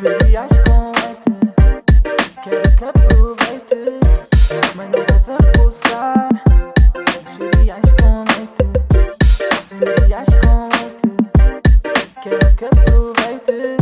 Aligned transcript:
Cereais 0.00 0.50
com 0.66 0.92
leite, 0.92 1.30
quero 2.42 2.76
que 2.78 2.84
aproveite, 2.84 4.00
mas 4.74 4.88
não 4.88 5.04
vais 5.06 5.28
a 5.28 5.36
pulsar. 5.52 6.28
Cereais 7.36 7.84
com 8.00 8.24
leite, 8.32 8.64
cereais 9.68 10.28
com 10.40 10.68
leite, 10.70 11.06
quero 12.22 12.56
que 12.56 12.64
aproveite, 12.64 13.76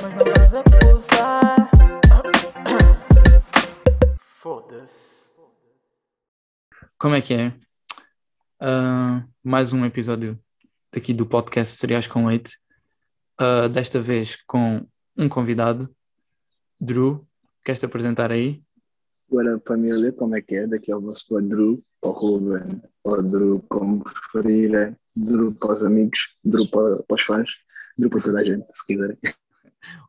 mas 0.00 0.14
não 0.14 0.24
vais 0.32 0.54
a 0.54 0.62
pulsar. 0.62 1.68
Foda-se. 4.20 5.32
Como 6.96 7.16
é 7.16 7.20
que 7.20 7.34
é? 7.34 7.52
Ah, 8.60 9.24
mais 9.44 9.72
um 9.72 9.84
episódio 9.84 10.38
aqui 10.92 11.12
do 11.12 11.26
podcast 11.26 11.76
Cereais 11.76 12.06
com 12.06 12.28
Leite. 12.28 12.56
Ah, 13.36 13.66
desta 13.66 14.00
vez 14.00 14.36
com 14.46 14.86
um 15.20 15.28
convidado, 15.28 15.88
Drew. 16.80 17.26
Queres 17.64 17.78
te 17.78 17.86
apresentar 17.86 18.32
aí? 18.32 18.62
Agora, 19.30 19.60
família, 19.66 20.10
como 20.12 20.34
é 20.34 20.40
que 20.40 20.56
é? 20.56 20.66
Daqui 20.66 20.90
é 20.90 20.96
o 20.96 21.00
vosso 21.00 21.40
Drew, 21.42 21.80
ou 22.02 22.12
Ruben, 22.12 22.82
ou 23.04 23.22
Drew, 23.22 23.64
como 23.68 24.02
preferirem. 24.02 24.96
Drew 25.14 25.54
para 25.54 25.74
os 25.74 25.84
amigos, 25.84 26.18
Drew 26.44 26.68
para, 26.68 27.02
para 27.02 27.14
os 27.14 27.22
fãs, 27.22 27.48
Drew 27.98 28.10
para 28.10 28.22
toda 28.22 28.40
a 28.40 28.44
gente, 28.44 28.66
se 28.74 28.86
quiserem. 28.86 29.18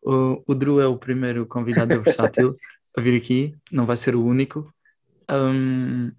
O, 0.03 0.43
o 0.47 0.53
Drew 0.53 0.81
é 0.81 0.87
o 0.87 0.97
primeiro 0.97 1.45
convidado 1.45 1.89
da 1.89 1.99
Versátil 1.99 2.57
a 2.97 3.01
vir 3.01 3.15
aqui, 3.15 3.55
não 3.71 3.85
vai 3.85 3.95
ser 3.95 4.15
o 4.15 4.23
único. 4.23 4.71
Ahm, 5.29 6.11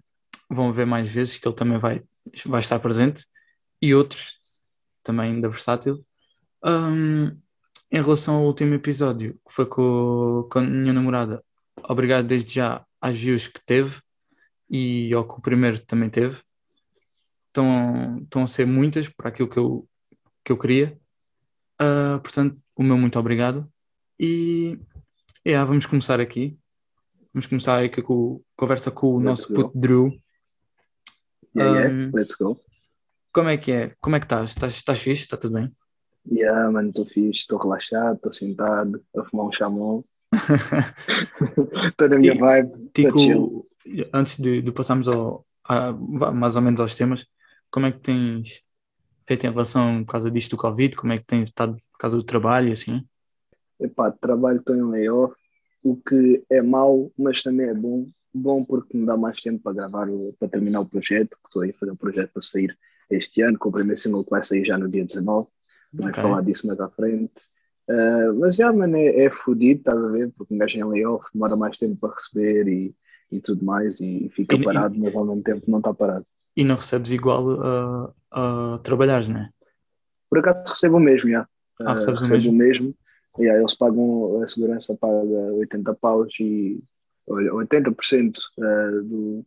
vão 0.49 0.73
ver 0.73 0.85
mais 0.85 1.11
vezes 1.11 1.37
que 1.37 1.47
ele 1.47 1.55
também 1.55 1.77
vai, 1.77 2.03
vai 2.45 2.61
estar 2.61 2.79
presente 2.79 3.25
e 3.81 3.93
outros 3.93 4.31
também 5.03 5.39
da 5.39 5.49
Versátil. 5.49 6.03
Ahm, 6.63 7.37
em 7.93 8.01
relação 8.01 8.37
ao 8.37 8.45
último 8.45 8.73
episódio, 8.73 9.35
que 9.35 9.53
foi 9.53 9.67
com, 9.67 10.49
com 10.51 10.57
a 10.57 10.63
minha 10.63 10.91
namorada, 10.91 11.43
obrigado 11.83 12.27
desde 12.27 12.55
já 12.55 12.83
às 12.99 13.19
views 13.19 13.47
que 13.47 13.63
teve 13.63 14.01
e 14.67 15.13
ao 15.13 15.27
que 15.27 15.35
o 15.35 15.41
primeiro 15.41 15.79
também 15.85 16.09
teve. 16.09 16.41
Estão, 17.49 18.17
estão 18.23 18.43
a 18.43 18.47
ser 18.47 18.65
muitas 18.65 19.07
para 19.09 19.29
aquilo 19.29 19.47
que 19.47 19.59
eu, 19.59 19.87
que 20.43 20.51
eu 20.51 20.57
queria. 20.57 20.97
Ah, 21.77 22.19
portanto, 22.23 22.59
o 22.75 22.81
meu 22.81 22.97
muito 22.97 23.19
obrigado. 23.19 23.71
E 24.19 24.79
yeah, 25.45 25.63
vamos 25.63 25.85
começar 25.85 26.19
aqui. 26.19 26.57
Vamos 27.31 27.45
começar 27.45 27.83
aqui 27.83 28.01
com 28.01 28.41
conversa 28.55 28.89
com 28.89 29.05
o 29.05 29.17
Let's 29.17 29.25
nosso 29.25 29.53
go. 29.53 29.65
puto 29.65 29.77
Drew. 29.79 30.19
Yeah, 31.55 31.79
yeah, 31.79 31.93
Um, 31.93 32.11
let's 32.15 32.33
go. 32.33 32.59
Como 33.31 33.49
é 33.49 33.57
que 33.57 33.71
é? 33.71 33.95
Como 34.01 34.15
é 34.15 34.19
que 34.19 34.25
estás? 34.25 34.49
Estás, 34.49 34.73
estás 34.73 34.99
fixe? 34.99 35.21
Está 35.23 35.37
tudo 35.37 35.53
bem? 35.53 35.71
Yeah, 36.29 36.69
mano, 36.71 36.89
estou 36.89 37.05
fixe, 37.05 37.41
estou 37.41 37.57
relaxado, 37.59 38.15
estou 38.15 38.33
sentado, 38.33 39.01
a 39.15 39.23
fumar 39.25 39.45
um 39.47 39.51
chamão. 39.51 40.05
Estou 41.91 42.07
na 42.09 42.17
minha 42.19 42.35
E- 42.35 42.37
vibe. 42.37 42.71
Tico, 42.93 43.65
antes 44.13 44.37
de, 44.39 44.61
de 44.61 44.71
passarmos 44.71 45.07
ao, 45.07 45.45
a- 45.63 45.91
mais 46.31 46.55
ou 46.55 46.61
menos 46.61 46.79
aos 46.79 46.95
temas, 46.95 47.25
como 47.71 47.85
é 47.87 47.91
que 47.91 47.99
tens 47.99 48.63
feito 49.27 49.45
em 49.47 49.51
relação 49.51 50.03
por 50.05 50.13
causa 50.13 50.31
disto 50.31 50.51
do 50.51 50.57
Covid? 50.57 50.95
Como 50.97 51.13
é 51.13 51.19
que 51.19 51.25
tens 51.25 51.49
estado 51.49 51.75
por 51.93 51.99
causa 51.99 52.17
do 52.17 52.23
trabalho 52.23 52.69
e 52.69 52.73
assim? 52.73 53.07
Epá, 53.79 54.11
trabalho, 54.11 54.59
estou 54.59 54.75
em 54.75 54.83
layoff, 54.89 55.35
o 55.83 55.95
que 55.97 56.43
é 56.49 56.61
mau, 56.61 57.11
mas 57.17 57.41
também 57.43 57.67
é 57.67 57.73
bom. 57.73 58.07
Bom 58.33 58.63
porque 58.65 58.97
me 58.97 59.05
dá 59.05 59.15
mais 59.17 59.39
tempo 59.41 59.61
para 59.61 59.73
gravar, 59.73 60.07
para 60.39 60.49
terminar 60.49 60.81
o 60.81 60.89
projeto, 60.89 61.37
que 61.37 61.47
estou 61.47 61.61
aí 61.61 61.69
a 61.71 61.73
fazer 61.73 61.91
um 61.91 61.95
projeto 61.95 62.31
para 62.33 62.41
sair 62.41 62.75
este 63.09 63.41
ano, 63.41 63.59
com 63.59 63.69
o 63.69 63.71
primeiro 63.71 63.99
single 63.99 64.23
que 64.23 64.31
vai 64.31 64.43
sair 64.43 64.65
já 64.65 64.77
no 64.77 64.89
dia 64.89 65.05
19. 65.05 65.47
Vamos 65.93 66.17
Ok. 66.17 66.19
falar 66.19 66.41
disso 66.43 66.67
mais 66.67 66.79
à 66.79 66.89
frente. 66.89 67.47
Ah, 67.89 68.33
mas 68.39 68.55
já, 68.55 68.71
mano, 68.73 68.95
é, 68.97 69.25
é 69.25 69.29
fodido, 69.29 69.79
estás 69.81 69.97
a 70.03 70.09
ver? 70.09 70.31
Porque 70.37 70.53
um 70.53 70.57
gajo 70.57 70.77
em 70.77 70.83
layoff 70.85 71.25
demora 71.33 71.55
mais 71.55 71.77
tempo 71.77 71.97
para 71.99 72.15
receber 72.15 72.67
e, 72.67 72.95
e 73.31 73.41
tudo 73.41 73.63
mais, 73.65 73.99
e 74.01 74.29
fica 74.35 74.57
E- 74.57 74.63
e- 74.63 74.63
parado, 74.63 74.97
mas 74.99 75.15
ao 75.15 75.25
mesmo 75.25 75.43
tempo 75.43 75.69
não 75.69 75.79
está 75.79 75.93
parado. 75.93 76.25
E 76.55 76.63
não 76.63 76.75
recebes 76.77 77.11
igual 77.11 77.43
a, 77.61 78.13
a 78.75 78.79
trabalhares, 78.79 79.29
não 79.29 79.39
é? 79.41 79.49
Por 80.29 80.39
acaso 80.39 80.63
recebo 80.69 80.97
o 80.97 80.99
mesmo, 80.99 81.29
já. 81.29 81.47
Ah, 81.79 81.93
Ah, 81.93 81.93
recebes 81.93 82.21
o 82.21 82.27
recebo 82.27 82.49
mesmo? 82.49 82.51
o 82.51 82.53
mesmo. 82.53 82.95
Yeah, 83.39 83.59
eles 83.59 83.73
pagam, 83.75 84.41
a 84.43 84.47
segurança 84.47 84.95
paga 84.95 85.15
80 85.53 85.93
paus 85.95 86.33
e 86.39 86.83
olha, 87.27 87.53
80% 87.53 88.41
ah, 88.61 88.91
do, 89.03 89.45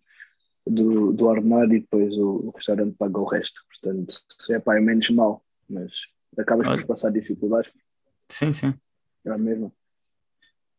do, 0.67 1.12
do 1.12 1.27
ordenado 1.27 1.75
e 1.75 1.81
depois 1.81 2.15
o, 2.17 2.49
o 2.49 2.51
restaurante 2.56 2.97
paga 2.99 3.19
o 3.21 3.27
resto. 3.27 3.61
Portanto, 3.71 4.15
é 4.51 4.61
pá, 4.61 4.77
é 4.79 4.81
menos 4.81 5.11
mal, 5.11 5.45
mas 5.69 5.93
acabas 6.38 6.66
Olha. 6.66 6.81
por 6.82 6.88
passar 6.88 7.10
dificuldades, 7.10 7.72
Sim, 8.28 8.53
sim. 8.53 8.75
é 9.25 9.31
a 9.31 9.38
mesma. 9.38 9.72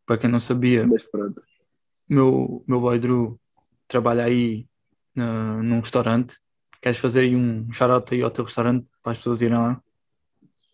Para 0.05 0.17
quem 0.17 0.29
não 0.29 0.39
sabia, 0.39 0.85
Mas 0.87 1.03
pronto. 1.09 1.41
meu, 2.09 2.63
meu 2.67 2.79
boy 2.79 2.99
Drew 2.99 3.39
trabalha 3.87 4.23
aí 4.25 4.67
na- 5.15 5.61
num 5.63 5.79
restaurante. 5.79 6.37
Queres 6.81 6.97
fazer 6.99 7.21
aí 7.21 7.35
um 7.35 7.71
shout-out 7.73 8.13
aí 8.13 8.21
ao 8.21 8.31
teu 8.31 8.45
restaurante 8.45 8.87
para 9.01 9.11
as 9.13 9.17
pessoas 9.17 9.41
irem 9.41 9.57
lá? 9.57 9.81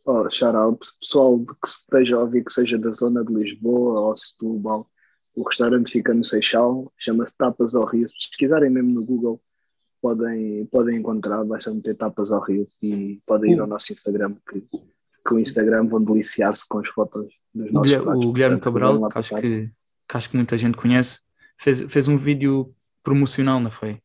Oh, 0.06 0.30
shout 0.30 0.56
out, 0.56 0.86
pessoal 1.00 1.40
de 1.40 1.46
que 1.46 1.68
esteja 1.68 2.18
a 2.18 2.20
ouvir 2.20 2.44
que 2.44 2.52
seja 2.52 2.78
da 2.78 2.92
zona 2.92 3.24
de 3.24 3.34
Lisboa 3.34 4.02
ou 4.02 4.16
Setúbal, 4.16 4.90
o 5.36 5.44
restaurante 5.48 5.92
fica 5.92 6.14
no 6.14 6.26
Seixal, 6.26 6.92
chama-se 6.98 7.36
Tapas 7.38 7.74
ao 7.74 7.86
Rio. 7.86 8.08
Se 8.10 8.16
pesquisarem 8.30 8.70
mesmo 8.70 8.92
no 8.92 9.04
Google, 9.04 9.42
podem, 10.04 10.66
podem 10.66 10.98
encontrar, 10.98 11.46
basta 11.46 11.74
meter 11.74 11.96
Tapas 11.96 12.30
ao 12.30 12.44
Rio 12.44 12.68
e 12.82 13.22
podem 13.26 13.54
ir 13.54 13.60
ao 13.62 13.66
nosso 13.66 13.94
Instagram, 13.94 14.36
que, 14.50 14.60
que 14.60 15.34
o 15.34 15.40
Instagram 15.40 15.88
vão 15.88 16.04
deliciar-se 16.04 16.68
com 16.68 16.80
as 16.80 16.90
fotos 16.90 17.32
dos 17.56 17.70
O 17.70 17.74
nossos 17.74 17.88
Guilherme, 17.88 18.06
pratos. 18.06 18.26
o 18.26 18.34
Guilherme 18.34 18.60
Cabral, 18.60 19.10
que 19.10 19.18
acho 19.18 19.36
que, 19.36 19.72
que 20.10 20.18
acho 20.18 20.30
que 20.30 20.36
muita 20.36 20.58
gente 20.58 20.76
conhece, 20.76 21.22
fez, 21.58 21.84
fez 21.84 22.10
um 22.10 22.18
vídeo 22.18 22.76
promocional, 23.02 23.62
não 23.62 23.72
foi? 23.72 23.98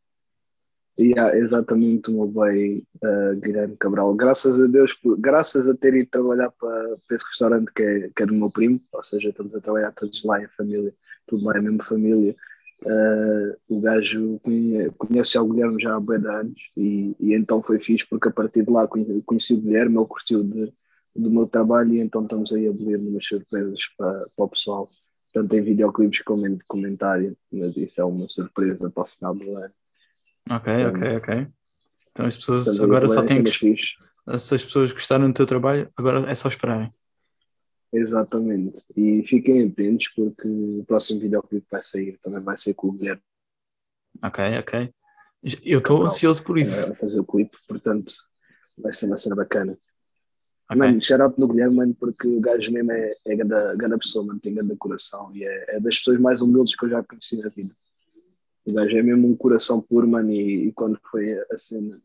Yeah, 1.01 1.37
exatamente 1.37 2.11
o 2.11 2.15
meu 2.15 2.27
bem 2.27 2.87
uh, 3.05 3.37
Guilherme 3.41 3.77
Cabral. 3.77 4.15
Graças 4.15 4.61
a 4.61 4.67
Deus, 4.67 4.97
graças 5.19 5.69
a 5.69 5.77
ter 5.77 5.95
ido 5.95 6.11
trabalhar 6.11 6.51
para, 6.53 6.97
para 7.07 7.17
esse 7.17 7.27
restaurante 7.29 7.73
que 7.75 7.83
é, 7.83 8.11
que 8.15 8.23
é 8.23 8.27
do 8.27 8.35
meu 8.35 8.51
primo, 8.51 8.81
ou 8.93 9.03
seja, 9.03 9.31
estamos 9.31 9.55
a 9.55 9.61
trabalhar 9.61 9.91
todos 9.93 10.23
lá 10.25 10.41
em 10.41 10.49
família, 10.57 10.95
tudo 11.27 11.45
lá 11.45 11.55
é 11.55 11.59
a 11.59 11.63
mesma 11.63 11.85
família. 11.85 12.37
Uh, 12.81 13.57
o 13.69 13.81
gajo 13.81 14.39
conhe- 14.41 14.89
conhece 14.97 15.37
o 15.37 15.49
Guilherme 15.49 15.83
já 15.83 15.97
há 15.97 16.01
bem 16.01 16.21
de 16.21 16.29
anos 16.29 16.71
e, 16.77 17.17
e 17.19 17.35
então 17.35 17.61
foi 17.61 17.81
fixe 17.81 18.07
porque 18.09 18.29
a 18.29 18.33
partir 18.33 18.65
de 18.65 18.71
lá 18.71 18.87
conhe- 18.87 19.21
conheci 19.27 19.55
o 19.55 19.61
Guilherme, 19.61 19.97
ele 19.97 20.07
curtiu 20.07 20.45
de- 20.45 20.73
do 21.17 21.29
meu 21.29 21.47
trabalho 21.49 21.95
e 21.95 21.99
então 21.99 22.23
estamos 22.23 22.53
aí 22.53 22.69
a 22.69 22.73
bolir 22.73 23.01
umas 23.01 23.27
surpresas 23.27 23.81
para, 23.97 24.27
para 24.37 24.45
o 24.45 24.49
pessoal, 24.49 24.89
tanto 25.33 25.57
em 25.57 25.63
videoclipes 25.63 26.23
como 26.23 26.47
em 26.47 26.57
comentário, 26.69 27.37
mas 27.53 27.77
isso 27.77 28.01
é 28.01 28.05
uma 28.05 28.29
surpresa 28.29 28.89
para 28.89 29.03
o 29.03 29.07
final 29.07 29.35
do 29.35 29.57
ano. 29.57 29.75
Ok, 30.49 30.87
ok, 30.87 31.17
ok. 31.17 31.47
Então 32.13 32.27
as 32.27 32.37
pessoas 32.37 32.81
agora 32.81 33.09
só 33.09 33.23
em 33.23 33.27
têm 33.27 33.43
que. 33.43 33.51
fixe. 33.51 33.87
Se 34.39 34.55
as 34.55 34.65
pessoas 34.65 34.93
gostaram 34.93 35.27
do 35.29 35.35
teu 35.35 35.47
trabalho, 35.47 35.91
agora 35.97 36.31
é 36.31 36.35
só 36.35 36.49
esperarem. 36.49 36.93
Exatamente. 37.93 38.85
E 38.97 39.23
fiquem 39.23 39.69
atentos 39.69 40.09
porque 40.15 40.47
o 40.47 40.85
próximo 40.85 41.21
videoclipe 41.21 41.65
que 41.67 41.73
vai 41.73 41.85
sair 41.85 42.19
também 42.23 42.43
vai 42.43 42.57
ser 42.57 42.75
com 42.75 42.89
o 42.89 42.93
Guilherme 42.93 43.23
Ok, 44.23 44.59
ok. 44.59 44.93
Eu 45.65 45.79
estou 45.79 46.03
ansioso 46.03 46.43
por 46.43 46.59
isso. 46.59 46.81
eh, 46.81 46.91
a 46.91 46.95
fazer 46.95 47.21
o 47.21 47.25
clipe, 47.25 47.57
portanto 47.69 48.13
vai 48.77 48.93
ser 48.93 49.07
uma 49.07 49.17
cena 49.17 49.37
bacana. 49.37 49.79
Ok. 50.71 50.77
Mano, 50.77 51.03
shout 51.03 51.23
out 51.23 51.41
no 51.41 51.49
Guilherme, 51.49 51.77
mano, 51.77 51.95
porque 51.95 52.27
o 52.27 52.41
gajo 52.41 52.71
mesmo 52.73 52.93
é, 52.93 53.15
é 53.27 53.37
grande, 53.37 53.77
grande 53.77 53.99
pessoa, 53.99 54.25
mano, 54.27 54.41
tem 54.41 54.55
grande 54.55 54.77
coração 54.77 55.31
e 55.35 55.45
é, 55.45 55.77
é 55.77 55.81
das 55.81 55.97
pessoas 55.99 56.21
mais 56.21 56.43
humildes 56.43 56.77
que 56.77 56.85
eu 56.85 56.91
já 56.91 57.03
conheci 57.03 57.41
na 57.41 57.49
vida. 57.49 57.73
O 58.67 58.73
gajo 58.73 58.97
é 58.97 59.03
mesmo 59.03 59.29
um 59.29 59.37
coração 59.37 59.81
puro, 59.81 60.07
mano, 60.07 60.31
e, 60.31 60.69
e 60.69 60.73
quando 60.73 60.99
foi 61.11 61.33
a 61.51 61.57
cena 61.57 61.99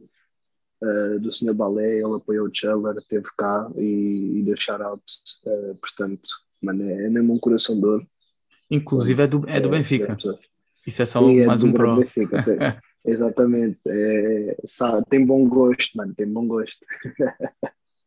eh, 0.83 1.19
do 1.19 1.31
Sr. 1.31 1.53
Balé, 1.53 1.95
ele 1.99 2.15
apoiou 2.15 2.47
o 2.47 2.51
Cheller, 2.53 2.95
esteve 2.97 3.27
cá 3.37 3.69
e, 3.75 4.39
e 4.39 4.43
deu 4.43 4.55
shout 4.57 4.83
out, 4.83 5.03
eh, 5.45 5.73
portanto, 5.81 6.21
mano, 6.61 6.83
é, 6.89 7.05
é 7.05 7.09
mesmo 7.09 7.33
um 7.33 7.39
coração 7.39 7.79
de 7.79 7.85
ouro. 7.85 8.07
Inclusive 8.69 9.21
é 9.23 9.27
do, 9.27 9.49
é 9.49 9.59
do 9.61 9.69
Benfica. 9.69 10.05
grande 10.05 10.23
pessoa. 10.23 10.39
Isso 10.85 11.01
é 11.01 11.05
só 11.05 11.19
Sim, 11.19 11.39
é 11.39 11.45
mais 11.45 11.61
do 11.61 11.67
um 11.67 11.73
pro. 11.73 11.95
Benfica, 11.95 12.43
tem- 12.43 12.57
Exatamente. 13.05 13.79
É, 13.85 14.57
sabe, 14.65 15.05
tem 15.09 15.25
bom 15.25 15.45
gosto, 15.47 15.97
mano. 15.97 16.13
Tem 16.15 16.25
bom 16.25 16.47
gosto. 16.47 16.85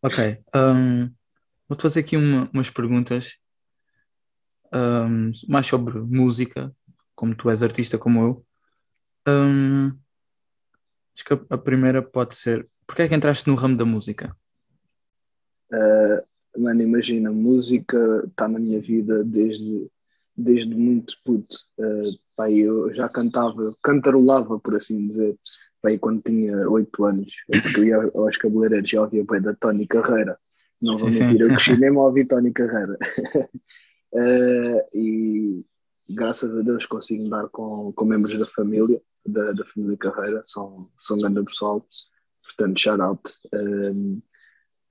Ok. 0.03 0.39
hum, 0.55 1.11
Vou-te 1.69 1.83
fazer 1.83 2.01
aqui 2.01 2.17
uma- 2.17 2.49
umas 2.53 2.71
perguntas 2.71 3.37
hum, 4.73 5.33
mais 5.49 5.67
sobre 5.67 5.99
música, 5.99 6.75
como 7.15 7.35
tu 7.35 7.51
és 7.51 7.63
artista 7.63 7.99
como 7.99 8.23
eu. 8.23 8.47
Hum, 9.29 9.93
acho 11.17 11.25
que 11.25 11.33
a, 11.49 11.59
primeira 11.59 12.03
pode 12.03 12.35
ser: 12.35 12.67
porque 12.87 13.03
é 13.03 13.09
que 13.09 13.15
entraste 13.15 13.49
no 13.49 13.55
ramo 13.55 13.77
da 13.77 13.85
música? 13.85 14.37
Uh, 15.73 16.61
mano, 16.61 16.83
imagina, 16.83 17.33
música 17.33 18.23
está 18.29 18.47
na 18.47 18.59
minha 18.59 18.81
vida 18.81 19.25
desde, 19.25 19.91
desde 20.37 20.75
muito 20.75 21.15
puto. 21.25 21.57
Uh, 21.79 22.19
pá, 22.37 22.51
eu 22.51 22.95
já 22.95 23.09
cantava, 23.09 23.75
cantarolava, 23.83 24.61
por 24.61 24.77
assim 24.77 25.09
dizer, 25.09 25.39
pá, 25.81 25.89
aí 25.89 25.99
quando 25.99 26.23
tinha 26.23 26.69
8 26.69 27.05
anos. 27.05 27.33
Porque 27.47 27.81
eu 27.81 27.85
ia 27.85 27.97
aos 27.97 28.37
cabeleireiros 28.37 28.93
e 28.93 28.99
ouvia 28.99 29.25
bem 29.25 29.41
da 29.41 29.55
Tony 29.55 29.87
Carreira. 29.87 30.39
Não 30.81 30.99
vou 30.99 31.09
mentir, 31.09 31.41
eu 31.41 31.49
cresci 31.49 31.75
mesmo 31.81 32.01
a 32.01 32.05
ouvir 32.05 32.29
Tony 32.29 32.53
Carreira. 32.53 32.99
Uh, 34.13 34.81
e 34.95 35.65
graças 36.11 36.57
a 36.57 36.63
Deus 36.63 36.85
consigo 36.87 37.29
dar 37.29 37.49
com, 37.49 37.93
com 37.93 38.05
membros 38.05 38.39
da 38.39 38.47
família, 38.47 39.01
da, 39.27 39.53
da 39.53 39.65
família 39.65 39.97
Carreira, 39.97 40.43
são, 40.45 40.89
são 40.97 41.19
grande 41.19 41.45
pessoal, 41.45 41.85
portanto, 42.45 42.79
shout 42.79 43.01
out. 43.01 43.35
Um, 43.53 44.23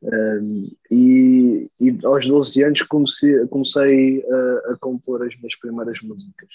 um, 0.04 0.72
e, 0.92 1.70
e, 1.80 2.06
aos 2.06 2.28
12 2.28 2.64
anos 2.64 2.82
comecei, 2.84 3.48
comecei 3.48 4.24
a, 4.24 4.74
a, 4.74 4.78
compor 4.78 5.24
as 5.24 5.36
minhas 5.38 5.56
primeiras 5.56 6.00
músicas. 6.02 6.50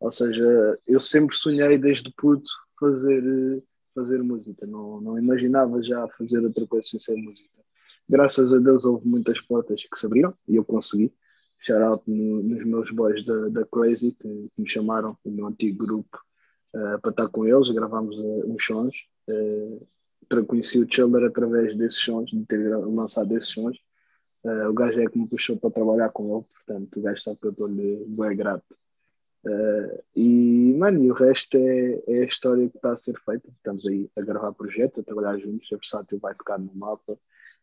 Ou 0.00 0.10
seja, 0.10 0.78
eu 0.86 1.00
sempre 1.00 1.36
sonhei 1.36 1.78
desde 1.78 2.12
puto 2.16 2.50
fazer, 2.78 3.62
fazer 3.94 4.22
música, 4.22 4.66
não, 4.66 5.00
não 5.00 5.18
imaginava 5.18 5.82
já 5.82 6.06
fazer 6.18 6.44
outra 6.44 6.66
coisa 6.66 6.86
sem 6.86 7.00
ser 7.00 7.16
música. 7.16 7.48
Graças 8.08 8.52
a 8.52 8.58
Deus 8.58 8.84
houve 8.84 9.08
muitas 9.08 9.40
portas 9.40 9.82
que 9.84 9.98
se 9.98 10.06
abriram 10.06 10.34
e 10.48 10.56
eu 10.56 10.64
consegui. 10.64 11.12
Shout 11.60 11.82
out 11.82 12.02
no, 12.10 12.42
nos 12.42 12.64
meus 12.64 12.90
boys 12.90 13.24
da, 13.24 13.48
da 13.48 13.64
Crazy 13.66 14.12
que, 14.12 14.50
que, 14.54 14.60
me 14.60 14.68
chamaram, 14.68 15.16
o 15.24 15.30
meu 15.30 15.46
antigo 15.46 15.86
grupo, 15.86 16.18
uh, 16.74 17.00
para 17.00 17.10
estar 17.10 17.28
com 17.28 17.46
eles. 17.46 17.70
Gravámos 17.70 18.16
uh, 18.16 18.52
uns 18.52 18.64
sons. 18.64 18.94
Uh, 19.28 19.86
conheci 20.46 20.78
o 20.78 20.86
Chiller 20.88 21.24
através 21.24 21.76
desses 21.76 22.00
sons, 22.00 22.30
de 22.30 22.44
ter 22.46 22.76
lançado 22.76 23.36
esses 23.36 23.50
sons. 23.50 23.76
Uh, 24.44 24.68
o 24.68 24.72
gajo 24.72 25.00
é 25.00 25.06
que 25.06 25.18
me 25.18 25.28
puxou 25.28 25.56
para 25.56 25.70
trabalhar 25.70 26.08
com 26.10 26.36
ele, 26.36 26.44
portanto, 26.52 26.98
o 26.98 27.02
gajo 27.02 27.20
sabe 27.20 27.38
que 27.38 27.46
eu 27.46 27.50
estou-lhe 27.50 28.04
bem 28.16 28.36
grato. 28.36 28.74
Uh, 29.44 30.02
e, 30.14 30.74
mano, 30.78 31.04
e 31.04 31.10
o 31.10 31.14
resto 31.14 31.56
é, 31.56 32.02
é 32.06 32.22
a 32.22 32.24
história 32.24 32.68
que 32.68 32.76
está 32.76 32.92
a 32.92 32.96
ser 32.96 33.18
feita. 33.24 33.48
Estamos 33.48 33.86
aí 33.86 34.08
a 34.16 34.22
gravar 34.22 34.52
projeto, 34.52 35.00
a 35.00 35.04
trabalhar 35.04 35.38
juntos. 35.38 35.68
A 35.72 35.76
Versátil 35.76 36.18
vai 36.18 36.34
tocar 36.34 36.58
no 36.58 36.72
mapa. 36.74 37.16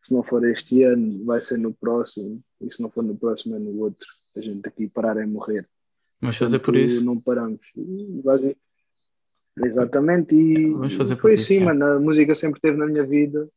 Se 0.04 0.14
não 0.14 0.24
for 0.24 0.44
este 0.46 0.84
ano, 0.84 1.26
vai 1.26 1.42
ser 1.42 1.58
no 1.58 1.74
próximo. 1.74 2.42
E 2.62 2.72
se 2.72 2.82
não 2.82 2.90
for 2.90 3.04
no 3.04 3.16
próximo, 3.18 3.56
é 3.56 3.60
no 3.60 3.80
outro. 3.80 4.08
A 4.36 4.42
gente 4.42 4.68
aqui 4.68 4.90
parar 4.90 5.18
é 5.18 5.26
morrer. 5.26 5.66
Vamos 6.22 6.38
fazer 6.38 6.60
por 6.60 6.76
isso. 6.76 7.04
Não 7.06 7.20
paramos. 7.20 7.62
Exatamente, 9.64 10.36
e 10.36 10.72
Vamos 10.72 10.94
fazer 10.96 11.18
foi 11.18 11.34
isso, 11.34 11.44
assim, 11.44 11.64
mano. 11.64 11.86
A 11.86 12.00
música 12.00 12.34
sempre 12.36 12.58
esteve 12.58 12.78
na 12.78 12.86
minha 12.86 13.06
vida, 13.06 13.48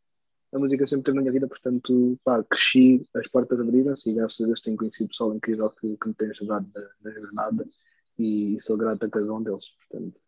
a 0.53 0.59
música 0.59 0.87
sempre 0.87 1.01
esteve 1.01 1.17
na 1.17 1.23
minha 1.23 1.33
vida, 1.33 1.49
portanto, 1.49 2.19
pá, 2.25 2.43
cresci, 2.45 3.09
as 3.15 3.27
portas 3.29 3.61
abriram-se 3.61 4.11
e 4.11 4.15
graças 4.15 4.41
a 4.41 4.47
Deus 4.47 4.61
tenho 4.61 4.77
conhecido 4.77 5.09
pessoal 5.09 5.35
incrível 5.35 5.71
que, 5.71 5.97
que 5.97 6.09
me 6.09 6.15
tem 6.15 6.31
ajudado 6.31 6.67
na, 6.75 7.11
na 7.11 7.21
jornada 7.21 7.67
e 8.19 8.57
sou 8.61 8.77
grato 8.77 9.05
a 9.07 9.09
cada 9.09 9.33
um 9.33 9.43
deles, 9.43 9.65
portanto, 9.89 10.21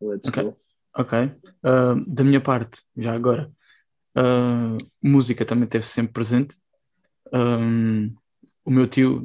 let's 0.00 0.28
Ok. 0.28 0.42
go. 0.44 0.56
Ok. 0.96 1.18
Uh, 1.18 2.04
da 2.06 2.24
minha 2.24 2.40
parte, 2.40 2.82
já 2.96 3.14
agora, 3.14 3.50
uh, 4.16 4.76
música 5.02 5.44
também 5.44 5.64
esteve 5.64 5.86
sempre 5.86 6.12
presente. 6.12 6.58
Um, 7.32 8.14
o 8.64 8.70
meu 8.70 8.88
tio, 8.88 9.22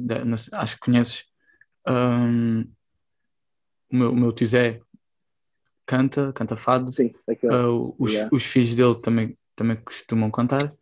acho 0.52 0.74
que 0.74 0.80
conheces, 0.80 1.24
um, 1.88 2.60
o, 3.90 3.96
meu, 3.96 4.12
o 4.12 4.16
meu 4.16 4.32
tio 4.32 4.46
Zé 4.46 4.80
canta, 5.86 6.32
canta 6.32 6.56
fado. 6.56 6.90
Sim, 6.90 7.14
Uh, 7.44 7.94
os, 7.98 8.12
Yeah. 8.12 8.30
os 8.34 8.44
filhos 8.44 8.74
dele 8.74 8.94
também, 8.96 9.38
também 9.54 9.76
costumam 9.76 10.30
cantar. 10.30 10.72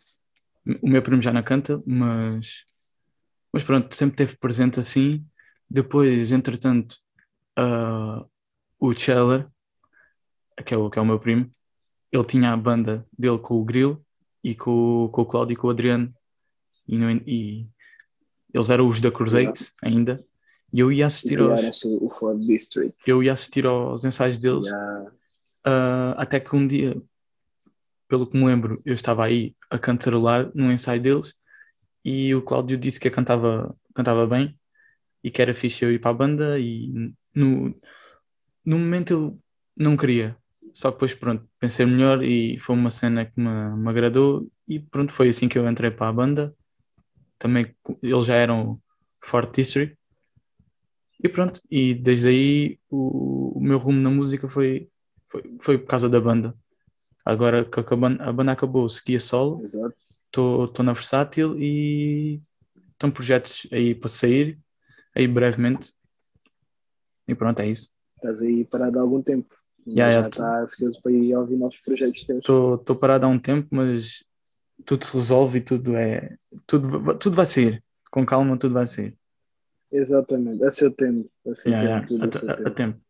O 0.82 0.88
meu 0.88 1.02
primo 1.02 1.20
já 1.22 1.32
não 1.32 1.42
canta, 1.42 1.82
mas, 1.86 2.64
mas 3.52 3.62
pronto, 3.62 3.94
sempre 3.94 4.16
teve 4.16 4.36
presente 4.36 4.80
assim. 4.80 5.24
Depois, 5.68 6.32
entretanto, 6.32 6.96
uh, 7.58 8.26
o 8.78 8.94
Cheller, 8.94 9.46
que 10.64 10.72
é 10.74 10.76
o, 10.76 10.88
que 10.88 10.98
é 10.98 11.02
o 11.02 11.06
meu 11.06 11.18
primo, 11.18 11.50
ele 12.10 12.24
tinha 12.24 12.52
a 12.52 12.56
banda 12.56 13.06
dele 13.18 13.38
com 13.38 13.54
o 13.60 13.64
Grilo 13.64 14.04
e 14.42 14.54
com, 14.54 15.04
o- 15.04 15.08
com 15.08 15.22
o 15.22 15.26
Cláudio 15.26 15.54
e 15.54 15.56
com 15.56 15.66
o 15.66 15.70
Adriano. 15.70 16.14
E, 16.86 16.96
no- 16.96 17.10
e 17.10 17.66
eles 18.52 18.70
eram 18.70 18.88
os 18.88 19.00
da 19.00 19.10
Cruzate 19.10 19.70
ainda. 19.82 20.24
E 20.72 20.80
eu 20.80 20.90
ia 20.90 21.06
assistir 21.06 21.38
aos, 21.38 21.84
o 21.84 22.10
Ford 22.10 22.40
District. 22.40 22.96
eu 23.06 23.22
ia 23.22 23.32
assistir 23.32 23.64
aos 23.66 24.04
ensaios 24.04 24.38
deles. 24.38 24.66
Yeah. 24.66 25.12
Ah, 25.64 26.14
até 26.18 26.38
que 26.38 26.54
um 26.54 26.68
dia, 26.68 27.00
pelo 28.06 28.26
que 28.26 28.36
me 28.36 28.44
lembro, 28.44 28.82
eu 28.84 28.94
estava 28.94 29.24
aí 29.24 29.56
a 29.70 29.78
cantarolar 29.78 30.50
num 30.54 30.70
ensaio 30.70 31.00
deles 31.00 31.34
e 32.04 32.34
o 32.34 32.42
Cláudio 32.42 32.76
disse 32.76 33.00
que 33.00 33.08
eu 33.08 33.12
cantava, 33.12 33.74
cantava 33.94 34.26
bem 34.26 34.58
e 35.22 35.30
que 35.30 35.40
era 35.40 35.54
fixe 35.54 35.84
eu 35.84 35.90
ir 35.90 35.98
para 35.98 36.10
a 36.10 36.14
banda 36.14 36.58
e 36.58 37.14
no, 37.34 37.72
no 38.64 38.78
momento 38.78 39.10
eu 39.12 39.38
não 39.74 39.96
queria, 39.96 40.36
só 40.74 40.90
que 40.90 40.96
depois 40.96 41.14
pronto, 41.14 41.48
pensei 41.58 41.86
melhor 41.86 42.22
e 42.22 42.58
foi 42.58 42.76
uma 42.76 42.90
cena 42.90 43.24
que 43.24 43.40
me, 43.40 43.76
me 43.76 43.88
agradou 43.88 44.46
e 44.68 44.78
pronto, 44.78 45.12
foi 45.12 45.30
assim 45.30 45.48
que 45.48 45.58
eu 45.58 45.68
entrei 45.68 45.90
para 45.90 46.08
a 46.08 46.12
banda. 46.12 46.54
Também 47.38 47.74
eles 48.02 48.26
já 48.26 48.36
eram 48.36 48.80
Fort 49.22 49.56
History 49.56 49.96
e 51.22 51.28
pronto, 51.28 51.60
e 51.70 51.94
desde 51.94 52.28
aí 52.28 52.78
o, 52.90 53.58
o 53.58 53.60
meu 53.60 53.78
rumo 53.78 54.00
na 54.00 54.10
música 54.10 54.48
foi 54.48 54.88
foi, 55.34 55.56
foi 55.60 55.78
por 55.78 55.88
causa 55.88 56.08
da 56.08 56.20
banda. 56.20 56.54
Agora 57.24 57.64
que 57.64 57.80
a 57.80 57.96
banda, 57.96 58.22
a 58.22 58.32
banda 58.32 58.52
acabou, 58.52 58.88
segui 58.88 59.16
a 59.16 59.20
solo, 59.20 59.64
estou 59.64 60.70
na 60.84 60.92
Versátil 60.92 61.58
e 61.58 62.40
estão 62.92 63.10
projetos 63.10 63.66
aí 63.72 63.94
para 63.94 64.08
sair, 64.08 64.58
aí 65.14 65.26
brevemente. 65.26 65.92
E 67.26 67.34
pronto, 67.34 67.60
é 67.60 67.68
isso. 67.68 67.90
Estás 68.16 68.40
aí 68.40 68.64
parado 68.64 68.98
há 68.98 69.02
algum 69.02 69.22
tempo. 69.22 69.54
Yeah, 69.86 70.12
já 70.12 70.18
yeah, 70.18 70.28
está 70.28 70.62
ansioso 70.62 71.00
para 71.02 71.12
ir 71.12 71.34
ouvir 71.34 71.56
novos 71.56 71.78
projetos 71.78 72.24
teus. 72.24 72.38
Estou 72.38 72.96
parado 72.96 73.26
há 73.26 73.28
um 73.28 73.38
tempo, 73.38 73.68
mas 73.70 74.24
tudo 74.84 75.04
se 75.04 75.14
resolve 75.14 75.58
e 75.58 75.62
tudo 75.62 75.96
é. 75.96 76.36
Tudo, 76.66 77.18
tudo 77.18 77.36
vai 77.36 77.46
sair. 77.46 77.82
Com 78.10 78.24
calma, 78.24 78.56
tudo 78.56 78.74
vai 78.74 78.86
sair. 78.86 79.16
Exatamente, 79.96 80.64
a 80.64 80.70
seu 80.70 80.90
tempo. 80.92 81.30
A 81.46 81.54
seu 81.54 81.70
Yeah, 81.72 82.00
tempo, 82.06 82.14
yeah, 82.14 82.38
a, 82.48 82.52
a- 82.64 82.68
a 82.68 82.70
tempo. 82.70 83.00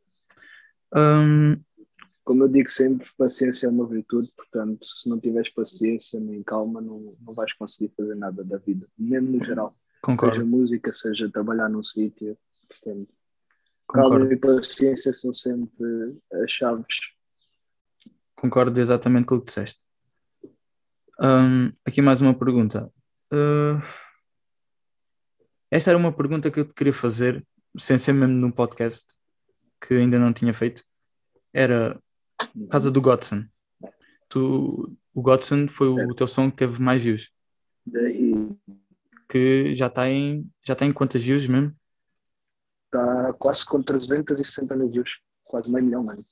Hum, 0.94 1.60
Como 2.24 2.44
eu 2.44 2.48
digo 2.48 2.68
sempre, 2.70 3.08
paciência 3.18 3.66
é 3.66 3.70
uma 3.70 3.86
virtude, 3.86 4.30
portanto, 4.36 4.84
se 4.86 5.08
não 5.08 5.18
tiveres 5.20 5.48
paciência 5.50 6.18
nem 6.20 6.42
calma, 6.42 6.80
não, 6.80 7.14
não 7.20 7.34
vais 7.34 7.52
conseguir 7.54 7.92
fazer 7.96 8.14
nada 8.14 8.42
da 8.44 8.56
vida, 8.58 8.86
mesmo 8.98 9.36
no 9.36 9.44
geral. 9.44 9.76
Seja 9.76 10.00
concordo, 10.02 10.46
música, 10.46 10.92
seja 10.92 11.30
trabalhar 11.30 11.68
num 11.68 11.82
sítio, 11.82 12.36
portanto, 12.68 13.08
calma 13.88 14.18
concordo. 14.20 14.32
e 14.32 14.36
paciência 14.36 15.12
são 15.12 15.32
sempre 15.32 16.18
as 16.32 16.50
chaves. 16.50 16.96
Concordo 18.36 18.78
exatamente 18.80 19.26
com 19.26 19.36
o 19.36 19.40
que 19.40 19.46
disseste. 19.46 19.84
Hum, 21.20 21.72
aqui 21.84 22.02
mais 22.02 22.20
uma 22.20 22.34
pergunta. 22.38 22.90
Uh, 23.32 23.80
esta 25.70 25.90
era 25.90 25.98
uma 25.98 26.12
pergunta 26.12 26.50
que 26.50 26.60
eu 26.60 26.64
te 26.64 26.72
queria 26.74 26.94
fazer, 26.94 27.44
sem 27.78 27.98
ser 27.98 28.12
mesmo 28.12 28.34
num 28.34 28.50
podcast, 28.50 29.06
que 29.80 29.94
ainda 29.94 30.18
não 30.18 30.32
tinha 30.32 30.54
feito. 30.54 30.84
Era 31.52 31.98
por 32.52 32.68
causa 32.68 32.90
do 32.90 33.00
Godson. 33.00 33.44
Tu, 34.28 34.96
o 35.14 35.22
Godson 35.22 35.68
foi 35.68 35.88
o 35.88 35.94
Certo. 35.96 36.14
teu 36.14 36.26
som 36.26 36.50
que 36.50 36.56
teve 36.56 36.80
mais 36.80 37.02
views, 37.02 37.30
que 39.28 39.74
já 39.76 39.86
está 39.86 40.08
em, 40.08 40.48
já 40.64 40.72
está 40.72 40.84
em 40.86 40.92
quantas 40.92 41.22
views 41.22 41.46
mesmo? 41.46 41.74
está 42.86 43.32
quase 43.34 43.66
com 43.66 43.82
360 43.82 44.76
mil 44.76 44.88
views, 44.88 45.18
quase 45.44 45.70
meio 45.70 45.84
milhão, 45.84 46.04
mano. 46.04 46.24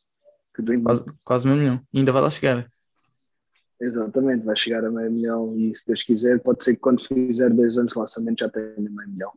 Doido. 0.59 0.85
Quase, 0.85 1.05
quase 1.25 1.47
meio 1.49 1.59
milhão. 1.59 1.87
E 1.93 1.99
ainda 1.99 2.13
vai 2.13 2.23
lá 2.23 2.31
chegar. 2.31 2.71
Exatamente, 3.83 4.45
vai 4.45 4.55
chegar 4.57 4.85
a 4.85 4.91
meio 4.91 5.11
milhão 5.11 5.57
e 5.59 5.75
se 5.75 5.85
Deus 5.87 6.03
quiser, 6.05 6.41
pode 6.41 6.63
ser 6.63 6.75
que 6.75 6.81
quando 6.81 7.05
fizer 7.05 7.51
dois 7.51 7.77
anos 7.77 7.93
de 7.93 7.99
lançamento 7.99 8.39
já 8.41 8.49
tenha 8.49 8.75
meio 8.79 9.09
milhão. 9.09 9.33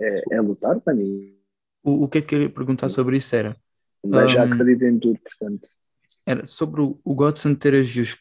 É, 0.00 0.36
é 0.36 0.40
lutar, 0.40 0.80
mano, 0.86 1.00
e 1.02 1.36
O, 1.82 2.04
o 2.04 2.08
que 2.08 2.18
é 2.18 2.20
que 2.20 2.26
eu 2.26 2.28
queria 2.40 2.50
perguntar 2.50 2.88
sobre 2.88 3.16
isso 3.16 3.34
era? 3.34 3.56
gajo 4.04 4.34
já 4.34 4.44
acredita 4.44 4.84
em 4.86 4.98
tudo, 4.98 5.18
portanto. 5.20 5.68
era 6.24 6.46
sobre 6.46 6.80
o, 6.80 7.00
o 7.04 7.14
Godson 7.14 7.54
ter 7.54 7.74
as 7.74 7.90
views 7.90 8.14
que 8.14 8.20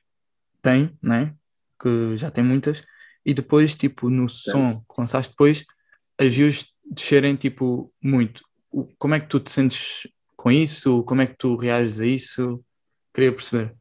tem, 0.61 0.97
né? 1.01 1.35
Que 1.79 2.17
já 2.17 2.31
tem 2.31 2.43
muitas, 2.43 2.83
e 3.25 3.33
depois, 3.33 3.75
tipo, 3.75 4.09
no 4.09 4.27
som 4.27 4.79
que 4.79 4.99
lançaste 4.99 5.31
depois, 5.31 5.63
as 6.17 6.33
views 6.33 6.65
descerem, 6.89 7.35
tipo, 7.35 7.93
muito. 8.01 8.41
O- 8.71 8.87
como 8.97 9.13
é 9.13 9.19
que 9.19 9.27
tu 9.27 9.39
te 9.39 9.51
sentes 9.51 10.07
com 10.35 10.51
isso? 10.51 11.03
Como 11.03 11.21
é 11.21 11.27
que 11.27 11.37
tu 11.37 11.55
reages 11.55 11.99
a 11.99 12.05
isso? 12.07 12.63
Queria 13.13 13.31
perceber. 13.31 13.75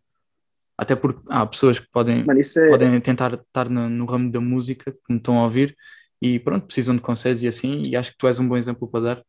Até 0.78 0.96
porque 0.96 1.20
há 1.28 1.46
pessoas 1.46 1.78
que 1.78 1.88
podem, 1.90 2.26
Mano, 2.26 2.40
é, 2.40 2.46
podem 2.66 3.00
tentar 3.00 3.34
estar 3.34 3.68
no, 3.70 3.88
no 3.88 4.06
ramo 4.06 4.30
da 4.30 4.40
música, 4.40 4.92
que 4.92 5.12
me 5.12 5.18
estão 5.18 5.38
a 5.40 5.44
ouvir, 5.44 5.76
e 6.20 6.38
pronto, 6.40 6.66
precisam 6.66 6.96
de 6.96 7.02
conselhos 7.02 7.42
e 7.42 7.48
assim, 7.48 7.82
e 7.84 7.96
acho 7.96 8.12
que 8.12 8.18
tu 8.18 8.26
és 8.28 8.38
um 8.38 8.48
bom 8.48 8.56
exemplo 8.56 8.88
para 8.88 9.00
dar. 9.16 9.24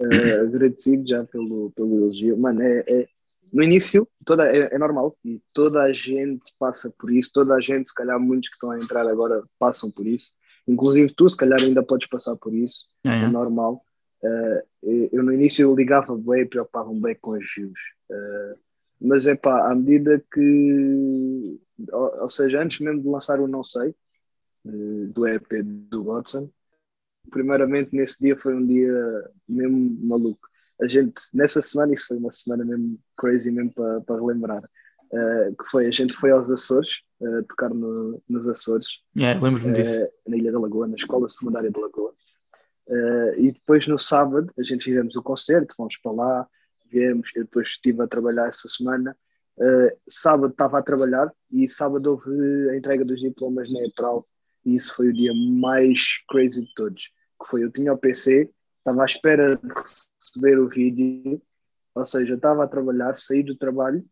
eh, 0.00 0.40
agradecido 0.40 1.06
já 1.06 1.24
pelo, 1.24 1.70
pelo 1.72 1.96
elogio. 1.98 2.36
Mano, 2.38 2.62
é, 2.62 2.84
é- 2.86 3.08
no 3.52 3.62
início 3.62 4.08
toda, 4.24 4.46
é, 4.54 4.74
é 4.74 4.78
normal 4.78 5.16
e 5.24 5.40
toda 5.52 5.82
a 5.82 5.92
gente 5.92 6.52
passa 6.58 6.92
por 6.98 7.10
isso, 7.12 7.30
toda 7.32 7.54
a 7.54 7.60
gente, 7.60 7.88
se 7.88 7.94
calhar 7.94 8.18
muitos 8.20 8.48
que 8.48 8.56
estão 8.56 8.70
a 8.72 8.76
entrar 8.78 9.06
agora 9.06 9.42
passam 9.58 9.90
por 9.90 10.06
isso, 10.06 10.32
inclusive 10.66 11.12
tu, 11.14 11.28
se 11.28 11.36
calhar 11.36 11.58
ainda 11.62 11.82
podes 11.82 12.08
passar 12.08 12.36
por 12.36 12.54
isso, 12.54 12.84
É, 13.04 13.08
é 13.20 13.26
é. 13.28 13.28
normal. 13.28 13.82
Eh, 14.22 14.64
eu 15.12 15.22
no 15.22 15.32
início 15.32 15.62
eu 15.62 15.74
ligava 15.74 16.16
bem, 16.16 16.46
preocupava-me 16.48 17.00
bem 17.00 17.16
com 17.20 17.32
os 17.32 17.44
views. 17.56 17.78
Eh, 18.10 18.54
mas 19.00 19.26
é 19.26 19.34
pá, 19.34 19.70
à 19.70 19.74
medida 19.74 20.22
que, 20.32 21.60
ou, 21.92 22.22
ou 22.22 22.28
seja, 22.28 22.62
antes 22.62 22.80
mesmo 22.80 23.02
de 23.02 23.08
lançar 23.08 23.40
o 23.40 23.48
Não 23.48 23.62
Sei, 23.62 23.94
eh, 24.66 25.06
do 25.12 25.26
EP 25.26 25.62
do 25.62 26.02
Godson, 26.02 26.50
primeiramente 27.30 27.94
nesse 27.94 28.22
dia 28.22 28.36
foi 28.36 28.54
um 28.54 28.66
dia 28.66 28.94
mesmo 29.48 29.98
maluco. 30.06 30.48
A 30.80 30.86
gente, 30.86 31.14
nessa 31.32 31.62
semana, 31.62 31.94
isso 31.94 32.06
foi 32.06 32.18
uma 32.18 32.32
semana 32.32 32.64
mesmo 32.64 32.98
crazy, 33.16 33.50
mesmo 33.50 33.72
para, 33.72 34.00
para 34.02 34.16
relembrar. 34.16 34.62
Uh, 35.06 35.56
que 35.56 35.70
foi, 35.70 35.86
a 35.86 35.90
gente 35.90 36.12
foi 36.14 36.30
aos 36.30 36.50
Açores, 36.50 36.90
uh, 37.20 37.42
tocar 37.44 37.70
no, 37.70 38.22
nos 38.28 38.46
Açores. 38.46 38.86
Yeah, 39.16 39.40
lembro-me 39.40 39.70
uh, 39.70 39.74
disso. 39.74 40.12
Na 40.26 40.36
Ilha 40.36 40.52
da 40.52 40.58
Lagoa, 40.58 40.86
na 40.86 40.96
Escola 40.96 41.28
Secundária 41.28 41.70
da 41.70 41.80
Lagoa. 41.80 42.12
e 43.36 43.52
depois 43.52 43.86
no 43.86 43.98
sábado, 43.98 44.52
a 44.58 44.62
gente 44.62 44.84
fizemos 44.84 45.16
o 45.16 45.22
concerto, 45.22 45.74
fomos 45.76 45.96
para 45.96 46.12
lá, 46.12 46.48
viemos, 46.96 47.30
eu 47.34 47.44
depois 47.44 47.68
estive 47.68 48.02
a 48.02 48.06
trabalhar 48.06 48.48
essa 48.48 48.68
semana. 48.68 49.16
sábado 50.08 50.50
estava 50.50 50.78
a 50.78 50.82
trabalhar 50.82 51.32
e 51.52 51.68
sábado 51.68 52.10
houve 52.10 52.70
a 52.70 52.76
entrega 52.76 53.04
dos 53.04 53.20
diplomas 53.20 53.70
na 53.72 53.86
EPRAL 53.86 54.26
e 54.64 54.76
isso 54.76 54.96
foi 54.96 55.08
o 55.08 55.12
dia 55.12 55.32
mais 55.34 56.24
crazy 56.28 56.62
de 56.62 56.74
todos. 56.74 57.10
Que 57.40 57.48
foi, 57.48 57.64
eu 57.64 57.70
tinha 57.70 57.92
o 57.92 57.98
PC, 57.98 58.50
estava 58.78 59.02
à 59.02 59.06
espera 59.06 59.56
de 59.56 59.68
receber 59.68 60.58
o 60.58 60.68
vídeo, 60.68 61.40
ou 61.94 62.06
seja, 62.06 62.34
estava 62.34 62.64
a 62.64 62.68
trabalhar, 62.68 63.16
saí 63.16 63.42
do 63.42 63.56
trabalho, 63.56 64.04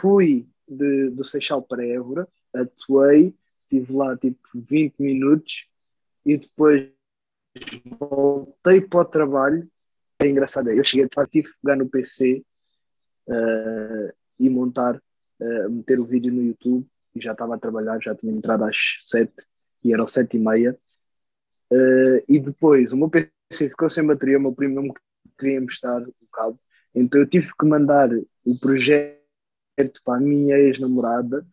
fui 0.00 0.48
de, 0.68 1.10
do 1.10 1.24
Seixal 1.24 1.62
para 1.62 1.84
Évora, 1.84 2.26
atuei, 2.54 3.34
estive 3.58 3.92
lá 3.92 4.16
tipo 4.16 4.40
20 4.54 4.94
minutos 4.98 5.66
e 6.24 6.36
depois 6.38 6.88
voltei 7.98 8.80
para 8.80 9.00
o 9.00 9.04
trabalho. 9.04 9.68
É 10.22 10.28
engraçado, 10.28 10.70
eu 10.70 10.84
cheguei 10.84 11.08
de 11.08 11.14
facto, 11.14 11.30
tive 11.30 11.48
que 11.48 11.54
pegar 11.62 11.76
no 11.76 11.88
PC 11.88 12.44
uh, 13.26 14.12
e 14.38 14.50
montar, 14.50 14.96
uh, 14.96 15.70
meter 15.70 15.98
o 15.98 16.04
vídeo 16.04 16.30
no 16.30 16.42
YouTube 16.42 16.86
e 17.14 17.20
já 17.22 17.32
estava 17.32 17.54
a 17.54 17.58
trabalhar, 17.58 17.98
já 18.02 18.14
tinha 18.14 18.30
entrado 18.30 18.64
às 18.64 18.76
7 19.04 19.32
e 19.82 19.94
eram 19.94 20.06
sete 20.06 20.36
e 20.36 20.40
meia. 20.40 20.78
Uh, 21.72 22.22
e 22.28 22.38
depois 22.38 22.92
o 22.92 22.98
meu 22.98 23.08
PC 23.08 23.30
ficou 23.70 23.88
sem 23.88 24.04
bateria, 24.06 24.36
o 24.36 24.42
meu 24.42 24.52
primo 24.52 24.74
não 24.74 24.82
me 24.82 24.92
queria 25.38 25.58
emprestar 25.58 26.02
o 26.02 26.26
cabo, 26.30 26.60
então 26.94 27.18
eu 27.18 27.26
tive 27.26 27.50
que 27.58 27.66
mandar 27.66 28.10
o 28.44 28.58
projeto 28.58 29.16
para 30.04 30.18
a 30.18 30.20
minha 30.20 30.58
ex-namorada, 30.58 31.46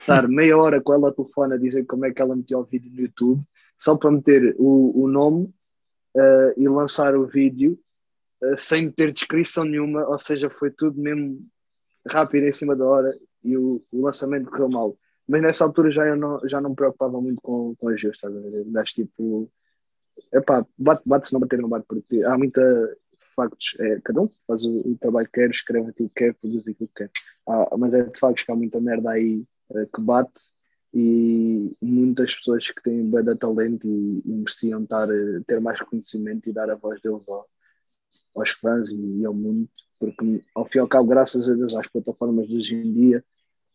estar 0.00 0.26
meia 0.26 0.58
hora 0.58 0.80
com 0.80 0.92
ela 0.92 1.10
a 1.10 1.14
telefone 1.14 1.54
a 1.54 1.58
dizer 1.58 1.86
como 1.86 2.04
é 2.04 2.12
que 2.12 2.20
ela 2.20 2.34
meteu 2.34 2.58
o 2.58 2.64
vídeo 2.64 2.90
no 2.90 3.00
YouTube, 3.00 3.40
só 3.78 3.96
para 3.96 4.10
meter 4.10 4.56
o, 4.58 5.04
o 5.04 5.06
nome 5.06 5.54
uh, 6.16 6.52
e 6.60 6.66
lançar 6.66 7.14
o 7.14 7.24
vídeo 7.24 7.78
sem 8.56 8.86
meter 8.86 9.12
descrição 9.12 9.64
nenhuma, 9.64 10.06
ou 10.08 10.18
seja, 10.18 10.48
foi 10.48 10.70
tudo 10.70 11.00
mesmo 11.00 11.40
rápido 12.06 12.44
em 12.44 12.52
cima 12.52 12.76
da 12.76 12.84
hora 12.84 13.18
e 13.44 13.56
o, 13.56 13.82
o 13.90 14.02
lançamento 14.02 14.50
correu 14.50 14.68
mal. 14.68 14.98
Mas 15.26 15.42
nessa 15.42 15.64
altura 15.64 15.90
já, 15.90 16.06
eu 16.06 16.16
não, 16.16 16.40
já 16.48 16.60
não 16.60 16.70
me 16.70 16.76
preocupava 16.76 17.20
muito 17.20 17.40
com, 17.42 17.74
com 17.76 17.88
as 17.88 18.02
estás 18.02 18.34
a 18.34 18.40
ver? 18.40 18.64
Das 18.66 18.92
tipo, 18.92 19.50
epá, 20.32 20.64
bate, 20.76 21.02
bate 21.04 21.28
se 21.28 21.34
não 21.34 21.40
bater, 21.40 21.58
não 21.58 21.68
bate, 21.68 21.86
porque 21.86 22.22
há 22.24 22.36
muita 22.38 22.96
factos, 23.36 23.76
é, 23.78 24.00
cada 24.00 24.22
um 24.22 24.28
faz 24.46 24.64
o, 24.64 24.80
o, 24.80 24.98
trabalho 24.98 25.26
que 25.26 25.34
quer, 25.34 25.50
escreve 25.50 25.90
aquilo 25.90 26.08
que 26.08 26.14
quer, 26.16 26.34
produz 26.34 26.66
aquilo 26.66 26.88
que 26.88 27.04
quer. 27.04 27.10
Mas 27.78 27.94
é 27.94 28.02
de 28.02 28.18
facto 28.18 28.44
que 28.44 28.50
há 28.50 28.56
muita 28.56 28.80
merda 28.80 29.10
aí 29.10 29.44
é, 29.74 29.86
que 29.86 30.00
bate 30.00 30.40
e 30.92 31.76
muitas 31.80 32.34
pessoas 32.34 32.70
que 32.70 32.82
têm 32.82 33.08
bem 33.10 33.22
de 33.22 33.36
talento 33.36 33.86
e, 33.86 34.22
e 34.24 34.32
mereciam 34.32 34.82
estar, 34.82 35.08
eh, 35.10 35.40
ter 35.46 35.60
mais 35.60 35.78
reconhecimento 35.78 36.48
e 36.48 36.52
dar 36.52 36.70
a 36.70 36.74
voz 36.74 37.00
deles 37.02 37.28
ao, 37.28 37.44
aos 38.34 38.50
fãs 38.50 38.90
e, 38.90 39.24
ao 39.24 39.34
mundo, 39.34 39.68
porque 39.98 40.42
ao 40.54 40.64
fim 40.64 40.78
e 40.78 40.80
ao 40.80 40.88
cabo, 40.88 41.08
graças 41.08 41.48
a 41.48 41.54
Deus, 41.54 41.74
às 41.74 41.86
plataformas 41.88 42.48
de 42.48 42.56
hoje 42.56 42.74
em 42.74 42.92
dia, 42.92 43.24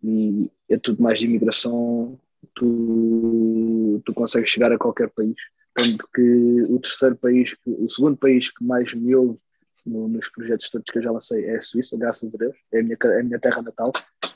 e 0.03 0.50
é 0.69 0.77
tudo 0.77 1.01
mais 1.01 1.19
de 1.19 1.25
imigração, 1.25 2.19
tu, 2.55 4.01
tu 4.05 4.13
consegues 4.13 4.50
chegar 4.50 4.72
a 4.72 4.77
qualquer 4.77 5.10
país. 5.10 5.36
Tanto 5.74 6.07
que 6.13 6.62
o 6.69 6.79
terceiro 6.79 7.15
país, 7.15 7.55
o 7.65 7.89
segundo 7.89 8.17
país 8.17 8.51
que 8.51 8.63
mais 8.63 8.93
me 8.93 9.15
ouve 9.15 9.39
no, 9.86 10.07
nos 10.07 10.29
projetos 10.29 10.69
todos 10.69 10.89
que 10.91 10.98
eu 11.00 11.03
já 11.03 11.12
lancei 11.12 11.45
é 11.45 11.57
a 11.57 11.62
Suíça, 11.62 11.98
graças 11.98 12.33
a 12.33 12.38
Deus, 12.38 12.55
é 12.72 12.79
a 12.79 12.83
minha, 12.83 12.98
é 13.01 13.19
a 13.19 13.24
minha 13.24 13.39
terra 13.39 13.62
natal, 13.62 13.91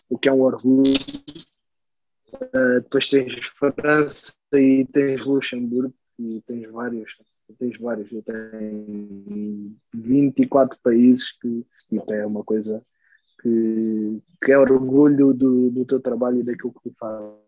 o 0.10 0.18
que 0.18 0.30
é 0.30 0.34
um 0.34 0.42
orgulho. 0.42 0.94
Uh, 2.34 2.82
depois 2.82 3.08
tens 3.08 3.48
França 3.48 4.34
e 4.54 4.86
tens 4.92 5.26
Luxemburgo 5.26 5.94
e 6.20 6.42
tens 6.46 6.70
vários, 6.72 7.14
tens 7.56 7.78
vários, 7.80 8.12
eu 8.12 8.22
tenho 8.24 9.76
24 9.94 10.78
países 10.84 11.32
que 11.40 11.66
tipo, 11.90 12.12
é 12.12 12.26
uma 12.26 12.44
coisa 12.44 12.84
que, 13.42 14.22
que 14.44 14.52
é 14.52 14.58
orgulho 14.58 15.34
do, 15.34 15.70
do 15.70 15.86
teu 15.86 16.00
trabalho 16.00 16.40
e 16.40 16.44
daquilo 16.44 16.74
que 16.74 16.90
tu 16.90 16.96
fazes. 17.00 17.48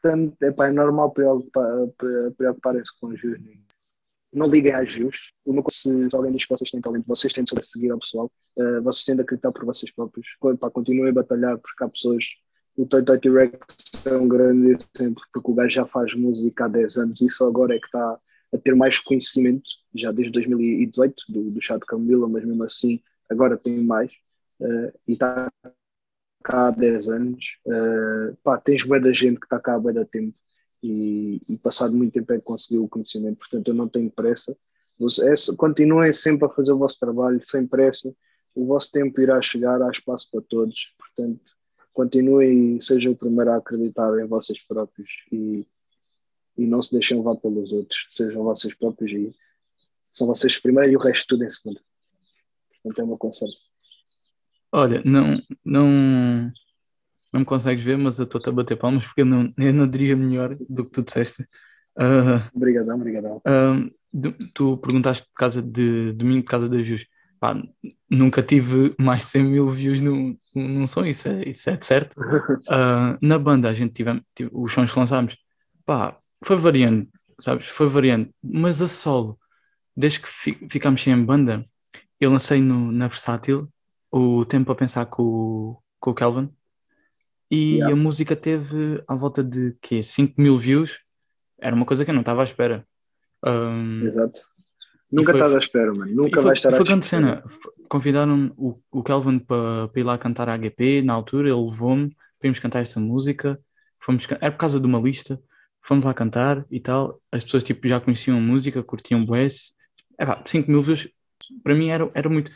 Portanto, 0.00 0.36
é, 0.42 0.50
pá, 0.50 0.68
é 0.68 0.72
normal 0.72 1.12
preocuparem-se 1.12 2.98
com 3.00 3.08
os 3.08 3.20
views. 3.20 3.40
Não 4.32 4.46
liguem 4.46 4.72
às 4.72 4.92
views. 4.92 5.32
Uma 5.46 5.62
coisa, 5.62 5.78
se 5.78 6.14
alguém 6.14 6.32
diz 6.32 6.44
que 6.44 6.54
vocês 6.54 6.70
têm 6.70 6.80
talento, 6.80 7.06
vocês 7.06 7.32
têm 7.32 7.44
de 7.44 7.66
seguir 7.66 7.90
ao 7.90 7.98
pessoal. 7.98 8.30
Uh, 8.56 8.82
vocês 8.82 9.04
têm 9.04 9.16
de 9.16 9.22
acreditar 9.22 9.52
por 9.52 9.64
vocês 9.64 9.90
próprios. 9.92 10.26
Pá, 10.60 10.70
continuem 10.70 11.08
a 11.10 11.12
batalhar, 11.12 11.56
porque 11.58 11.84
há 11.84 11.88
pessoas. 11.88 12.24
O 12.76 12.84
Toy 12.84 13.04
Toy 13.04 13.18
T-Rex 13.18 13.56
é 14.04 14.16
um 14.16 14.26
grande 14.26 14.76
exemplo, 14.94 15.22
porque 15.32 15.50
o 15.50 15.54
gajo 15.54 15.70
já 15.70 15.86
faz 15.86 16.12
música 16.14 16.64
há 16.64 16.68
10 16.68 16.96
anos 16.96 17.20
e 17.20 17.30
só 17.30 17.46
agora 17.46 17.76
é 17.76 17.78
que 17.78 17.86
está 17.86 18.18
a 18.54 18.58
ter 18.58 18.74
mais 18.74 18.98
conhecimento, 18.98 19.64
já 19.94 20.12
desde 20.12 20.32
2018, 20.32 21.24
do, 21.28 21.50
do 21.50 21.60
Chá 21.60 21.76
de 21.76 21.84
Camila, 21.84 22.28
mas 22.28 22.44
mesmo 22.44 22.62
assim 22.62 23.02
agora 23.28 23.58
tem 23.58 23.82
mais 23.82 24.12
uh, 24.60 24.92
e 25.08 25.14
está 25.14 25.50
cá 26.44 26.68
há 26.68 26.70
10 26.70 27.08
anos. 27.08 27.58
Uh, 27.66 28.36
pá, 28.42 28.58
tens 28.58 28.84
bué 28.84 29.00
da 29.00 29.12
gente 29.12 29.40
que 29.40 29.46
está 29.46 29.58
cá 29.58 29.74
há 29.74 29.78
bué 29.78 29.92
da 29.92 30.04
tempo 30.04 30.36
e, 30.82 31.40
e, 31.48 31.58
passado 31.58 31.96
muito 31.96 32.12
tempo 32.12 32.32
é 32.32 32.38
que 32.38 32.44
conseguiu 32.44 32.84
o 32.84 32.88
conhecimento, 32.88 33.38
portanto 33.38 33.68
eu 33.68 33.74
não 33.74 33.88
tenho 33.88 34.10
pressa. 34.10 34.56
É, 35.22 35.56
continuem 35.56 36.12
sempre 36.12 36.46
a 36.46 36.50
fazer 36.50 36.72
o 36.72 36.78
vosso 36.78 37.00
trabalho 37.00 37.40
sem 37.42 37.66
pressa, 37.66 38.14
o 38.54 38.66
vosso 38.66 38.92
tempo 38.92 39.20
irá 39.20 39.40
chegar, 39.42 39.82
há 39.82 39.90
espaço 39.90 40.28
para 40.30 40.42
todos, 40.42 40.94
portanto 40.98 41.40
continuem 41.92 42.76
e 42.76 42.82
sejam 42.82 43.12
o 43.12 43.16
primeiro 43.16 43.52
a 43.52 43.56
acreditar 43.56 44.18
em 44.18 44.26
vocês 44.26 44.60
próprios 44.66 45.08
e, 45.32 45.66
e 46.56 46.66
não 46.66 46.82
se 46.82 46.92
deixem 46.92 47.16
levar 47.16 47.36
pelos 47.36 47.72
outros, 47.72 48.06
sejam 48.10 48.44
vocês 48.44 48.74
próprios 48.74 49.10
e 49.10 49.34
são 50.10 50.26
vocês 50.26 50.58
primeiro 50.58 50.92
e 50.92 50.96
o 50.96 51.00
resto 51.00 51.26
tudo 51.28 51.44
em 51.44 51.50
segundo. 51.50 51.80
Portanto 52.82 53.00
é 53.00 53.04
o 53.04 53.06
meu 53.08 53.18
conselho. 53.18 53.52
Olha, 54.70 55.02
não, 55.04 55.40
não, 55.64 56.52
não 57.32 57.40
me 57.40 57.44
consegues 57.44 57.84
ver, 57.84 57.96
mas 57.96 58.18
eu 58.18 58.24
estou-te 58.24 58.48
a 58.48 58.52
bater 58.52 58.76
palmas 58.76 59.06
porque 59.06 59.22
eu 59.22 59.26
não, 59.26 59.52
eu 59.56 59.72
não 59.72 59.88
diria 59.88 60.16
melhor 60.16 60.56
do 60.68 60.84
que 60.84 60.90
tu 60.90 61.02
disseste. 61.02 61.42
Uh, 61.96 62.42
obrigadão, 62.54 62.96
obrigadão. 62.96 63.36
Uh, 63.38 63.90
tu 64.52 64.76
perguntaste 64.78 65.26
por 65.28 65.34
causa 65.34 65.62
de 65.62 66.12
domingo 66.12 66.44
por 66.44 66.50
causa 66.50 66.68
das 66.68 66.84
views. 66.84 67.06
Pá, 67.40 67.60
nunca 68.08 68.42
tive 68.42 68.94
mais 68.98 69.24
de 69.24 69.30
100 69.30 69.44
mil 69.44 69.70
views 69.70 70.00
num, 70.00 70.36
num 70.54 70.86
som, 70.86 71.04
isso 71.04 71.28
é, 71.28 71.48
isso 71.48 71.68
é 71.68 71.78
certo. 71.82 72.18
Uh, 72.20 73.18
na 73.22 73.38
banda, 73.38 73.68
a 73.68 73.74
gente 73.74 73.92
tive, 73.92 74.22
tive 74.34 74.50
os 74.52 74.72
sons 74.72 74.90
que 74.90 74.98
lançámos, 74.98 75.36
pá, 75.84 76.18
foi 76.44 76.56
variando, 76.56 77.08
sabes? 77.40 77.68
Foi 77.68 77.88
variando, 77.88 78.30
mas 78.42 78.80
a 78.82 78.88
solo, 78.88 79.38
desde 79.96 80.20
que 80.20 80.28
fi, 80.28 80.58
ficámos 80.70 81.02
sem 81.02 81.24
banda, 81.24 81.64
eu 82.20 82.30
lancei 82.30 82.60
no, 82.60 82.90
na 82.92 83.08
Versátil 83.08 83.68
o 84.10 84.44
tempo 84.44 84.70
a 84.70 84.74
pensar 84.74 85.06
com, 85.06 85.22
o- 85.22 85.78
com 86.00 86.10
o 86.10 86.14
Calvin 86.14 86.48
e 87.50 87.76
Yeah. 87.76 87.92
a 87.92 87.96
música 87.96 88.34
teve 88.36 89.02
à 89.06 89.14
volta 89.14 89.42
de 89.44 89.76
quê? 89.82 90.02
5 90.02 90.40
mil 90.40 90.56
views. 90.56 91.00
Era 91.60 91.74
uma 91.74 91.84
coisa 91.86 92.04
que 92.04 92.10
eu 92.10 92.14
não 92.14 92.22
estava 92.22 92.40
à 92.42 92.44
espera. 92.44 92.86
Um, 93.44 94.00
Exato. 94.02 94.40
Nunca 95.10 95.32
foi- 95.32 95.40
estás 95.40 95.54
à 95.54 95.58
espera, 95.58 95.94
mano. 95.94 96.12
Nunca 96.14 96.40
foi, 96.40 96.44
vais 96.44 96.58
estar 96.58 96.72
à 96.74 96.76
foi 96.76 96.86
grande 96.86 97.04
espera. 97.04 97.42
cena. 97.42 97.44
Convidaram 97.88 98.52
o, 98.56 98.80
o 98.90 99.02
Calvin 99.02 99.38
para 99.38 99.90
ir 99.94 100.02
lá 100.02 100.16
cantar 100.18 100.48
a 100.48 100.54
AGP 100.54 101.02
na 101.02 101.12
altura, 101.12 101.48
ele 101.50 101.64
levou-me, 101.70 102.08
vimos 102.42 102.58
cantar 102.58 102.80
essa 102.82 102.98
música, 102.98 103.60
fomos, 104.00 104.26
era 104.30 104.50
por 104.50 104.58
causa 104.58 104.80
de 104.80 104.86
uma 104.86 104.98
lista, 104.98 105.40
fomos 105.84 106.04
lá 106.04 106.14
cantar 106.14 106.64
e 106.70 106.80
tal. 106.80 107.20
As 107.30 107.44
pessoas 107.44 107.62
tipo, 107.62 107.86
já 107.86 108.00
conheciam 108.00 108.38
a 108.38 108.40
música, 108.40 108.82
curtiam 108.82 109.24
o 109.24 109.36
S. 109.36 109.74
É 110.18 110.26
pá, 110.26 110.42
5 110.44 110.70
mil 110.70 110.82
views 110.82 111.08
para 111.62 111.74
mim 111.74 111.88
era, 111.88 112.10
era 112.14 112.28
muito. 112.28 112.50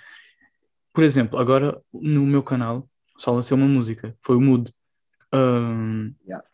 Por 0.93 1.05
exemplo, 1.05 1.39
agora 1.39 1.81
no 1.93 2.27
meu 2.27 2.43
canal 2.43 2.89
só 3.17 3.33
lancei 3.33 3.57
uma 3.57 3.67
música, 3.67 4.17
foi 4.23 4.37
o 4.37 4.41
Mood. 4.41 4.73
Um, 5.33 6.15
Yeah. 6.27 6.45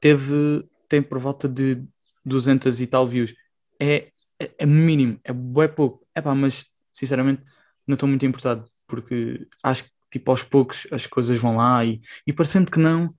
teve, 0.00 0.68
tem 0.88 1.00
por 1.00 1.18
volta 1.18 1.48
de 1.48 1.82
200 2.24 2.80
e 2.80 2.86
tal 2.86 3.06
views. 3.06 3.34
É, 3.78 4.10
é, 4.38 4.50
é 4.58 4.66
mínimo, 4.66 5.20
é 5.22 5.32
bem 5.32 5.68
pouco. 5.68 6.04
É 6.14 6.20
pá, 6.20 6.34
mas 6.34 6.66
sinceramente 6.92 7.42
não 7.86 7.94
estou 7.94 8.08
muito 8.08 8.26
importado, 8.26 8.68
porque 8.86 9.46
acho 9.62 9.84
que 9.84 9.90
tipo 10.10 10.30
aos 10.30 10.42
poucos 10.42 10.86
as 10.90 11.06
coisas 11.06 11.40
vão 11.40 11.56
lá 11.56 11.84
e, 11.84 12.00
e 12.26 12.32
parecendo 12.32 12.70
que 12.70 12.78
não, 12.78 13.14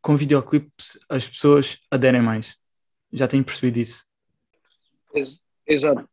com 0.00 0.16
videoclipes 0.16 0.98
as 1.08 1.28
pessoas 1.28 1.78
aderem 1.90 2.22
mais. 2.22 2.56
Já 3.12 3.26
tenho 3.26 3.44
percebido 3.44 3.78
isso. 3.78 4.04
Ex- 5.14 5.42
Exato. 5.66 6.08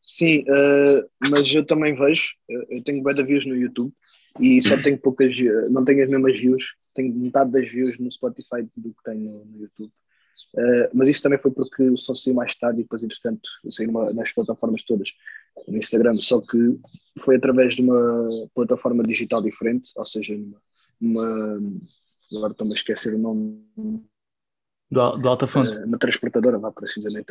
Sim, 0.00 0.44
eh, 0.46 1.06
mas 1.30 1.52
eu 1.52 1.64
também 1.64 1.96
vejo, 1.96 2.34
eh, 2.50 2.76
eu 2.76 2.84
tenho 2.84 3.02
de 3.02 3.24
views 3.24 3.46
no 3.46 3.56
YouTube 3.56 3.92
e 4.38 4.60
só 4.60 4.80
tenho 4.80 4.98
poucas, 4.98 5.34
eh, 5.36 5.68
não 5.70 5.84
tenho 5.84 6.04
as 6.04 6.10
mesmas 6.10 6.38
views, 6.38 6.64
tenho 6.94 7.14
metade 7.14 7.50
das 7.50 7.68
views 7.68 7.98
no 7.98 8.10
Spotify 8.10 8.68
do 8.76 8.90
que 8.90 9.02
tenho 9.04 9.44
no, 9.44 9.62
YouTube. 9.62 9.92
Uh, 10.54 10.86
mas 10.94 11.08
isso 11.08 11.20
também 11.20 11.38
foi 11.38 11.50
porque 11.50 11.82
o 11.82 11.96
som 11.96 12.14
saiu 12.14 12.34
mais 12.36 12.54
tarde 12.54 12.78
e 12.78 12.82
depois, 12.84 13.02
entretanto, 13.02 13.48
numa, 13.80 14.12
nas 14.12 14.30
plataformas 14.30 14.84
todas, 14.84 15.08
no 15.66 15.76
Instagram, 15.76 16.14
só 16.20 16.40
que 16.40 16.78
foi 17.18 17.36
através 17.36 17.74
de 17.74 17.82
uma 17.82 18.28
plataforma 18.54 19.02
digital 19.02 19.42
diferente, 19.42 19.90
ou 19.96 20.06
seja, 20.06 20.36
numa, 20.36 20.62
numa 21.00 21.60
agora 22.32 22.52
estou-me 22.52 22.72
a 22.72 22.76
esquecer 22.76 23.14
o 23.14 23.18
nome. 23.18 23.64
Do, 24.90 25.16
do 25.16 25.28
Altafonte? 25.28 25.76
Uh, 25.78 25.84
uma 25.84 25.98
transportadora, 25.98 26.58
vá 26.58 26.70
para 26.70 26.84
assim 26.84 27.00
dizer, 27.00 27.24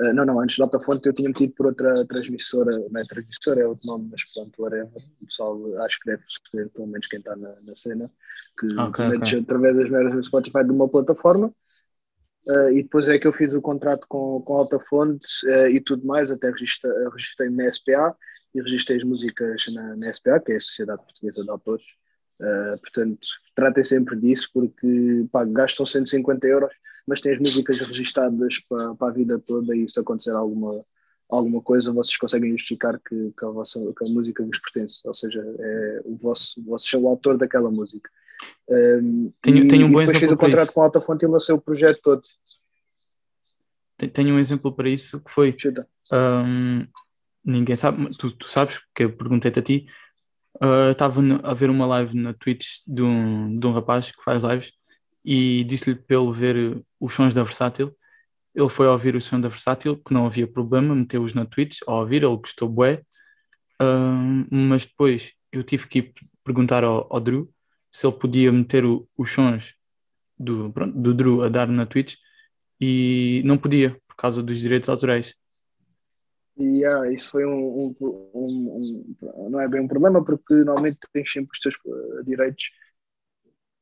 Uh, 0.00 0.12
não, 0.12 0.24
não, 0.24 0.40
antes 0.40 0.56
do 0.56 0.64
Altafonte 0.64 1.06
eu 1.06 1.12
tinha 1.12 1.28
metido 1.28 1.54
por 1.54 1.66
outra 1.66 2.04
transmissora, 2.06 2.72
não 2.90 3.00
é 3.00 3.04
transmissora, 3.04 3.60
é 3.60 3.66
outro 3.66 3.86
nome, 3.86 4.08
mas 4.10 4.24
pronto, 4.32 4.60
whatever. 4.60 4.90
O 5.22 5.26
pessoal 5.26 5.56
acho 5.84 6.00
que 6.00 6.10
deve 6.10 6.22
perceber, 6.24 6.70
pelo 6.70 6.88
menos 6.88 7.06
quem 7.06 7.20
está 7.20 7.36
na, 7.36 7.54
na 7.60 7.76
cena, 7.76 8.10
que 8.58 8.66
okay, 8.76 9.08
metes 9.08 9.28
okay. 9.28 9.40
através 9.40 9.76
das 9.76 9.88
merdas 9.88 10.14
do 10.14 10.22
Spotify 10.24 10.64
de 10.64 10.72
uma 10.72 10.88
plataforma 10.88 11.54
uh, 12.48 12.70
e 12.70 12.82
depois 12.82 13.08
é 13.08 13.18
que 13.18 13.26
eu 13.26 13.32
fiz 13.32 13.54
o 13.54 13.62
contrato 13.62 14.06
com, 14.08 14.40
com 14.42 14.54
Altafonte 14.54 15.26
uh, 15.46 15.68
e 15.68 15.80
tudo 15.80 16.04
mais, 16.06 16.30
até 16.30 16.50
registrei, 16.50 16.92
registrei 17.12 17.50
na 17.50 17.70
SPA 17.70 18.16
e 18.54 18.60
registrei 18.60 18.98
as 18.98 19.04
músicas 19.04 19.64
na, 19.72 19.96
na 19.96 20.12
SPA, 20.12 20.40
que 20.40 20.52
é 20.52 20.56
a 20.56 20.60
Sociedade 20.60 21.02
Portuguesa 21.02 21.42
de 21.42 21.50
Autores. 21.50 21.84
Uh, 22.40 22.78
portanto, 22.80 23.26
tratem 23.54 23.84
sempre 23.84 24.16
disso 24.16 24.50
porque 24.52 25.26
pá, 25.30 25.44
gastam 25.44 25.86
150 25.86 26.46
euros 26.46 26.74
mas 27.06 27.20
tem 27.20 27.32
as 27.32 27.38
músicas 27.38 27.78
registadas 27.86 28.58
para, 28.68 28.94
para 28.94 29.08
a 29.08 29.12
vida 29.12 29.38
toda 29.38 29.76
e 29.76 29.88
se 29.88 30.00
acontecer 30.00 30.30
alguma, 30.30 30.84
alguma 31.28 31.60
coisa, 31.60 31.92
vocês 31.92 32.16
conseguem 32.16 32.52
justificar 32.52 32.98
que, 32.98 33.32
que, 33.38 33.44
a, 33.44 33.48
vossa, 33.48 33.78
que 33.78 34.06
a 34.06 34.08
música 34.08 34.44
vos 34.44 34.58
pertence, 34.58 35.00
ou 35.04 35.14
seja, 35.14 35.40
é 35.58 36.02
o 36.04 36.16
vosso, 36.16 36.60
o 36.60 36.64
vosso 36.64 36.94
é 36.94 36.98
o 36.98 37.08
autor 37.08 37.36
daquela 37.36 37.70
música. 37.70 38.10
Um, 38.68 39.30
tenho, 39.42 39.64
e, 39.64 39.68
tenho 39.68 39.86
um 39.86 39.92
bom 39.92 39.98
depois 40.00 40.16
exemplo 40.16 40.28
fiz 40.28 40.32
o 40.32 40.36
contrato 40.36 40.72
com 40.72 40.80
a 40.80 40.84
Alta 40.84 41.00
Fonte 41.00 41.24
e 41.24 41.28
lancei 41.28 41.54
o 41.54 41.60
projeto 41.60 42.00
todo. 42.02 42.22
Tenho 44.12 44.34
um 44.34 44.38
exemplo 44.38 44.74
para 44.74 44.88
isso 44.88 45.20
que 45.20 45.30
foi. 45.30 45.56
Um, 46.12 46.86
ninguém 47.44 47.76
sabe, 47.76 48.10
tu, 48.16 48.30
tu 48.32 48.48
sabes, 48.48 48.78
porque 48.78 49.04
eu 49.04 49.16
perguntei-te 49.16 49.58
a 49.58 49.62
ti. 49.62 49.86
Uh, 50.62 50.92
estava 50.92 51.20
a 51.42 51.54
ver 51.54 51.68
uma 51.68 51.86
live 51.86 52.16
na 52.16 52.32
Twitch 52.32 52.78
de 52.86 53.02
um, 53.02 53.58
de 53.58 53.66
um 53.66 53.72
rapaz 53.72 54.10
que 54.10 54.22
faz 54.22 54.42
lives 54.42 54.72
e 55.24 55.64
disse-lhe 55.64 55.96
para 55.96 56.16
ele 56.16 56.32
ver 56.32 56.84
os 57.00 57.12
sons 57.12 57.34
da 57.34 57.42
Versátil. 57.42 57.94
Ele 58.54 58.68
foi 58.68 58.86
ouvir 58.86 59.16
o 59.16 59.20
som 59.20 59.40
da 59.40 59.48
Versátil, 59.48 59.96
que 59.96 60.14
não 60.14 60.26
havia 60.26 60.46
problema, 60.46 60.94
meteu-os 60.94 61.34
na 61.34 61.44
Twitch 61.44 61.78
a 61.86 61.94
ouvir, 61.94 62.22
ele 62.22 62.36
gostou 62.36 62.68
bué. 62.68 63.02
Uh, 63.82 64.46
mas 64.50 64.86
depois 64.86 65.32
eu 65.50 65.64
tive 65.64 65.88
que 65.88 66.12
perguntar 66.44 66.84
ao, 66.84 67.12
ao 67.12 67.20
Drew 67.20 67.50
se 67.90 68.06
ele 68.06 68.16
podia 68.16 68.52
meter 68.52 68.84
os 68.84 69.30
sons 69.30 69.74
do, 70.38 70.70
pronto, 70.72 70.98
do 70.98 71.14
Drew 71.14 71.42
a 71.42 71.48
dar 71.48 71.68
na 71.68 71.86
Twitch 71.86 72.16
e 72.80 73.42
não 73.44 73.56
podia, 73.56 73.96
por 74.06 74.16
causa 74.16 74.42
dos 74.42 74.60
direitos 74.60 74.88
autorais. 74.88 75.34
E 76.56 76.80
yeah, 76.80 77.10
isso 77.12 77.30
foi 77.30 77.44
um, 77.44 77.94
um, 78.00 78.30
um, 78.34 79.14
um, 79.20 79.50
Não 79.50 79.60
é 79.60 79.68
bem 79.68 79.80
um 79.80 79.88
problema, 79.88 80.24
porque 80.24 80.54
normalmente 80.54 80.98
tens 81.12 81.30
sempre 81.30 81.50
os 81.52 81.60
teus 81.60 81.74
uh, 81.84 82.24
direitos 82.24 82.70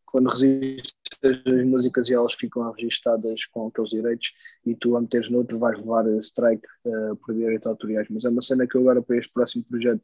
quando 0.06 0.28
registras 0.28 1.42
as 1.46 1.64
músicas 1.64 2.08
e 2.08 2.14
elas 2.14 2.34
ficam 2.34 2.70
registadas 2.70 3.46
com 3.46 3.66
aqueles 3.66 3.90
direitos 3.90 4.32
e 4.64 4.74
tu 4.74 4.94
a 4.96 5.00
meteres 5.00 5.30
noutro 5.30 5.58
vais 5.58 5.78
levar 5.78 6.06
strike 6.18 6.66
uh, 6.84 7.16
por 7.16 7.34
direitos 7.34 7.66
autoriais. 7.66 8.08
Mas 8.10 8.24
é 8.24 8.28
uma 8.28 8.42
cena 8.42 8.66
que 8.66 8.76
eu 8.76 8.82
agora 8.82 9.02
para 9.02 9.16
este 9.16 9.32
próximo 9.32 9.64
projeto 9.64 10.02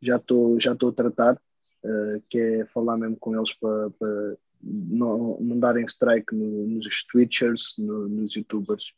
já 0.00 0.16
estou 0.16 0.58
já 0.60 0.72
a 0.72 0.92
tratar, 0.92 1.34
uh, 1.34 2.22
que 2.28 2.38
é 2.38 2.66
falar 2.66 2.96
mesmo 2.96 3.16
com 3.16 3.36
eles 3.36 3.52
para, 3.54 3.90
para 3.90 4.36
não, 4.62 5.38
não 5.40 5.58
darem 5.58 5.86
strike 5.86 6.34
no, 6.34 6.66
nos 6.66 7.04
Twitchers, 7.06 7.74
no, 7.78 8.08
nos 8.08 8.34
Youtubers 8.34 8.92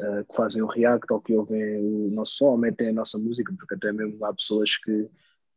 uh, 0.00 0.24
que 0.28 0.36
fazem 0.36 0.62
o 0.62 0.66
react 0.66 1.12
ou 1.12 1.20
que 1.20 1.34
ouvem 1.34 1.78
o 1.78 2.10
nosso 2.10 2.36
som 2.36 2.46
ou 2.46 2.58
metem 2.58 2.88
a 2.88 2.92
nossa 2.92 3.18
música, 3.18 3.52
porque 3.58 3.74
até 3.74 3.92
mesmo 3.92 4.24
há 4.24 4.34
pessoas 4.34 4.76
que 4.76 5.08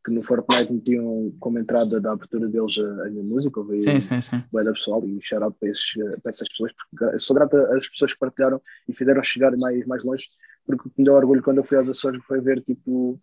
que 0.03 0.11
no 0.11 0.21
Fortnite 0.21 0.71
metiam 0.71 1.33
como 1.39 1.57
entrada 1.57 1.99
da 1.99 2.11
abertura 2.11 2.47
deles 2.49 2.77
a, 2.77 3.07
a 3.07 3.09
minha 3.09 3.23
música, 3.23 3.59
ouvi 3.59 3.81
sim, 3.81 4.01
sim, 4.01 4.21
sim. 4.21 4.43
da 4.51 4.73
pessoal 4.73 5.01
e 5.07 5.19
shout 5.21 5.55
para, 5.57 5.69
esses, 5.69 5.93
para 6.21 6.29
essas 6.29 6.49
pessoas, 6.49 6.73
porque 6.91 7.19
sou 7.19 7.35
grato 7.35 7.55
às 7.55 7.87
pessoas 7.87 8.13
que 8.13 8.19
partilharam 8.19 8.61
e 8.87 8.93
fizeram 8.93 9.23
chegar 9.23 9.55
mais, 9.55 9.85
mais 9.87 10.03
longe, 10.03 10.25
porque 10.65 10.87
o 10.87 10.91
que 10.91 10.99
me 10.99 11.05
deu 11.05 11.13
orgulho 11.13 11.41
quando 11.41 11.59
eu 11.59 11.63
fui 11.63 11.77
aos 11.77 11.87
Açores 11.87 12.21
foi 12.25 12.41
ver 12.41 12.61
tipo 12.61 13.19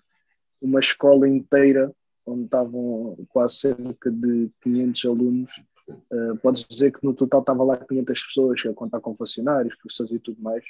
uma 0.61 0.81
escola 0.81 1.29
inteira 1.29 1.92
onde 2.24 2.44
estavam 2.44 3.16
quase 3.29 3.57
cerca 3.57 4.11
de 4.11 4.50
500 4.62 5.05
alunos. 5.05 5.50
Uh, 6.11 6.37
podes 6.38 6.64
dizer 6.64 6.92
que 6.92 7.05
no 7.05 7.14
total 7.14 7.40
estava 7.40 7.64
lá 7.64 7.76
500 7.76 8.26
pessoas, 8.26 8.62
a 8.66 8.72
contar 8.72 9.00
com 9.00 9.14
funcionários, 9.14 9.74
professores 9.76 10.12
e 10.12 10.18
tudo 10.18 10.40
mais, 10.42 10.64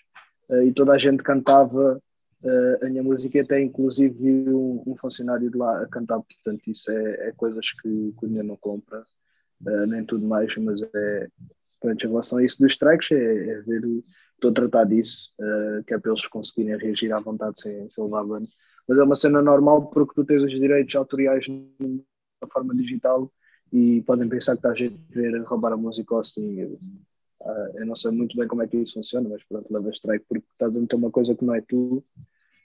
uh, 0.49 0.63
e 0.63 0.73
toda 0.73 0.93
a 0.93 0.99
gente 0.99 1.23
cantava 1.23 2.01
uh, 2.43 2.85
a 2.85 2.89
minha 2.89 3.03
música 3.03 3.41
até 3.41 3.61
inclusive 3.61 4.51
um, 4.51 4.83
um, 4.87 4.97
funcionário 4.97 5.51
de 5.51 5.57
lá 5.57 5.83
a 5.83 5.87
cantar, 5.87 6.21
portanto 6.21 6.69
isso 6.69 6.91
é, 6.91 7.29
é 7.29 7.33
coisas 7.33 7.73
que, 7.81 7.89
o 7.89 8.27
dinheiro 8.27 8.49
não 8.49 8.57
compra, 8.57 9.05
nem 9.89 10.03
tudo 10.07 10.27
mais, 10.27 10.57
mas 10.57 10.81
é 10.83 11.29
pronto, 11.79 12.03
em 12.03 12.09
relação 12.09 12.39
a 12.39 12.45
isso 12.45 12.59
dos 12.59 12.73
strikes 12.73 13.11
é, 13.13 13.51
é 13.51 13.61
ver, 13.61 13.83
estou 14.35 14.51
a 14.51 14.55
tratar 14.55 14.85
disso, 14.85 15.31
que 15.87 15.93
é 15.93 15.99
para 15.99 16.11
eles 16.11 16.27
conseguirem 16.29 16.79
reagir 16.79 17.13
à 17.13 17.21
vontade 17.21 17.61
sem, 17.61 17.91
sem 17.91 18.03
levar 18.03 18.25
banho. 18.25 18.49
Mas 18.89 18.97
é 18.97 19.03
uma 19.03 19.17
cena 19.17 19.43
normal 19.43 19.91
porque 19.91 20.15
tu 20.15 20.25
tens 20.25 20.43
os 20.43 20.51
direitos 20.51 20.97
autoriais 20.97 21.47
na 21.47 22.49
forma 22.51 22.75
digital 22.75 23.31
e 23.73 24.03
podem 24.03 24.29
pensar 24.29 24.53
que 24.53 24.59
está 24.59 24.71
a 24.71 24.75
gente 24.75 24.99
querer 25.13 25.43
roubar 25.43 25.73
a 25.73 25.77
música 25.77 26.15
ou 26.15 26.21
assim. 26.21 26.65
Uh, 26.65 26.79
eu 27.75 27.87
não 27.87 27.97
sei 27.97 28.11
muito 28.11 28.37
bem 28.37 28.47
como 28.47 28.63
é 28.63 28.67
que 28.67 28.77
isso 28.77 28.95
funciona, 28.95 29.29
mas 29.29 29.43
pronto, 29.45 29.73
leva 29.73 29.91
strike 29.91 30.27
porque 30.29 30.45
estás 30.53 30.77
a 30.77 30.79
meter 30.79 30.97
uma 30.97 31.11
coisa 31.11 31.35
que 31.35 31.45
não 31.45 31.55
é 31.55 31.61
tu 31.61 32.05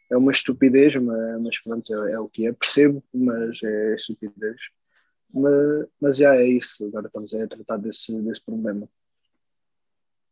é 0.09 0.17
uma 0.17 0.31
estupidez, 0.31 0.95
mas, 0.95 1.41
mas 1.41 1.59
pronto, 1.59 1.93
é, 1.93 2.13
é, 2.13 2.19
o 2.19 2.27
que 2.27 2.47
é. 2.47 2.53
Percebo, 2.53 3.03
mas 3.13 3.61
é 3.63 3.95
estupidez. 3.95 4.57
Mas, 5.33 5.87
mas 5.99 6.17
já 6.17 6.35
é 6.35 6.45
isso, 6.45 6.85
agora 6.85 7.07
estamos 7.07 7.33
a 7.33 7.47
tratar 7.47 7.77
desse, 7.77 8.13
desse 8.21 8.43
problema. 8.43 8.87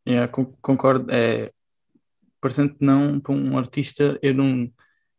Yeah, 0.06 0.30
concordo. 0.60 1.10
É, 1.10 1.52
parecendo 2.40 2.74
que 2.74 2.84
não, 2.84 3.20
para 3.20 3.32
um 3.32 3.58
artista, 3.58 4.18
eu 4.22 4.34
não 4.34 4.70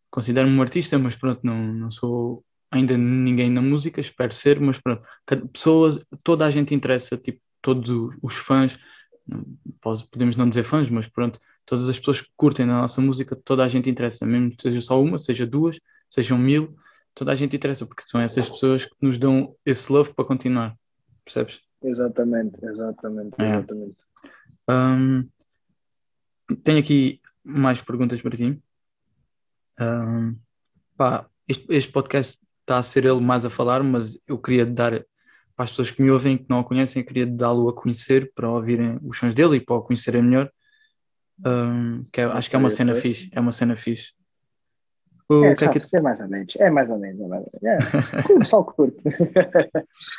considero-me 0.10 0.56
um 0.56 0.62
artista, 0.62 0.98
mas 0.98 1.16
pronto, 1.16 1.42
não, 1.44 1.74
não 1.74 1.92
sou 1.92 2.44
ainda 2.76 2.98
ninguém 2.98 3.50
na 3.50 3.62
música, 3.62 4.02
espero 4.02 4.34
ser, 4.34 4.60
mas 4.60 4.80
pronto, 4.80 5.02
cada 5.26 5.48
pessoa, 5.48 6.00
toda 6.24 6.46
a 6.46 6.52
gente 6.52 6.74
interessa, 6.74 7.18
tipo, 7.18 7.40
todos 7.62 8.14
os 8.22 8.36
fãs, 8.36 8.78
podemos 10.12 10.36
não 10.36 10.50
dizer 10.50 10.64
fãs, 10.64 10.90
mas 10.90 11.08
pronto, 11.08 11.40
todas 11.66 11.90
as 11.90 11.98
pessoas 11.98 12.22
que 12.22 12.30
curtem 12.36 12.66
a 12.66 12.82
nossa 12.82 13.02
música, 13.02 13.36
toda 13.36 13.64
a 13.64 13.68
gente 13.68 13.90
interessa, 13.90 14.26
mesmo 14.26 14.52
que 14.52 14.62
seja 14.62 14.82
só 14.82 15.02
uma, 15.02 15.18
seja 15.18 15.46
duas, 15.46 15.80
sejam 16.10 16.38
mil, 16.38 16.78
toda 17.14 17.32
a 17.32 17.36
gente 17.36 17.56
interessa, 17.56 17.86
porque 17.86 18.04
são 18.04 18.22
essas 18.22 18.48
pessoas 18.50 18.86
que 18.86 18.96
nos 19.02 19.18
dão 19.18 19.56
esse 19.66 19.92
love 19.92 20.14
para 20.14 20.26
continuar, 20.26 20.76
percebes? 21.24 21.62
Exatamente, 21.82 22.58
exatamente, 22.64 23.36
é. 23.40 23.50
exatamente. 23.50 23.98
Um, 24.70 25.28
tenho 26.64 26.80
aqui 26.80 27.22
mais 27.44 27.82
perguntas 27.82 28.22
para 28.22 28.36
ti. 28.36 28.62
Um, 29.80 30.36
pá, 30.98 31.28
este, 31.48 31.66
este 31.70 31.92
podcast 31.92 32.45
está 32.66 32.80
a 32.80 32.84
ser 32.84 33.06
ele 33.06 33.22
mais 33.22 33.46
a 33.46 33.50
falar, 33.50 33.84
mas 33.84 34.20
eu 34.28 34.38
queria 34.40 34.66
dar 34.66 34.92
para 35.56 35.64
as 35.64 35.70
pessoas 35.70 35.92
que 35.92 36.02
me 36.02 36.12
ouvem 36.12 36.38
que 36.38 36.46
não 36.50 36.60
o 36.60 36.64
conhecem, 36.64 37.02
eu 37.02 37.06
queria 37.06 37.26
dá-lo 37.26 37.70
a 37.70 37.74
conhecer 37.74 38.32
para 38.36 38.50
ouvirem 38.50 39.00
os 39.04 39.18
sons 39.18 39.34
dele 39.34 39.58
e 39.58 39.62
para 39.62 39.76
o 39.76 39.82
conhecerem 39.82 40.22
melhor. 40.22 40.52
Um, 41.46 42.06
que 42.12 42.22
é, 42.22 42.26
acho 42.26 42.50
que 42.50 42.56
é 42.56 42.60
uma 42.60 42.70
cena 42.70 42.96
fixe. 42.96 43.30
É 43.32 43.40
uma 43.40 43.52
cena 43.52 43.78
fixe. 43.78 44.14
O, 45.30 45.44
é, 45.44 45.56
que 45.56 45.66
é, 45.66 45.80
que... 45.80 45.96
é 45.96 46.02
mais 46.02 46.20
ou 46.20 46.28
menos. 46.28 46.56
É 46.58 46.70
mais 46.70 46.90
ou 46.90 47.00
menos. 47.00 47.22
É 47.22 47.28
mais 47.28 47.46
ou 47.46 47.60
menos. 47.62 48.14
É. 48.30 48.38
pessoal 48.40 48.66
curto. 48.66 49.02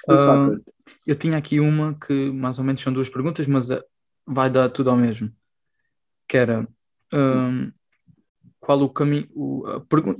um, 0.09 0.61
eu 1.06 1.14
tinha 1.14 1.37
aqui 1.37 1.61
uma 1.61 1.94
que 1.94 2.30
mais 2.30 2.59
ou 2.59 2.64
menos 2.64 2.80
são 2.80 2.92
duas 2.92 3.09
perguntas, 3.09 3.46
mas 3.46 3.70
eh, 3.70 3.82
vai 4.26 4.50
dar 4.50 4.68
tudo 4.70 4.90
ao 4.90 4.96
mesmo. 4.96 5.30
Que 6.26 6.38
era 6.38 6.66
um, 7.12 7.70
qual 8.59 8.80
o 8.82 8.88
caminho. 8.88 9.28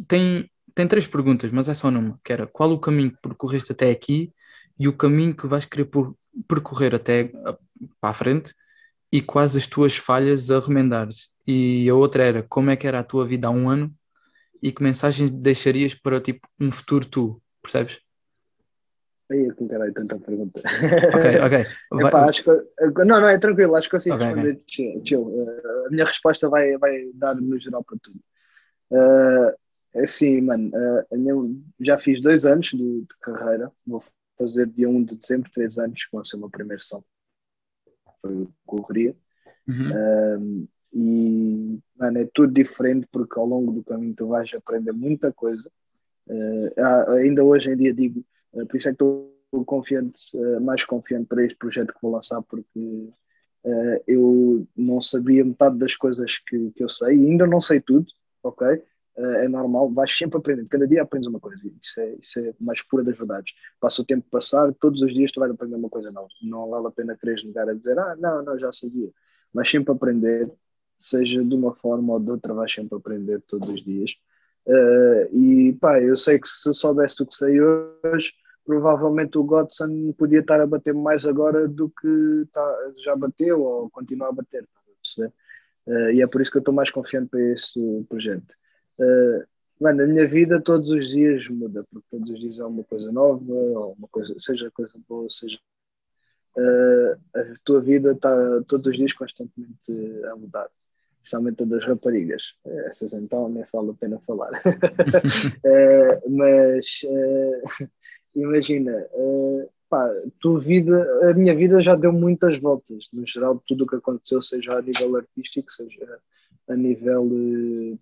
Tem, 0.07 0.49
tem 0.77 0.87
três 0.87 1.07
perguntas, 1.07 1.51
mas 1.51 1.71
é 1.71 1.75
só 1.75 1.91
numa. 1.91 2.21
Que 2.23 2.35
era 2.35 2.47
qual 2.47 2.71
o 2.71 2.79
caminho 2.79 3.11
que 3.11 3.21
percorreste 3.23 3.73
até 3.73 3.91
aqui 3.91 4.31
e 4.79 4.87
o 4.87 4.93
caminho 4.93 5.35
que 5.35 5.47
vais 5.47 5.65
querer 5.65 5.89
percorrer 6.47 6.95
até 6.95 7.21
eh, 7.21 7.59
para 7.99 8.11
a 8.11 8.15
frente 8.15 8.55
e 9.11 9.23
quais 9.23 9.57
as 9.57 9.67
tuas 9.67 9.97
falhas 9.97 10.51
a 10.51 10.61
remendar-se. 10.61 11.31
E 11.47 11.89
a 11.89 11.95
outra 11.95 12.25
era 12.25 12.43
como 12.43 12.71
é 12.71 12.77
que 12.77 12.87
era 12.87 13.01
a 13.01 13.05
tua 13.05 13.27
vida 13.27 13.49
há 13.49 13.51
um 13.51 13.71
ano 13.71 13.91
e 14.63 14.71
que 14.71 14.83
mensagens 14.83 15.31
deixarias 15.31 15.95
para 15.95 16.21
tipo 16.21 16.47
um 16.61 16.71
futuro 16.71 17.07
tu, 17.07 17.43
percebes? 17.63 17.99
Aí, 19.31 19.51
com 19.55 19.67
caralho, 19.67 19.95
tanta 19.95 20.19
pergunta. 20.19 20.61
Ok, 20.61 21.41
ok. 21.41 21.67
Vai... 21.91 22.09
Epá, 22.09 22.29
acho 22.29 22.45
que, 22.45 22.51
não, 23.03 23.19
não, 23.19 23.29
é 23.29 23.39
tranquilo, 23.39 23.75
acho 23.77 23.89
que 23.89 23.97
eu 23.97 23.99
consigo 23.99 24.17
okay, 24.17 24.27
responder 24.27 24.51
okay. 24.51 24.65
chill. 24.67 25.03
chill. 25.07 25.23
Uh, 25.23 25.87
a 25.87 25.91
minha 25.91 26.05
resposta 26.05 26.51
vai, 26.51 26.77
vai 26.77 27.11
dar 27.15 27.35
no 27.35 27.59
geral 27.59 27.83
para 27.83 27.97
tudo. 28.03 28.21
Uh, 28.91 29.66
assim, 30.03 30.41
mano, 30.41 30.71
uh, 30.71 31.63
já 31.81 31.99
fiz 31.99 32.21
dois 32.21 32.45
anos 32.45 32.69
de, 32.69 33.01
de, 33.03 33.19
carreira, 33.21 33.73
vou 33.87 34.03
fazer 34.39 34.67
dia 34.67 34.89
1 34.89 35.05
de 35.05 35.17
dezembro, 35.17 35.51
três 35.53 35.79
anos, 35.79 36.05
com 36.07 36.19
a 36.19 36.25
ser 36.25 36.37
o 36.37 36.41
meu 36.41 36.51
primeiro 36.51 36.83
som 36.83 37.03
foi 38.27 38.49
correria. 38.65 39.15
Uhum. 39.67 39.93
Um, 39.93 40.69
e 40.93 41.79
mano, 41.97 42.19
é 42.19 42.29
tudo 42.33 42.53
diferente 42.53 43.07
porque 43.11 43.39
ao 43.39 43.47
longo 43.47 43.73
do 43.73 43.85
caminho 43.85 44.15
tu 44.15 44.29
vais 44.29 44.53
aprender 44.55 44.93
muita 44.93 45.33
coisa. 45.33 45.71
Uh, 46.27 47.11
ainda 47.13 47.45
hoje 47.45 47.71
em 47.71 47.77
dia 47.77 47.93
digo, 47.93 48.25
uh, 48.53 48.67
por 48.67 48.77
isso 48.77 48.89
é 48.89 48.93
que 48.93 48.95
estou 48.95 49.33
confiante, 49.65 50.21
uh, 50.37 50.61
mais 50.61 50.85
confiante 50.85 51.27
para 51.27 51.45
este 51.45 51.57
projeto 51.57 51.93
que 51.93 52.03
vou 52.03 52.13
lançar, 52.13 52.43
porque 52.43 53.09
eu 54.07 54.65
não 54.77 55.01
sabia 55.01 55.45
metade 55.45 55.77
das 55.77 55.97
coisas 55.97 56.39
que, 56.39 56.71
que 56.71 56.85
eu 56.85 56.89
sei, 56.89 57.17
e 57.17 57.27
ainda 57.27 57.49
não 57.49 57.61
sei 57.61 57.81
tudo, 57.81 58.07
ok? 58.41 58.81
É 59.17 59.49
normal, 59.49 59.91
vais 59.91 60.15
sempre 60.15 60.39
aprendendo, 60.39 60.69
cada 60.69 60.87
dia 60.87 61.03
aprendes 61.03 61.29
uma 61.29 61.41
coisa, 61.41 61.59
isso 61.83 62.01
é, 62.01 62.15
isso 62.21 62.39
é 62.39 62.55
mais 62.61 62.83
pura 62.83 63.03
das 63.03 63.17
verdades. 63.17 63.55
Passa 63.81 64.03
o 64.03 64.05
tempo 64.05 64.27
passar, 64.31 64.73
todos 64.75 65.01
os 65.01 65.13
dias 65.15 65.33
tu 65.33 65.41
vais 65.41 65.51
aprender 65.51 65.77
uma 65.77 65.89
coisa 65.89 66.11
nova, 66.11 66.29
não 66.43 66.69
vale 66.69 66.89
a 66.89 66.91
pena 66.91 67.17
querer 67.17 67.43
negar 67.45 67.69
a 67.69 67.75
dizer, 67.75 67.99
ah, 67.99 68.15
não, 68.17 68.43
não, 68.43 68.59
já 68.59 68.71
sabia, 68.73 69.11
mas 69.55 69.71
sempre 69.71 69.93
aprender, 69.93 70.51
seja 71.01 71.43
de 71.43 71.55
uma 71.55 71.75
forma 71.75 72.13
ou 72.15 72.21
de 72.21 72.31
outra, 72.31 72.53
vais 72.53 72.73
sempre 72.73 72.97
aprender 72.97 73.41
todos 73.49 73.69
os 73.69 73.83
dias. 73.83 74.13
Uh, 74.67 75.35
e 75.35 75.73
pá, 75.75 76.01
eu 76.03 76.17
sei 76.17 76.39
que 76.39 76.49
se 76.49 76.75
soubesse 76.75 77.23
o 77.23 77.27
que 77.27 77.35
sei 77.35 77.61
hoje, 77.61 78.33
provavelmente 78.65 79.39
o 79.39 79.45
Godson 79.45 80.13
podia 80.19 80.41
estar 80.41 80.61
a 80.61 80.67
bater 80.67 80.93
mais 80.93 81.25
agora 81.25 81.69
do 81.69 81.89
que 81.89 82.45
tá, 82.53 82.93
já 82.99 83.15
bateu 83.15 83.63
ou 83.63 83.89
continua 83.91 84.29
a 84.29 84.33
bater, 84.33 84.65
a 84.65 84.91
perceber? 85.01 85.33
Uh, 85.87 86.11
e 86.11 86.21
é 86.21 86.27
por 86.27 86.41
isso 86.41 86.51
que 86.51 86.59
eu 86.59 86.61
estou 86.61 86.75
mais 86.75 86.91
confiante 86.91 87.29
para 87.29 87.41
este 87.41 87.81
projeto. 88.09 88.55
Uh, 88.99 89.45
mano, 89.81 90.03
a 90.03 90.07
minha 90.07 90.27
vida 90.27 90.61
todos 90.61 90.91
os 90.91 91.09
dias 91.09 91.49
muda, 91.49 91.85
porque 91.91 92.07
todos 92.11 92.31
os 92.31 92.41
dias 92.41 92.59
é 92.59 92.65
uma 92.65 92.85
coisa 92.85 93.13
nova, 93.13 93.53
ou 93.53 93.93
uma 93.93 94.09
coisa, 94.09 94.35
seja 94.39 94.71
coisa 94.71 94.99
boa, 95.09 95.29
seja. 95.31 95.59
Uh, 96.57 97.13
a 97.35 97.55
tua 97.65 97.81
vida 97.83 98.13
está 98.13 98.63
todos 98.67 98.87
os 98.91 98.97
dias 98.97 99.13
constantemente 99.13 99.93
a 100.31 100.37
mudar 100.37 100.69
especialmente 101.27 101.63
a 101.63 101.67
das 101.67 101.85
raparigas. 101.85 102.55
Essas 102.87 103.13
então 103.13 103.49
nem 103.49 103.65
vale 103.73 103.91
a 103.91 103.95
pena 103.95 104.21
falar. 104.21 104.53
uh, 104.65 106.31
mas 106.31 107.01
imagina, 108.35 108.93
pá, 109.89 110.09
tua 110.41 110.61
vida, 110.61 111.29
a 111.29 111.35
minha 111.35 111.55
vida 111.55 111.81
já 111.81 111.95
deu 111.95 112.13
muitas 112.13 112.59
voltas, 112.59 113.09
no 113.13 113.27
geral, 113.27 113.63
tudo 113.67 113.85
o 113.85 113.87
que 113.87 113.97
aconteceu, 113.97 114.41
seja 114.43 114.75
a 114.75 114.83
nível 114.83 115.17
artístico, 115.17 115.71
seja 115.73 116.19
a 116.69 116.77
nível 116.77 117.29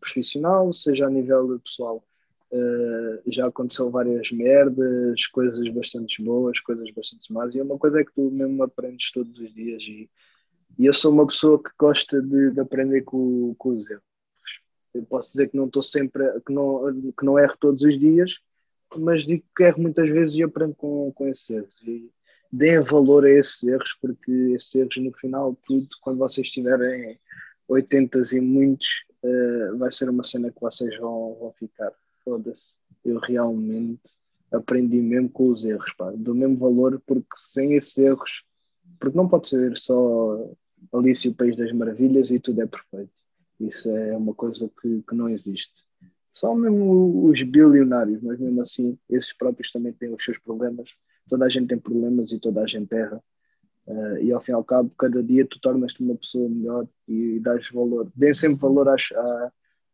profissional, 0.00 0.72
seja 0.72 1.06
a 1.06 1.10
nível 1.10 1.60
pessoal. 1.60 2.04
já 3.26 3.46
aconteceu 3.46 3.90
várias 3.90 4.30
merdas, 4.30 5.26
coisas 5.26 5.68
bastante 5.68 6.22
boas, 6.22 6.60
coisas 6.60 6.90
bastante 6.92 7.32
más, 7.32 7.54
e 7.54 7.60
uma 7.60 7.78
coisa 7.78 8.00
é 8.00 8.04
que 8.04 8.12
tu 8.12 8.30
mesmo 8.30 8.62
aprendes 8.62 9.10
todos 9.12 9.38
os 9.38 9.52
dias 9.54 9.82
e 9.82 10.08
e 10.78 10.86
eu 10.86 10.94
sou 10.94 11.12
uma 11.12 11.26
pessoa 11.26 11.62
que 11.62 11.70
gosta 11.78 12.20
de, 12.20 12.50
de 12.50 12.60
aprender 12.60 13.02
com, 13.02 13.54
com, 13.56 13.70
os 13.70 13.88
erros. 13.88 14.02
Eu 14.92 15.04
posso 15.04 15.32
dizer 15.32 15.48
que 15.48 15.56
não 15.56 15.66
estou 15.66 15.82
sempre, 15.82 16.24
que 16.40 16.52
não, 16.52 17.12
que 17.16 17.24
não 17.24 17.38
erro 17.38 17.56
todos 17.60 17.82
os 17.82 17.98
dias, 17.98 18.40
mas 18.96 19.24
digo 19.24 19.44
que 19.56 19.62
erro 19.62 19.82
muitas 19.82 20.08
vezes 20.08 20.34
e 20.34 20.42
aprendo 20.42 20.74
com, 20.74 21.12
com 21.12 21.28
esses 21.28 21.48
erros. 21.48 21.80
E 21.84 22.10
deem 22.50 22.80
valor 22.80 23.24
a 23.24 23.30
esses 23.30 23.62
erros, 23.62 23.96
porque 24.00 24.30
esses 24.54 24.74
erros 24.74 24.96
no 24.96 25.12
final, 25.12 25.56
tudo, 25.64 25.88
quando 26.00 26.18
vocês 26.18 26.50
tiverem 26.50 27.18
80 27.68 28.20
e 28.32 28.40
muitos, 28.40 28.88
uh, 29.22 29.78
vai 29.78 29.90
ser 29.90 30.08
uma 30.08 30.24
cena 30.24 30.50
que 30.50 30.60
vocês 30.60 30.96
vão, 30.98 31.36
vão 31.40 31.52
ficar. 31.52 31.92
Foda-se. 32.24 32.74
Eu 33.04 33.18
realmente 33.18 34.00
aprendi 34.50 35.00
mesmo 35.00 35.28
com 35.28 35.48
os 35.48 35.64
erros, 35.64 35.92
pá. 35.96 36.12
Dou 36.16 36.34
mesmo 36.34 36.56
valor, 36.56 37.00
porque 37.06 37.26
sem 37.36 37.74
esses 37.74 37.96
erros, 37.98 38.44
porque 38.98 39.16
não 39.16 39.28
pode 39.28 39.48
ser 39.48 39.76
só 39.76 40.50
Alice 40.92 41.28
o 41.28 41.34
País 41.34 41.56
das 41.56 41.72
Maravilhas 41.72 42.30
e 42.30 42.38
tudo 42.38 42.62
é 42.62 42.66
perfeito. 42.66 43.12
Isso 43.60 43.90
é 43.90 44.16
uma 44.16 44.34
coisa 44.34 44.70
que, 44.80 45.02
que 45.02 45.14
não 45.14 45.28
existe. 45.28 45.84
Só 46.32 46.54
mesmo 46.54 47.26
os 47.26 47.42
bilionários, 47.42 48.20
mas 48.22 48.38
mesmo 48.38 48.60
assim, 48.60 48.98
esses 49.08 49.32
próprios 49.32 49.70
também 49.70 49.92
têm 49.92 50.12
os 50.12 50.24
seus 50.24 50.38
problemas. 50.38 50.90
Toda 51.28 51.46
a 51.46 51.48
gente 51.48 51.68
tem 51.68 51.78
problemas 51.78 52.32
e 52.32 52.40
toda 52.40 52.62
a 52.62 52.66
gente 52.66 52.92
erra. 52.92 53.22
Uh, 53.86 54.18
e 54.18 54.32
ao 54.32 54.40
fim 54.40 54.52
e 54.52 54.54
ao 54.54 54.64
cabo, 54.64 54.90
cada 54.98 55.22
dia 55.22 55.46
tu 55.46 55.60
tornas-te 55.60 56.02
uma 56.02 56.16
pessoa 56.16 56.48
melhor 56.48 56.86
e, 57.06 57.38
dás 57.40 57.68
valor. 57.70 58.10
Dêem 58.14 58.32
sempre 58.32 58.60
valor 58.60 58.88
às, 58.88 59.08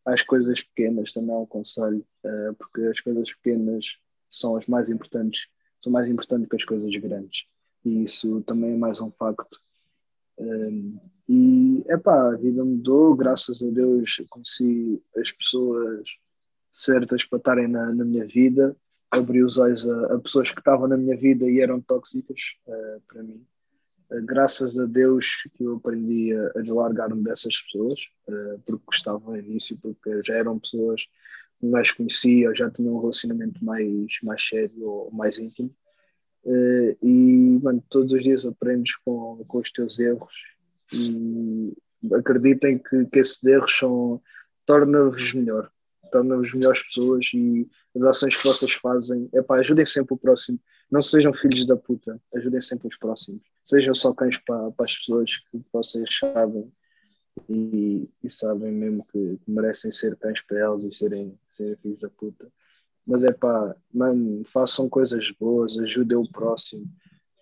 às 0.04 0.22
coisas 0.22 0.62
pequenas, 0.62 1.12
também 1.12 1.34
é 1.34 1.38
um 1.38 1.46
conselho, 1.46 2.04
uh, 2.24 2.54
porque 2.54 2.82
as 2.82 3.00
coisas 3.00 3.32
pequenas 3.34 3.98
são 4.28 4.56
as 4.56 4.66
mais 4.66 4.88
importantes, 4.88 5.48
são 5.80 5.92
mais 5.92 6.08
importantes 6.08 6.48
que 6.48 6.56
as 6.56 6.64
coisas 6.64 6.96
grandes. 6.96 7.46
E 7.84 8.04
isso 8.04 8.42
também 8.42 8.74
é 8.74 8.76
mais 8.76 9.00
um 9.00 9.10
facto 9.10 9.58
um, 10.40 10.98
e, 11.28 11.84
epá, 11.88 12.32
a 12.32 12.36
vida 12.36 12.64
mudou, 12.64 13.14
graças 13.14 13.62
a 13.62 13.66
Deus 13.66 14.22
conheci 14.30 15.00
as 15.16 15.30
pessoas 15.30 16.08
certas 16.72 17.24
para 17.24 17.38
estarem 17.38 17.68
na, 17.68 17.92
na 17.92 18.04
minha 18.04 18.26
vida, 18.26 18.74
abri 19.10 19.44
os 19.44 19.58
olhos 19.58 19.88
a, 19.88 20.14
a, 20.14 20.18
pessoas 20.18 20.50
que 20.50 20.58
estavam 20.58 20.88
na 20.88 20.96
minha 20.96 21.16
vida 21.16 21.48
e 21.48 21.60
eram 21.60 21.80
tóxicas 21.80 22.40
uh, 22.66 23.00
para 23.06 23.22
mim. 23.22 23.46
Uh, 24.10 24.22
graças 24.22 24.78
a 24.78 24.86
Deus 24.86 25.48
que 25.54 25.64
eu 25.64 25.76
aprendi 25.76 26.34
a, 26.34 26.60
deslargar-me 26.60 27.22
dessas 27.22 27.56
pessoas, 27.62 28.00
uh, 28.28 28.58
porque 28.66 28.84
gostava 28.86 29.30
no 29.30 29.38
início, 29.38 29.78
porque 29.80 30.22
já 30.24 30.34
eram 30.34 30.58
pessoas 30.58 31.02
que 31.58 31.66
mais 31.66 31.92
conhecia, 31.92 32.54
já 32.54 32.70
tinham 32.70 32.94
um 32.94 33.00
relacionamento 33.00 33.64
mais, 33.64 34.06
mais 34.22 34.42
sério 34.46 34.82
ou 34.82 35.10
mais 35.12 35.38
íntimo. 35.38 35.74
Uh, 36.44 36.96
e 37.02 37.60
mano, 37.62 37.84
todos 37.90 38.12
os 38.12 38.22
dias 38.22 38.46
aprendes 38.46 38.96
com, 39.04 39.44
com 39.46 39.58
os 39.58 39.70
teus 39.70 39.98
erros 39.98 40.32
e 40.92 41.76
acreditem 42.14 42.78
que, 42.78 43.04
que 43.06 43.18
esses 43.18 43.44
erros 43.44 43.76
são 43.78 44.22
torna-vos 44.64 45.34
melhor, 45.34 45.70
torna-vos 46.10 46.52
melhores 46.54 46.82
pessoas 46.82 47.26
e 47.34 47.68
as 47.96 48.04
ações 48.04 48.36
que 48.36 48.46
vocês 48.46 48.72
fazem, 48.72 49.28
é 49.34 49.44
ajudem 49.54 49.84
sempre 49.84 50.14
o 50.14 50.16
próximo, 50.18 50.58
não 50.90 51.02
sejam 51.02 51.32
filhos 51.32 51.64
da 51.66 51.76
puta, 51.76 52.20
ajudem 52.34 52.60
sempre 52.60 52.88
os 52.88 52.96
próximos, 52.96 53.42
sejam 53.64 53.94
só 53.94 54.12
cães 54.12 54.36
para, 54.38 54.70
para 54.72 54.86
as 54.86 54.96
pessoas 54.96 55.36
que 55.50 55.62
vocês 55.72 56.18
sabem 56.18 56.70
e, 57.48 58.08
e 58.22 58.30
sabem 58.30 58.72
mesmo 58.72 59.06
que, 59.10 59.38
merecem 59.46 59.92
ser 59.92 60.16
cães 60.16 60.40
para 60.42 60.58
elas 60.58 60.84
e 60.84 60.92
serem, 60.92 61.38
serem 61.48 61.76
filhos 61.76 62.00
da 62.00 62.10
puta. 62.10 62.50
Mas 63.06 63.24
é 63.24 63.32
pá, 63.32 63.74
mano, 63.92 64.44
façam 64.44 64.88
coisas 64.88 65.30
boas, 65.38 65.78
ajudem 65.78 66.18
o 66.18 66.30
próximo. 66.30 66.84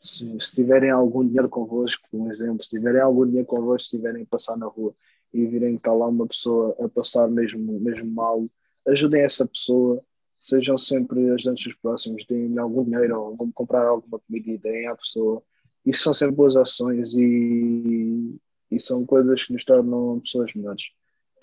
Se, 0.01 0.25
se 0.41 0.55
tiverem 0.55 0.91
algum 0.91 1.27
dinheiro 1.27 1.49
convosco, 1.49 2.07
por 2.11 2.31
exemplo, 2.31 2.63
se 2.63 2.71
tiverem 2.71 3.01
algum 3.01 3.27
dinheiro 3.27 3.47
convosco, 3.47 3.91
se 3.91 3.97
tiverem 3.97 4.23
a 4.23 4.27
passar 4.27 4.57
na 4.57 4.67
rua 4.67 4.95
e 5.33 5.45
virem 5.47 5.73
que 5.73 5.81
está 5.81 5.93
lá 5.93 6.07
uma 6.07 6.27
pessoa 6.27 6.77
a 6.79 6.89
passar 6.89 7.29
mesmo, 7.29 7.81
mesmo 7.81 8.11
mal, 8.11 8.47
ajudem 8.87 9.23
essa 9.23 9.47
pessoa, 9.47 10.03
sejam 10.49 10.79
sempre 10.79 11.31
ajudantes 11.31 11.65
dos 11.65 11.75
próximos, 11.77 12.25
deem 12.27 12.59
algum 12.59 12.85
dinheiro 12.85 13.21
ou 13.21 13.53
comprar 13.53 13.87
alguma 13.87 14.19
comida 14.19 14.51
e 14.51 14.59
deem 14.59 14.87
à 14.87 14.97
pessoa. 14.97 15.43
Isso 15.85 16.05
são 16.05 16.15
sempre 16.15 16.37
boas 16.37 16.57
ações 16.57 17.15
e, 17.15 18.39
e 18.71 18.81
são 18.81 19.05
coisas 19.07 19.45
que 19.45 19.53
nos 19.53 19.65
tornam 19.65 20.21
pessoas 20.21 20.53
melhores. 20.55 20.85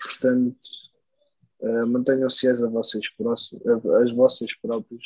Portanto, 0.00 0.56
Uh, 1.60 1.86
Mantenham-se 1.86 2.40
fiéis 2.40 2.62
a 2.62 2.68
vocês, 2.68 3.04
as 4.02 4.12
vossas 4.12 4.54
próprias 4.60 5.02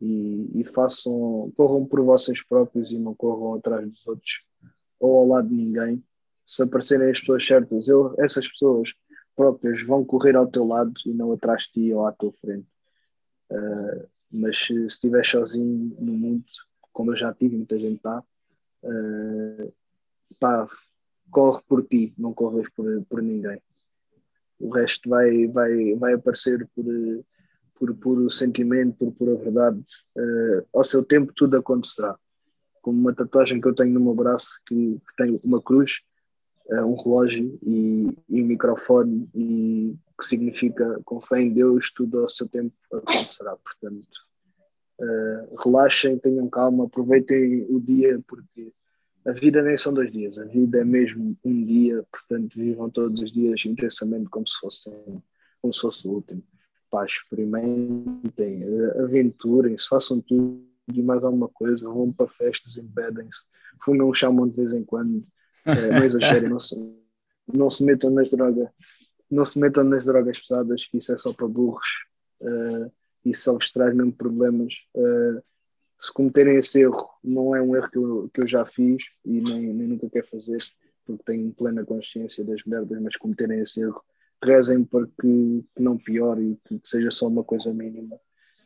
e, 0.00 0.60
e, 0.60 0.64
façam, 0.64 1.50
corram 1.56 1.86
por 1.86 2.02
vocês 2.02 2.44
próprios 2.46 2.92
e 2.92 2.98
não 2.98 3.14
corram 3.14 3.54
atrás 3.54 3.88
dos 3.88 4.06
outros 4.06 4.42
ou 5.00 5.18
ao 5.18 5.26
lado 5.26 5.48
de 5.48 5.54
ninguém. 5.54 6.04
Se 6.44 6.62
aparecerem 6.62 7.10
as 7.10 7.20
pessoas 7.20 7.46
certas, 7.46 7.88
eu, 7.88 8.14
essas 8.18 8.46
pessoas 8.48 8.92
próprias 9.34 9.82
vão 9.86 10.04
correr 10.04 10.36
ao 10.36 10.46
teu 10.46 10.66
lado 10.66 10.92
e 11.06 11.10
não 11.10 11.32
atrás 11.32 11.62
de 11.62 11.72
ti 11.72 11.94
ou 11.94 12.06
à 12.06 12.12
tua 12.12 12.32
frente. 12.40 12.66
Uh, 13.52 14.08
mas 14.30 14.58
se 14.58 14.74
estiver 14.86 15.24
sozinho 15.24 15.94
no 16.00 16.12
mundo, 16.12 16.44
como 16.92 17.12
eu 17.12 17.16
já 17.16 17.32
tive, 17.34 17.56
muita 17.56 17.78
gente 17.78 17.96
está, 17.96 18.22
uh, 18.82 19.74
pá, 20.40 20.68
corre 21.30 21.62
por 21.68 21.86
ti, 21.86 22.14
não 22.16 22.32
corres 22.32 22.68
por, 22.70 22.86
por 23.04 23.22
ninguém 23.22 23.60
o 24.62 24.70
resto 24.70 25.10
vai, 25.10 25.48
vai, 25.48 25.94
vai 25.96 26.14
aparecer 26.14 26.68
por, 27.74 27.94
por 27.96 28.30
sentimento, 28.30 28.96
por 28.96 29.12
pura 29.12 29.34
verdade. 29.34 29.82
Uh, 30.16 30.64
ao 30.72 30.84
seu 30.84 31.04
tempo 31.04 31.32
tudo 31.34 31.56
acontecerá. 31.56 32.16
Como 32.80 32.98
uma 32.98 33.12
tatuagem 33.12 33.60
que 33.60 33.66
eu 33.66 33.74
tenho 33.74 33.92
no 33.92 34.00
meu 34.00 34.14
braço 34.14 34.62
que, 34.66 34.74
que 34.74 35.16
tem 35.16 35.40
uma 35.44 35.60
cruz, 35.60 36.00
um 36.80 36.96
relógio 36.96 37.58
e, 37.62 38.08
e 38.28 38.42
um 38.42 38.46
microfone 38.46 39.28
e 39.34 39.94
que 40.18 40.26
significa 40.26 41.00
com 41.04 41.20
fé 41.20 41.42
em 41.42 41.52
Deus 41.52 41.92
tudo 41.94 42.20
ao 42.20 42.28
seu 42.28 42.48
tempo 42.48 42.72
acontecerá. 42.92 43.56
Portanto, 43.56 44.18
uh, 45.00 45.56
relaxem, 45.62 46.18
tenham 46.18 46.48
calma, 46.48 46.84
aproveitem 46.84 47.66
o 47.68 47.80
dia 47.80 48.20
porque 48.26 48.72
a 49.24 49.32
vida 49.32 49.62
nem 49.62 49.76
são 49.76 49.92
dois 49.92 50.10
dias, 50.10 50.38
a 50.38 50.44
vida 50.44 50.80
é 50.80 50.84
mesmo 50.84 51.36
um 51.44 51.64
dia, 51.64 52.04
portanto 52.10 52.56
vivam 52.56 52.90
todos 52.90 53.22
os 53.22 53.32
dias 53.32 53.64
intensamente 53.64 54.28
como 54.28 54.48
se 54.48 54.58
fosse, 54.58 54.90
como 55.60 55.72
se 55.72 55.80
fosse 55.80 56.08
o 56.08 56.12
último. 56.12 56.42
Pá, 56.90 57.04
experimentem, 57.06 58.64
aventurem-se, 58.98 59.88
façam 59.88 60.20
tudo 60.20 60.62
e 60.92 61.02
mais 61.02 61.22
alguma 61.22 61.48
coisa, 61.48 61.88
vão 61.88 62.12
para 62.12 62.28
festas, 62.28 62.76
embedem-se, 62.76 63.44
fumem 63.84 64.02
um 64.02 64.12
chamão 64.12 64.48
de 64.48 64.56
vez 64.56 64.72
em 64.72 64.84
quando, 64.84 65.22
Uh, 65.66 65.92
não 65.92 66.04
exagerem, 66.04 66.48
não 66.48 66.60
se, 66.60 66.76
não 67.52 67.70
se 67.70 67.84
metam 67.84 68.10
nas 68.10 68.30
drogas, 68.30 68.68
não 69.30 69.44
se 69.44 69.58
metam 69.58 69.84
nas 69.84 70.04
drogas 70.06 70.40
pesadas, 70.40 70.84
que 70.86 70.98
isso 70.98 71.12
é 71.12 71.16
só 71.16 71.32
para 71.32 71.48
burros. 71.48 71.86
Uh, 72.40 72.90
e 73.24 73.34
só 73.34 73.52
vos 73.54 73.70
traz 73.70 73.94
mesmo 73.94 74.12
problemas. 74.12 74.74
Uh, 74.94 75.42
se 75.98 76.12
cometerem 76.12 76.56
esse 76.56 76.80
erro, 76.80 77.08
não 77.22 77.54
é 77.54 77.62
um 77.62 77.76
erro 77.76 77.90
que 77.90 77.98
eu, 77.98 78.30
que 78.34 78.40
eu 78.40 78.46
já 78.46 78.64
fiz 78.66 79.04
e 79.24 79.40
nem, 79.40 79.72
nem 79.72 79.88
nunca 79.88 80.10
quero 80.10 80.26
fazer, 80.26 80.58
porque 81.04 81.22
tenho 81.24 81.52
plena 81.52 81.84
consciência 81.84 82.44
das 82.44 82.64
merdas, 82.64 83.00
mas 83.00 83.16
cometerem 83.16 83.60
esse 83.60 83.80
erro, 83.80 84.02
rezem 84.42 84.84
para 84.84 85.06
que, 85.06 85.64
que 85.76 85.82
não 85.82 85.96
piore 85.96 86.42
e 86.42 86.58
que, 86.68 86.80
seja 86.82 87.10
só 87.10 87.28
uma 87.28 87.44
coisa 87.44 87.72
mínima 87.72 88.18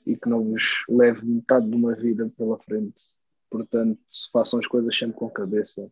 e 0.07 0.17
que 0.17 0.29
não 0.29 0.43
vos 0.45 0.85
leve 0.89 1.27
metade 1.27 1.69
de 1.69 1.77
uma 1.77 1.95
vida 1.95 2.33
pela 2.39 2.59
frente. 2.59 3.03
Portanto, 3.51 4.01
façam 4.33 4.59
as 4.59 4.67
coisas 4.67 4.97
sempre 4.97 5.17
com 5.17 5.29
cabeça. 5.29 5.91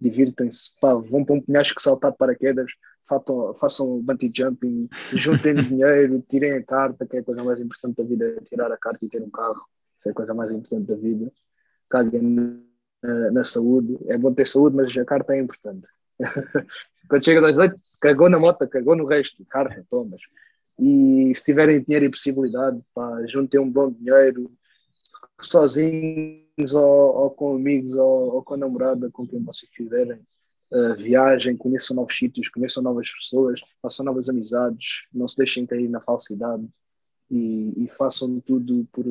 Divirtem-se, 0.00 0.70
vão 0.80 1.24
para 1.24 1.34
um 1.34 1.40
penhasco 1.40 1.76
que 1.76 1.82
saltar 1.82 2.12
paraquedas, 2.12 2.70
façam, 3.08 3.54
façam 3.54 4.00
bungee 4.00 4.32
jumping, 4.34 4.88
juntem 5.12 5.54
dinheiro, 5.62 6.24
tirem 6.28 6.52
a 6.52 6.62
carta, 6.62 7.06
que 7.06 7.16
é 7.16 7.20
a 7.20 7.24
coisa 7.24 7.44
mais 7.44 7.60
importante 7.60 7.96
da 7.96 8.04
vida, 8.04 8.24
é 8.26 8.40
tirar 8.44 8.72
a 8.72 8.76
carta 8.76 9.04
e 9.04 9.08
ter 9.08 9.22
um 9.22 9.30
carro. 9.30 9.62
Isso 9.98 10.08
é 10.08 10.12
a 10.12 10.14
coisa 10.14 10.32
mais 10.32 10.50
importante 10.50 10.86
da 10.86 10.96
vida. 10.96 11.30
Caguem 11.90 12.62
na, 13.02 13.30
na 13.32 13.44
saúde. 13.44 13.98
É 14.06 14.16
bom 14.16 14.32
ter 14.32 14.46
saúde, 14.46 14.76
mas 14.76 14.96
a 14.96 15.04
carta 15.04 15.34
é 15.34 15.40
importante. 15.40 15.86
Quando 17.08 17.24
chega 17.24 17.40
aos 17.40 17.52
18, 17.52 17.74
cagou 18.00 18.30
na 18.30 18.38
moto, 18.38 18.66
cagou 18.68 18.96
no 18.96 19.06
resto, 19.06 19.44
carta, 19.46 19.84
tomas. 19.90 20.20
E 20.78 21.32
se 21.34 21.44
tiverem 21.44 21.82
dinheiro 21.82 22.06
e 22.06 22.10
possibilidade, 22.10 22.80
pá, 22.94 23.26
juntem 23.26 23.60
um 23.60 23.70
bom 23.70 23.90
dinheiro, 23.90 24.50
sozinhos 25.40 26.74
ou, 26.74 26.82
ou 26.82 27.30
com 27.30 27.56
amigos 27.56 27.94
ou, 27.94 28.34
ou, 28.34 28.42
com 28.42 28.54
a 28.54 28.56
namorada, 28.56 29.10
com 29.10 29.26
quem 29.26 29.42
vocês 29.42 29.70
quiserem. 29.70 30.20
Uh, 30.72 30.94
viagem, 30.96 31.56
conheçam 31.56 31.96
novos 31.96 32.16
sítios, 32.16 32.48
conheçam 32.48 32.82
novas 32.82 33.10
pessoas, 33.10 33.60
façam 33.82 34.04
novas 34.04 34.28
amizades, 34.28 35.04
não 35.12 35.26
se 35.26 35.36
deixem 35.36 35.66
cair 35.66 35.88
na 35.88 36.00
falsidade 36.00 36.64
e, 37.28 37.72
e 37.76 37.88
façam 37.88 38.40
tudo 38.40 38.86
por, 38.92 39.04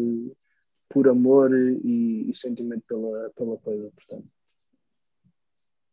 por 0.89 1.08
amor 1.10 1.52
e, 1.54 2.30
e 2.30 2.34
sentimento 2.34 2.84
pela, 2.88 3.30
pela 3.36 3.58
coisa, 3.58 3.92
portanto. 3.94 4.28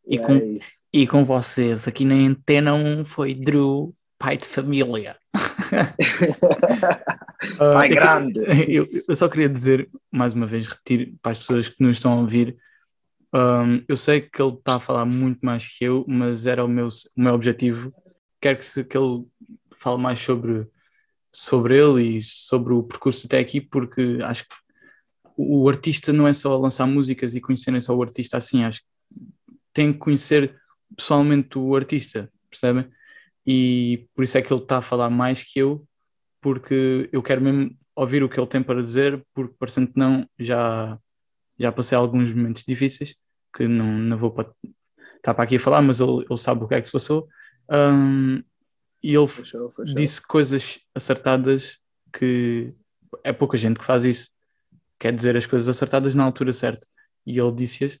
E, 0.05 0.17
é 0.17 0.25
com, 0.25 0.57
e 0.93 1.07
com 1.07 1.25
vocês, 1.25 1.85
aqui 1.85 2.05
na 2.05 2.15
antena 2.15 2.73
1 2.73 3.03
foi 3.03 3.33
Drew, 3.33 3.93
pai 4.19 4.37
de 4.37 4.47
família. 4.47 5.17
pai 7.57 7.91
uh, 7.91 7.93
grande. 7.93 8.39
Eu, 8.67 8.87
eu, 9.07 9.15
só 9.15 9.29
queria 9.29 9.49
dizer, 9.49 9.89
mais 10.11 10.33
uma 10.33 10.47
vez, 10.47 10.67
repetir 10.67 11.13
para 11.21 11.31
as 11.31 11.39
pessoas 11.39 11.69
que 11.69 11.81
nos 11.83 11.97
estão 11.97 12.13
a 12.13 12.21
ouvir, 12.21 12.57
um, 13.33 13.83
eu 13.87 13.97
sei 13.97 14.21
que 14.21 14.41
ele 14.41 14.53
está 14.53 14.75
a 14.75 14.79
falar 14.79 15.05
muito 15.05 15.39
mais 15.45 15.67
que 15.67 15.85
eu, 15.85 16.05
mas 16.07 16.45
era 16.45 16.63
o 16.63 16.67
meu, 16.67 16.87
o 16.87 17.21
meu 17.21 17.33
objetivo. 17.33 17.93
Quero 18.41 18.57
que, 18.57 18.65
se, 18.65 18.83
que 18.83 18.97
ele 18.97 19.25
fale 19.77 20.01
mais 20.01 20.19
sobre, 20.19 20.67
sobre 21.31 21.79
ele 21.79 22.17
e 22.17 22.21
sobre 22.21 22.73
o 22.73 22.83
percurso 22.83 23.27
até 23.27 23.39
aqui, 23.39 23.61
porque 23.61 24.19
acho 24.23 24.43
que 24.43 24.55
o 25.35 25.69
artista 25.69 26.11
não 26.11 26.27
é 26.27 26.33
só 26.33 26.57
lançar 26.57 26.87
músicas 26.87 27.35
e 27.35 27.41
conhecerem 27.41 27.79
só 27.79 27.95
o 27.95 28.01
artista 28.01 28.37
assim, 28.37 28.63
acho 28.63 28.79
que 28.79 28.87
tem 29.73 29.93
que 29.93 29.99
conhecer 29.99 30.59
pessoalmente 30.95 31.59
o 31.59 31.75
artista, 31.75 32.31
percebem? 32.49 32.89
E 33.47 34.07
por 34.13 34.23
isso 34.23 34.37
é 34.37 34.41
que 34.41 34.51
ele 34.51 34.61
está 34.61 34.79
a 34.79 34.81
falar 34.81 35.09
mais 35.09 35.41
que 35.41 35.59
eu, 35.59 35.87
porque 36.41 37.09
eu 37.11 37.23
quero 37.23 37.41
mesmo 37.41 37.75
ouvir 37.95 38.21
o 38.21 38.29
que 38.29 38.39
ele 38.39 38.47
tem 38.47 38.61
para 38.61 38.81
dizer, 38.81 39.25
porque 39.33 39.55
parecendo 39.57 39.87
que 39.87 39.97
não, 39.97 40.27
já, 40.37 40.99
já 41.57 41.71
passei 41.71 41.97
alguns 41.97 42.33
momentos 42.33 42.63
difíceis, 42.67 43.15
que 43.55 43.67
não, 43.67 43.85
não 43.85 44.17
vou 44.17 44.31
para, 44.31 44.51
estar 45.15 45.33
para 45.33 45.43
aqui 45.45 45.55
a 45.55 45.59
falar, 45.59 45.81
mas 45.81 45.99
ele, 46.01 46.25
ele 46.29 46.37
sabe 46.37 46.63
o 46.63 46.67
que 46.67 46.75
é 46.75 46.81
que 46.81 46.87
se 46.87 46.91
passou. 46.91 47.27
Um, 47.69 48.43
e 49.01 49.15
ele 49.15 49.27
fechou, 49.27 49.71
fechou. 49.71 49.95
disse 49.95 50.21
coisas 50.21 50.79
acertadas 50.93 51.79
que 52.11 52.73
é 53.23 53.31
pouca 53.31 53.57
gente 53.57 53.79
que 53.79 53.85
faz 53.85 54.03
isso 54.03 54.29
quer 54.99 55.15
dizer 55.15 55.37
as 55.37 55.45
coisas 55.45 55.67
acertadas 55.67 56.15
na 56.15 56.23
altura 56.23 56.53
certa. 56.53 56.85
E 57.25 57.39
ele 57.39 57.51
disse-as. 57.51 57.99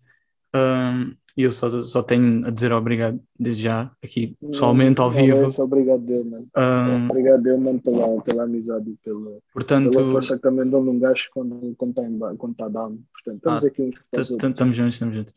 Um, 0.55 1.15
e 1.37 1.43
eu 1.43 1.51
só, 1.51 1.69
só 1.83 2.01
tenho 2.01 2.47
a 2.47 2.49
dizer 2.49 2.73
obrigado 2.73 3.21
desde 3.39 3.63
já, 3.63 3.91
aqui 4.03 4.35
pessoalmente, 4.41 4.99
ao 4.99 5.11
vivo. 5.11 5.45
É 5.45 5.61
obrigado 5.61 6.01
Deus, 6.01 6.25
mano. 6.25 6.47
Um, 6.57 7.05
obrigado 7.05 7.43
Deus, 7.43 7.59
mano, 7.59 7.79
pela, 7.79 8.21
pela 8.23 8.43
amizade 8.43 8.89
e 8.89 8.95
pela, 9.03 9.37
portanto, 9.53 9.91
pela 9.91 10.11
força 10.11 10.35
que 10.35 10.41
também 10.41 10.67
dou 10.67 10.83
num 10.83 10.97
gajo 10.97 11.27
quando, 11.31 11.75
quando 11.77 11.91
está 11.91 12.35
quando 12.35 12.55
tá 12.55 12.67
down. 12.67 12.99
Portanto, 13.13 13.37
estamos 13.37 13.63
ah, 13.63 13.67
aqui 13.67 13.81
uns 13.83 14.31
Estamos 14.31 14.75
juntos, 14.75 14.95
estamos 14.95 15.15
juntos. 15.15 15.33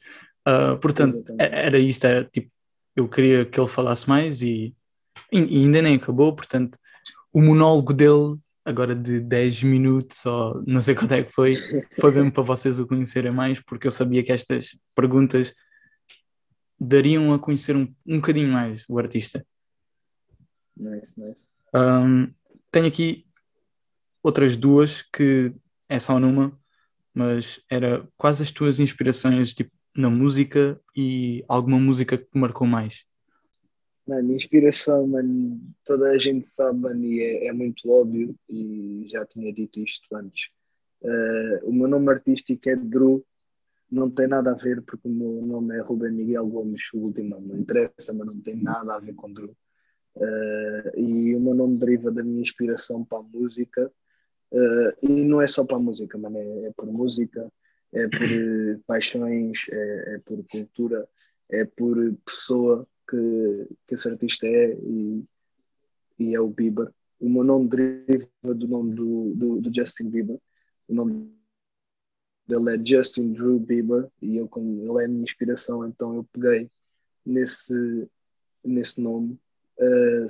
Uh, 0.48 0.78
portanto, 0.78 1.34
era 1.38 1.78
isto, 1.78 2.06
era 2.06 2.24
tipo, 2.24 2.50
eu 2.96 3.06
queria 3.06 3.44
que 3.44 3.60
ele 3.60 3.68
falasse 3.68 4.08
mais 4.08 4.40
e, 4.40 4.74
e 5.30 5.38
ainda 5.38 5.82
nem 5.82 5.96
acabou, 5.96 6.34
portanto, 6.34 6.78
o 7.30 7.42
monólogo 7.42 7.92
dele 7.92 8.38
agora 8.64 8.94
de 8.94 9.20
10 9.20 9.64
minutos 9.64 10.24
ou 10.24 10.62
não 10.66 10.80
sei 10.80 10.94
quanto 10.94 11.12
é 11.12 11.22
que 11.22 11.32
foi, 11.32 11.56
foi 12.00 12.10
mesmo 12.10 12.32
para 12.32 12.42
vocês 12.42 12.80
o 12.80 12.86
conhecerem 12.86 13.32
mais, 13.32 13.60
porque 13.60 13.86
eu 13.86 13.90
sabia 13.90 14.22
que 14.22 14.32
estas 14.32 14.78
perguntas 14.94 15.52
dariam 16.80 17.34
a 17.34 17.38
conhecer 17.38 17.76
um, 17.76 17.92
um 18.06 18.16
bocadinho 18.16 18.48
mais 18.48 18.88
o 18.88 18.98
artista. 18.98 19.44
Nice, 20.76 21.20
nice. 21.20 21.44
Um, 21.74 22.32
tenho 22.72 22.86
aqui 22.86 23.26
outras 24.22 24.56
duas 24.56 25.02
que 25.02 25.52
é 25.88 25.98
só 25.98 26.18
numa, 26.18 26.58
mas 27.12 27.60
era 27.68 28.08
quase 28.16 28.42
as 28.42 28.50
tuas 28.50 28.80
inspirações 28.80 29.52
tipo, 29.52 29.70
na 29.94 30.08
música 30.08 30.80
e 30.96 31.44
alguma 31.48 31.78
música 31.78 32.16
que 32.16 32.24
te 32.24 32.38
marcou 32.38 32.66
mais. 32.66 33.04
Mano, 34.06 34.34
inspiração, 34.34 35.06
mano, 35.06 35.60
toda 35.84 36.10
a 36.10 36.18
gente 36.18 36.48
sabe, 36.48 36.80
mano, 36.80 37.04
e 37.04 37.20
é, 37.20 37.46
é 37.48 37.52
muito 37.52 37.88
óbvio, 37.90 38.34
e 38.48 39.06
já 39.08 39.24
tinha 39.26 39.52
dito 39.52 39.78
isto 39.80 40.16
antes. 40.16 40.48
Uh, 41.02 41.68
o 41.68 41.72
meu 41.72 41.86
nome 41.86 42.10
artístico 42.10 42.68
é 42.68 42.76
Drew, 42.76 43.24
não 43.90 44.10
tem 44.10 44.28
nada 44.28 44.52
a 44.52 44.54
ver, 44.54 44.82
porque 44.82 45.08
o 45.08 45.10
meu 45.10 45.44
nome 45.46 45.76
é 45.76 45.80
Ruben 45.80 46.12
Miguel 46.12 46.46
Gomes, 46.46 46.82
o 46.94 46.98
último 46.98 47.40
não 47.40 47.58
interessa, 47.58 48.12
mas 48.12 48.26
não 48.26 48.40
tem 48.40 48.56
nada 48.56 48.94
a 48.94 48.98
ver 48.98 49.14
com 49.14 49.32
Drew. 49.32 49.56
Uh, 50.16 50.98
e 50.98 51.34
o 51.34 51.40
meu 51.40 51.54
nome 51.54 51.78
deriva 51.78 52.10
da 52.10 52.22
minha 52.22 52.42
inspiração 52.42 53.04
para 53.04 53.18
a 53.18 53.22
música, 53.22 53.90
uh, 54.52 55.06
e 55.06 55.24
não 55.24 55.40
é 55.40 55.48
só 55.48 55.64
para 55.64 55.76
a 55.76 55.80
música, 55.80 56.16
mano, 56.18 56.36
é, 56.36 56.66
é 56.66 56.72
por 56.72 56.86
música, 56.86 57.50
é 57.92 58.06
por 58.08 58.18
paixões, 58.86 59.66
é, 59.70 60.14
é 60.14 60.18
por 60.24 60.44
cultura, 60.48 61.08
é 61.48 61.64
por 61.64 61.96
pessoa 62.24 62.86
que, 63.08 63.68
que 63.86 63.94
esse 63.94 64.08
artista 64.08 64.46
é 64.46 64.72
e, 64.74 65.24
e 66.18 66.34
é 66.34 66.40
o 66.40 66.48
Bieber. 66.48 66.92
O 67.18 67.28
meu 67.28 67.44
nome 67.44 67.68
deriva 67.68 68.54
do 68.54 68.68
nome 68.68 68.94
do, 68.94 69.34
do, 69.34 69.60
do 69.60 69.74
Justin 69.74 70.08
Bieber. 70.08 70.38
O 70.88 70.94
nome 70.94 71.39
dele 72.50 72.74
é 72.74 72.84
Justin 72.84 73.32
Drew 73.32 73.58
Bieber 73.58 74.08
e 74.20 74.36
eu, 74.36 74.48
como 74.48 74.82
ele 74.82 75.02
é 75.02 75.04
a 75.06 75.08
minha 75.08 75.22
inspiração, 75.22 75.86
então 75.86 76.14
eu 76.14 76.26
peguei 76.32 76.70
nesse, 77.24 78.08
nesse 78.64 79.00
nome. 79.00 79.38
Uh, 79.78 80.28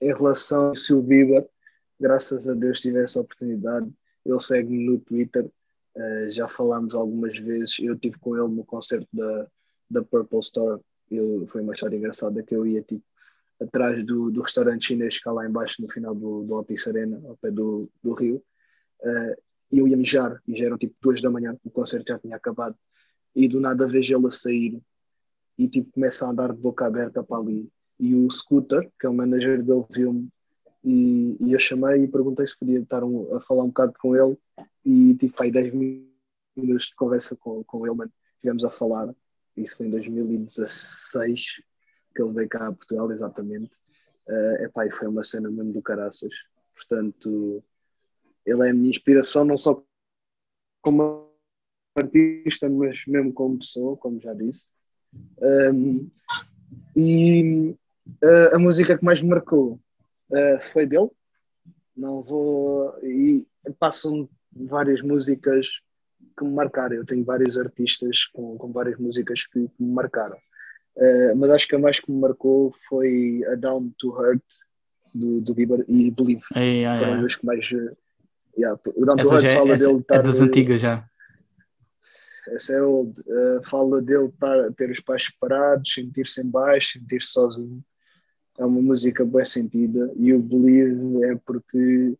em 0.00 0.14
relação 0.14 0.66
ao 0.66 0.76
Sil 0.76 1.02
Bieber, 1.02 1.48
graças 1.98 2.48
a 2.48 2.54
Deus 2.54 2.80
tive 2.80 3.00
essa 3.02 3.20
oportunidade. 3.20 3.90
Ele 4.24 4.40
segue-me 4.40 4.84
no 4.84 4.98
Twitter, 4.98 5.44
uh, 5.44 6.30
já 6.30 6.46
falámos 6.46 6.94
algumas 6.94 7.36
vezes. 7.38 7.78
Eu 7.78 7.94
estive 7.94 8.18
com 8.18 8.36
ele 8.36 8.54
no 8.54 8.64
concerto 8.64 9.08
da, 9.12 9.46
da 9.90 10.02
Purple 10.02 10.40
Store 10.40 10.80
eu, 11.10 11.46
foi 11.50 11.62
uma 11.62 11.74
história 11.74 11.96
engraçada 11.96 12.42
que 12.42 12.54
eu 12.54 12.66
ia 12.66 12.82
tipo 12.82 13.02
atrás 13.60 14.04
do, 14.04 14.30
do 14.30 14.42
restaurante 14.42 14.86
chinês 14.86 15.18
que 15.18 15.28
há 15.28 15.32
lá 15.32 15.46
embaixo 15.46 15.82
no 15.82 15.90
final 15.90 16.14
do, 16.14 16.44
do 16.44 16.54
Altice 16.54 16.88
Arena, 16.88 17.20
ao 17.26 17.36
pé 17.38 17.50
do, 17.50 17.90
do 18.02 18.14
rio, 18.14 18.42
uh, 19.00 19.42
e 19.70 19.78
eu 19.78 19.88
ia 19.88 19.96
mijar, 19.96 20.40
e 20.46 20.56
já 20.56 20.66
eram 20.66 20.78
tipo 20.78 20.94
duas 21.00 21.20
da 21.20 21.30
manhã, 21.30 21.56
o 21.64 21.70
concerto 21.70 22.12
já 22.12 22.18
tinha 22.18 22.36
acabado, 22.36 22.76
e 23.34 23.48
do 23.48 23.60
nada 23.60 23.86
vejo 23.86 24.16
ele 24.16 24.26
a 24.26 24.30
sair, 24.30 24.80
e 25.56 25.68
tipo 25.68 25.92
começa 25.92 26.26
a 26.26 26.30
andar 26.30 26.52
de 26.52 26.60
boca 26.60 26.86
aberta 26.86 27.22
para 27.22 27.38
ali, 27.38 27.70
e 27.98 28.14
o 28.14 28.30
Scooter, 28.30 28.90
que 28.98 29.06
é 29.06 29.08
o 29.08 29.14
manager 29.14 29.62
dele, 29.62 29.84
viu-me, 29.90 30.28
e, 30.84 31.36
e, 31.40 31.52
eu 31.52 31.58
chamei 31.58 32.04
e 32.04 32.08
perguntei 32.08 32.46
se 32.46 32.56
podia 32.56 32.78
estar 32.78 33.02
um, 33.02 33.34
a 33.36 33.40
falar 33.40 33.64
um 33.64 33.68
bocado 33.68 33.92
com 33.98 34.16
ele, 34.16 34.36
e 34.84 35.14
tive 35.16 35.34
aí 35.38 35.50
10 35.50 35.74
minutos 35.74 36.86
de 36.86 36.94
conversa 36.94 37.36
com, 37.36 37.62
com 37.64 37.86
ele, 37.86 37.96
mano. 37.96 38.12
estivemos 38.36 38.64
a 38.64 38.70
falar, 38.70 39.14
isso 39.56 39.76
foi 39.76 39.86
em 39.86 39.90
2016 39.90 41.40
que 42.14 42.22
ele 42.22 42.32
veio 42.32 42.48
cá 42.48 42.66
a 42.68 42.72
Portugal, 42.72 43.10
exatamente. 43.12 43.70
Uh, 44.28 44.64
epá, 44.64 44.86
e 44.86 44.90
foi 44.90 45.08
uma 45.08 45.22
cena 45.22 45.50
mesmo 45.50 45.72
do 45.72 45.80
caraças. 45.80 46.32
Portanto, 46.74 47.62
ele 48.48 48.66
é 48.66 48.70
a 48.70 48.74
minha 48.74 48.90
inspiração, 48.90 49.44
não 49.44 49.58
só 49.58 49.82
como 50.82 51.28
artista, 51.96 52.68
mas 52.68 53.04
mesmo 53.06 53.32
como 53.32 53.58
pessoa, 53.58 53.96
como 53.96 54.20
já 54.20 54.32
disse. 54.32 54.66
Um, 55.40 56.10
e 56.96 57.74
uh, 58.22 58.54
a 58.54 58.58
música 58.58 58.96
que 58.96 59.04
mais 59.04 59.20
me 59.20 59.28
marcou 59.28 59.80
uh, 60.30 60.72
foi 60.72 60.86
dele. 60.86 61.10
Não 61.96 62.22
vou. 62.22 62.94
E 63.02 63.46
passam 63.78 64.28
várias 64.52 65.02
músicas 65.02 65.66
que 66.36 66.44
me 66.44 66.52
marcaram. 66.52 66.96
Eu 66.96 67.04
tenho 67.04 67.24
vários 67.24 67.58
artistas 67.58 68.26
com, 68.26 68.56
com 68.56 68.72
várias 68.72 68.98
músicas 68.98 69.44
que, 69.46 69.68
que 69.68 69.82
me 69.82 69.92
marcaram. 69.92 70.36
Uh, 70.96 71.36
mas 71.36 71.50
acho 71.50 71.68
que 71.68 71.76
a 71.76 71.78
mais 71.78 72.00
que 72.00 72.10
me 72.10 72.20
marcou 72.20 72.74
foi 72.88 73.42
a 73.52 73.54
Down 73.54 73.92
to 73.98 74.10
Hurt 74.10 74.42
do, 75.14 75.40
do 75.40 75.54
Bieber 75.54 75.84
e 75.88 76.10
Believe. 76.10 76.42
Ei, 76.54 76.84
ai, 76.84 76.98
Foram 76.98 77.12
ai. 77.14 77.24
as 77.24 77.36
que 77.36 77.46
mais. 77.46 77.68
Yeah, 78.58 78.80
o 78.96 79.06
Down 79.06 79.16
to 79.16 79.34
Essa 79.34 79.46
é, 79.46 79.54
fala 79.54 79.76
dele 79.76 79.92
é 79.92 79.96
estar. 79.96 80.22
das 80.22 80.40
antigas 80.40 80.80
já. 80.80 81.08
Essa 82.48 82.74
é 82.74 82.82
old. 82.82 83.20
Uh, 83.20 83.62
fala 83.64 84.02
dele 84.02 84.26
estar, 84.26 84.72
ter 84.72 84.90
os 84.90 85.00
pais 85.00 85.24
separados, 85.24 85.92
sentir-se 85.92 86.40
em 86.40 86.50
baixo, 86.50 86.98
sentir-se 86.98 87.28
sozinho. 87.28 87.84
É 88.58 88.64
uma 88.64 88.82
música 88.82 89.24
bem 89.24 89.44
sentida. 89.44 90.12
E 90.16 90.32
o 90.32 90.40
Believe 90.40 91.24
é 91.24 91.36
porque 91.36 92.16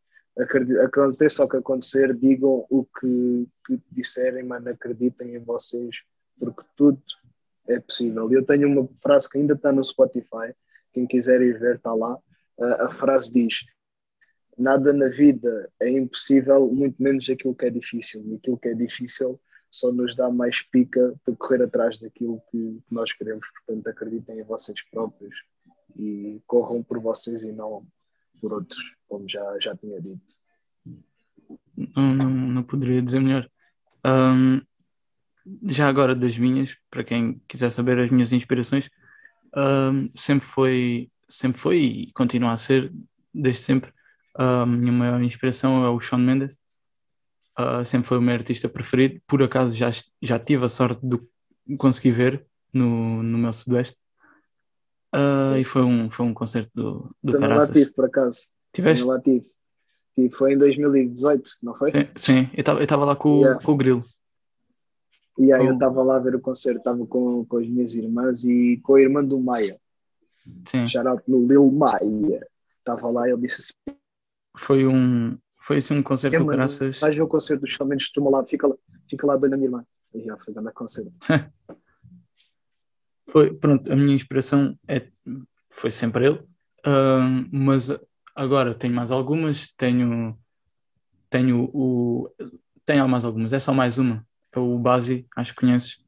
aconteça 0.85 1.45
o 1.45 1.49
que 1.49 1.57
acontecer, 1.57 2.15
digam 2.15 2.65
o 2.71 2.85
que, 2.85 3.49
que 3.67 3.81
disserem, 3.91 4.45
mano, 4.45 4.71
acreditem 4.71 5.35
em 5.35 5.41
vocês, 5.41 6.03
porque 6.39 6.63
tudo 6.77 7.03
é 7.67 7.81
possível. 7.81 8.31
Eu 8.33 8.45
tenho 8.45 8.69
uma 8.69 8.89
frase 9.03 9.29
que 9.29 9.39
ainda 9.39 9.55
está 9.55 9.73
no 9.73 9.85
Spotify, 9.85 10.55
quem 10.93 11.07
quiser 11.07 11.41
ir 11.43 11.59
ver 11.59 11.77
está 11.77 11.93
lá. 11.93 12.15
Uh, 12.57 12.83
a 12.83 12.89
frase 12.89 13.33
diz: 13.33 13.65
Nada 14.59 14.93
na 14.93 15.09
vida 15.09 15.71
é 15.81 15.89
impossível, 15.89 16.67
muito 16.67 17.01
menos 17.01 17.31
aquilo 17.31 17.55
que 17.55 17.67
é 17.67 17.71
difícil. 17.71 18.25
E 18.27 18.35
aquilo 18.35 18.59
que 18.59 18.69
é 18.69 18.75
difícil 18.75 19.41
só 19.71 19.93
nos 19.93 20.17
dá 20.17 20.31
mais 20.31 20.63
pica 20.63 21.15
para 21.25 21.37
correr 21.37 21.63
atrás 21.63 21.99
daquilo 21.99 22.43
que, 22.51 22.81
nós 22.91 23.13
queremos. 23.13 23.47
Portanto, 23.67 23.87
acreditem 23.87 24.41
em 24.41 24.45
vocês 24.45 24.83
próprios 24.91 25.35
e 25.97 26.43
corram 26.47 26.83
por 26.83 26.99
vocês 27.01 27.43
e 27.43 27.53
não 27.53 27.87
por 28.41 28.53
outros, 28.53 28.83
como 29.09 29.29
já, 29.29 29.59
já 29.61 29.77
tinha 29.77 30.01
dito. 30.01 30.23
Não, 31.77 32.15
não, 32.15 32.31
não 32.31 32.63
poderia 32.63 33.03
dizer 33.03 33.21
melhor. 33.21 33.49
Ahm, 34.05 34.61
já 35.67 35.89
agora 35.89 36.15
das 36.15 36.37
minhas, 36.37 36.77
para 36.91 37.05
quem 37.05 37.41
quiser 37.49 37.71
saber 37.71 37.99
as 37.99 38.11
minhas 38.11 38.33
inspirações, 38.33 38.91
ahm, 39.55 40.09
sempre 40.17 40.47
foi, 40.47 41.11
sempre 41.29 41.61
foi 41.61 41.79
e 41.79 42.13
continua 42.13 42.53
a 42.53 42.57
ser, 42.57 42.93
desde 43.33 43.63
sempre, 43.63 43.93
a 44.39 44.65
minha 44.67 44.93
maior 44.93 45.21
inspiração 45.23 45.85
é 45.85 45.91
o 45.91 46.01
Shawn 46.01 46.19
Mendes. 46.21 46.59
Ah, 47.57 47.85
sempre 47.85 48.09
foi 48.09 48.19
o 48.19 48.23
meu 48.23 48.35
artista 48.35 48.69
preferido. 48.69 49.21
Por 49.27 49.43
acaso 49.43 49.75
já, 49.75 49.91
já 50.23 50.39
tive 50.39 50.65
a 50.65 50.69
sorte 50.69 51.01
de 51.05 51.19
conseguir 51.77 52.13
ver 52.13 52.47
no, 52.73 53.23
no 53.23 53.37
meu 53.37 53.53
Sudoeste. 53.53 53.99
Ah, 55.13 55.59
e 55.59 55.65
foi 55.65 55.83
um, 55.83 56.11
foi 56.11 56.25
um 56.27 56.33
concerto 56.35 56.71
do, 56.75 57.17
do 57.23 57.33
Também 57.33 57.49
lá 57.49 57.55
Caraças. 57.57 57.75
tive, 57.77 57.91
por 57.93 58.05
acaso. 58.05 58.47
Tiveste? 58.73 59.05
Também 59.05 59.17
lá 59.17 59.23
tive. 59.23 59.47
Tive, 60.15 60.35
Foi 60.35 60.53
em 60.53 60.59
2018, 60.59 61.51
não 61.63 61.75
foi? 61.75 61.91
Sim, 61.93 62.09
sim. 62.17 62.51
eu 62.55 62.61
estava 62.83 63.03
eu 63.03 63.07
lá 63.07 63.17
com, 63.17 63.31
o- 63.39 63.41
Yeah. 63.43 63.65
com 63.65 63.73
o 63.73 63.77
Grilo. 63.77 64.05
E 65.39 65.53
aí 65.53 65.65
eu 65.67 65.71
Oh. 65.71 65.75
estava 65.75 66.03
lá 66.03 66.17
a 66.17 66.19
ver 66.21 66.35
o 66.35 66.41
concerto, 66.41 66.79
estava 66.79 67.07
com, 67.07 67.45
com 67.47 67.57
as 67.59 67.69
minhas 67.69 67.95
irmãs 67.95 68.43
e 68.45 68.79
com 68.83 68.97
a 68.97 69.01
irmã 69.01 69.25
do 69.25 69.39
Maia. 69.41 69.79
Sim. 70.67 70.89
Shout 70.89 71.07
out 71.09 71.23
no 71.29 71.47
Lil 71.47 71.71
Maia. 71.71 72.45
Estava 72.79 73.09
lá 73.11 73.29
e 73.29 73.33
ele 73.33 73.43
disse 73.43 73.61
assim: 73.61 73.98
Foi 74.59 74.87
um, 74.87 75.39
foi 75.61 75.79
assim 75.79 75.95
um 75.95 76.03
concerto 76.03 76.35
"É, 76.37 76.39
mano, 76.39 76.51
Caraças. 76.51 76.99
vais 76.99 77.15
ver 77.15 77.23
o 77.23 77.29
concerto 77.29 77.63
dos 77.65 77.73
Shawn 77.73 77.87
Mendes, 77.87 78.11
toma 78.13 78.31
lá, 78.31 78.45
fica 78.45 78.67
lá, 78.67 78.75
fica 79.09 79.27
lá 79.27 79.37
doida 79.37 79.51
na 79.51 79.57
minha 79.57 79.69
irmã. 79.69 79.87
E 80.15 80.25
já 80.25 80.37
foi 80.39 80.53
dando 80.53 80.73
concerto. 80.73 81.13
Foi, 83.31 83.53
pronto, 83.55 83.93
a 83.93 83.95
minha 83.95 84.15
inspiração 84.15 84.75
é, 84.89 85.07
foi 85.69 85.91
sempre 85.91 86.27
ele. 86.27 86.43
Ahm, 86.83 87.47
mas 87.53 87.91
agora 88.35 88.75
tenho 88.75 88.95
mais 88.95 89.11
algumas. 89.11 89.71
Tenho, 89.77 90.35
tenho 91.29 91.71
o. 91.75 92.31
Tenho 92.87 93.07
mais 93.07 93.27
algumas, 93.27 93.53
é 93.53 93.61
só 93.61 93.75
mais 93.75 93.99
uma. 93.99 94.27
É 94.51 94.59
o 94.59 94.79
Basi, 94.79 95.27
acho 95.37 95.55
que 95.55 95.61
conheces. 95.61 96.03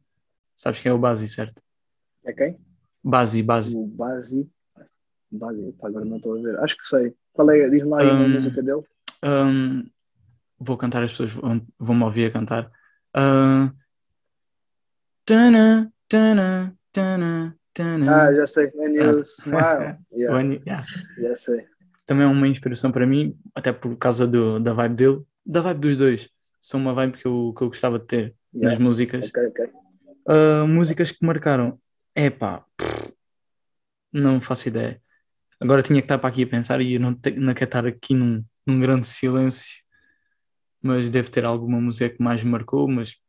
Sabes 0.57 0.81
quem 0.81 0.91
é 0.91 0.95
o 0.95 0.99
Basi, 0.99 1.29
certo? 1.29 1.61
É 2.25 2.33
quem? 2.33 2.59
Basi, 3.05 3.43
Basi. 3.43 3.77
O 3.77 3.87
Basi. 3.87 4.51
Agora 5.83 6.05
não 6.07 6.17
estou 6.17 6.39
a 6.39 6.43
ver. 6.43 6.59
Acho 6.61 6.77
que 6.77 6.87
sei. 6.89 7.15
Qual 7.33 7.51
é? 7.51 7.69
Diz 7.69 7.85
lá 7.85 8.01
aí 8.01 8.07
uma 8.11 8.25
Hum. 8.25 8.29
música 8.29 8.63
dele. 8.63 8.83
Ahm, 9.23 9.83
vou 10.59 10.77
cantar, 10.77 11.03
as 11.03 11.13
pessoas 11.13 11.33
vão, 11.33 11.65
vão-me 11.79 12.05
ouvir 12.05 12.27
a 12.27 12.31
cantar. 12.33 12.71
Ah, 13.15 13.71
tana, 15.25 15.93
tana, 16.09 16.75
tana, 16.93 17.57
tana. 17.75 18.25
Ah, 18.29 18.35
já 18.35 18.47
sei. 18.47 18.71
When 18.75 18.99
Ah. 18.99 19.05
you 19.13 19.25
smile. 19.25 19.99
Yeah, 20.13 20.37
When 20.37 20.53
you- 20.55 20.63
yeah. 20.67 20.85
já 21.19 21.37
sei. 21.37 21.67
Também 22.07 22.25
é 22.25 22.29
uma 22.29 22.49
inspiração 22.49 22.91
para 22.91 23.07
mim, 23.07 23.39
até 23.55 23.73
por 23.73 23.97
causa 23.97 24.27
do, 24.27 24.59
da 24.59 24.73
vibe 24.73 24.95
dele, 24.97 25.23
da 25.47 25.61
vibe 25.61 25.81
dos 25.81 25.97
dois. 25.97 26.29
São 26.61 26.81
uma 26.81 26.93
vibe 26.93 27.17
que 27.19 27.27
eu, 27.27 27.55
que 27.57 27.63
eu 27.63 27.69
gostava 27.69 27.99
de 27.99 28.07
ter 28.07 28.35
Yeah. 28.53 28.71
nas 28.77 28.79
músicas. 28.79 29.29
Ok, 29.29 29.47
ok. 29.47 29.71
Ah, 30.27 30.67
músicas 30.67 31.13
que 31.13 31.25
marcaram. 31.25 31.79
Epá, 32.17 32.65
não 34.13 34.41
faço 34.41 34.67
ideia. 34.69 35.01
Agora 35.61 35.83
tinha 35.83 36.01
que 36.01 36.07
estar 36.07 36.19
para 36.19 36.31
aqui 36.31 36.43
a 36.43 36.47
pensar 36.47 36.81
e 36.81 36.95
eu 36.95 37.01
não, 37.01 37.15
te, 37.15 37.31
não 37.33 37.53
quero 37.53 37.69
estar 37.69 37.87
aqui 37.87 38.15
num, 38.15 38.43
num 38.67 38.81
grande 38.81 39.07
silêncio, 39.07 39.75
mas 40.83 41.11
deve 41.11 41.31
ter 41.31 41.45
alguma 41.45 41.79
música 41.81 42.09
que 42.09 42.23
mais 42.23 42.43
me 42.43 42.51
marcou, 42.51 42.89
mas 42.89 43.21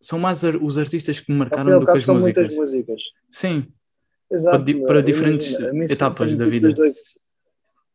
são 0.00 0.18
mais 0.18 0.44
ar- 0.44 0.56
os 0.62 0.78
artistas 0.78 1.18
que 1.18 1.32
me 1.32 1.38
marcaram 1.38 1.80
do 1.80 1.86
que 1.86 1.98
as 1.98 2.04
são 2.04 2.14
músicas. 2.14 2.54
muitas 2.54 2.56
músicas. 2.70 3.02
Sim, 3.30 3.66
Exato. 4.30 4.64
di- 4.64 4.80
para 4.86 5.02
diferentes 5.02 5.58
Imagina, 5.58 5.84
etapas 5.92 6.36
da 6.36 6.46
vida. 6.46 6.72
dois- 6.72 7.16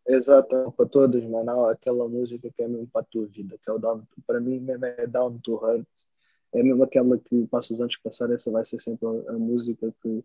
Exato, 0.08 0.74
para 0.76 0.90
todos, 0.90 1.24
mano. 1.26 1.52
Há 1.66 1.72
aquela 1.72 2.10
música 2.10 2.50
que 2.54 2.64
é 2.64 2.68
mesmo 2.68 2.88
para 2.88 3.02
a 3.02 3.06
tua 3.06 3.28
vida, 3.28 3.56
que 3.64 3.70
é 3.70 3.74
o 3.74 3.78
Down, 3.78 4.04
para 4.28 4.42
mim 4.42 4.60
mesmo 4.60 4.84
é 4.86 5.08
Down 5.08 5.40
to 5.40 5.56
Hurt. 5.56 5.86
É 6.54 6.62
mesmo 6.62 6.84
aquela 6.84 7.18
que 7.18 7.48
passa 7.48 7.74
os 7.74 7.80
anos 7.80 7.96
que 7.96 8.04
passar, 8.04 8.30
essa 8.32 8.52
vai 8.52 8.66
ser 8.66 8.82
sempre 8.82 9.08
a, 9.08 9.32
a 9.32 9.34
música 9.38 9.94
que, 10.02 10.24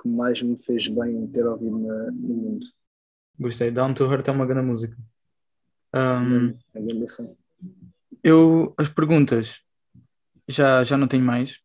que 0.00 0.08
mais 0.08 0.40
me 0.40 0.56
fez 0.56 0.88
bem 0.88 1.26
ter 1.26 1.44
ouvido 1.44 1.76
na- 1.78 2.10
no 2.12 2.12
mundo. 2.34 2.66
Gostei. 3.38 3.70
Down 3.70 3.94
to 3.94 4.04
Earth 4.12 4.28
é 4.28 4.32
uma 4.32 4.46
grande 4.46 4.66
música. 4.66 4.96
Mesmo, 6.74 7.04
é. 7.20 7.36
Eu, 8.22 8.74
as 8.76 8.88
perguntas, 8.88 9.60
já, 10.48 10.84
já 10.84 10.96
não 10.96 11.08
tenho 11.08 11.24
mais. 11.24 11.60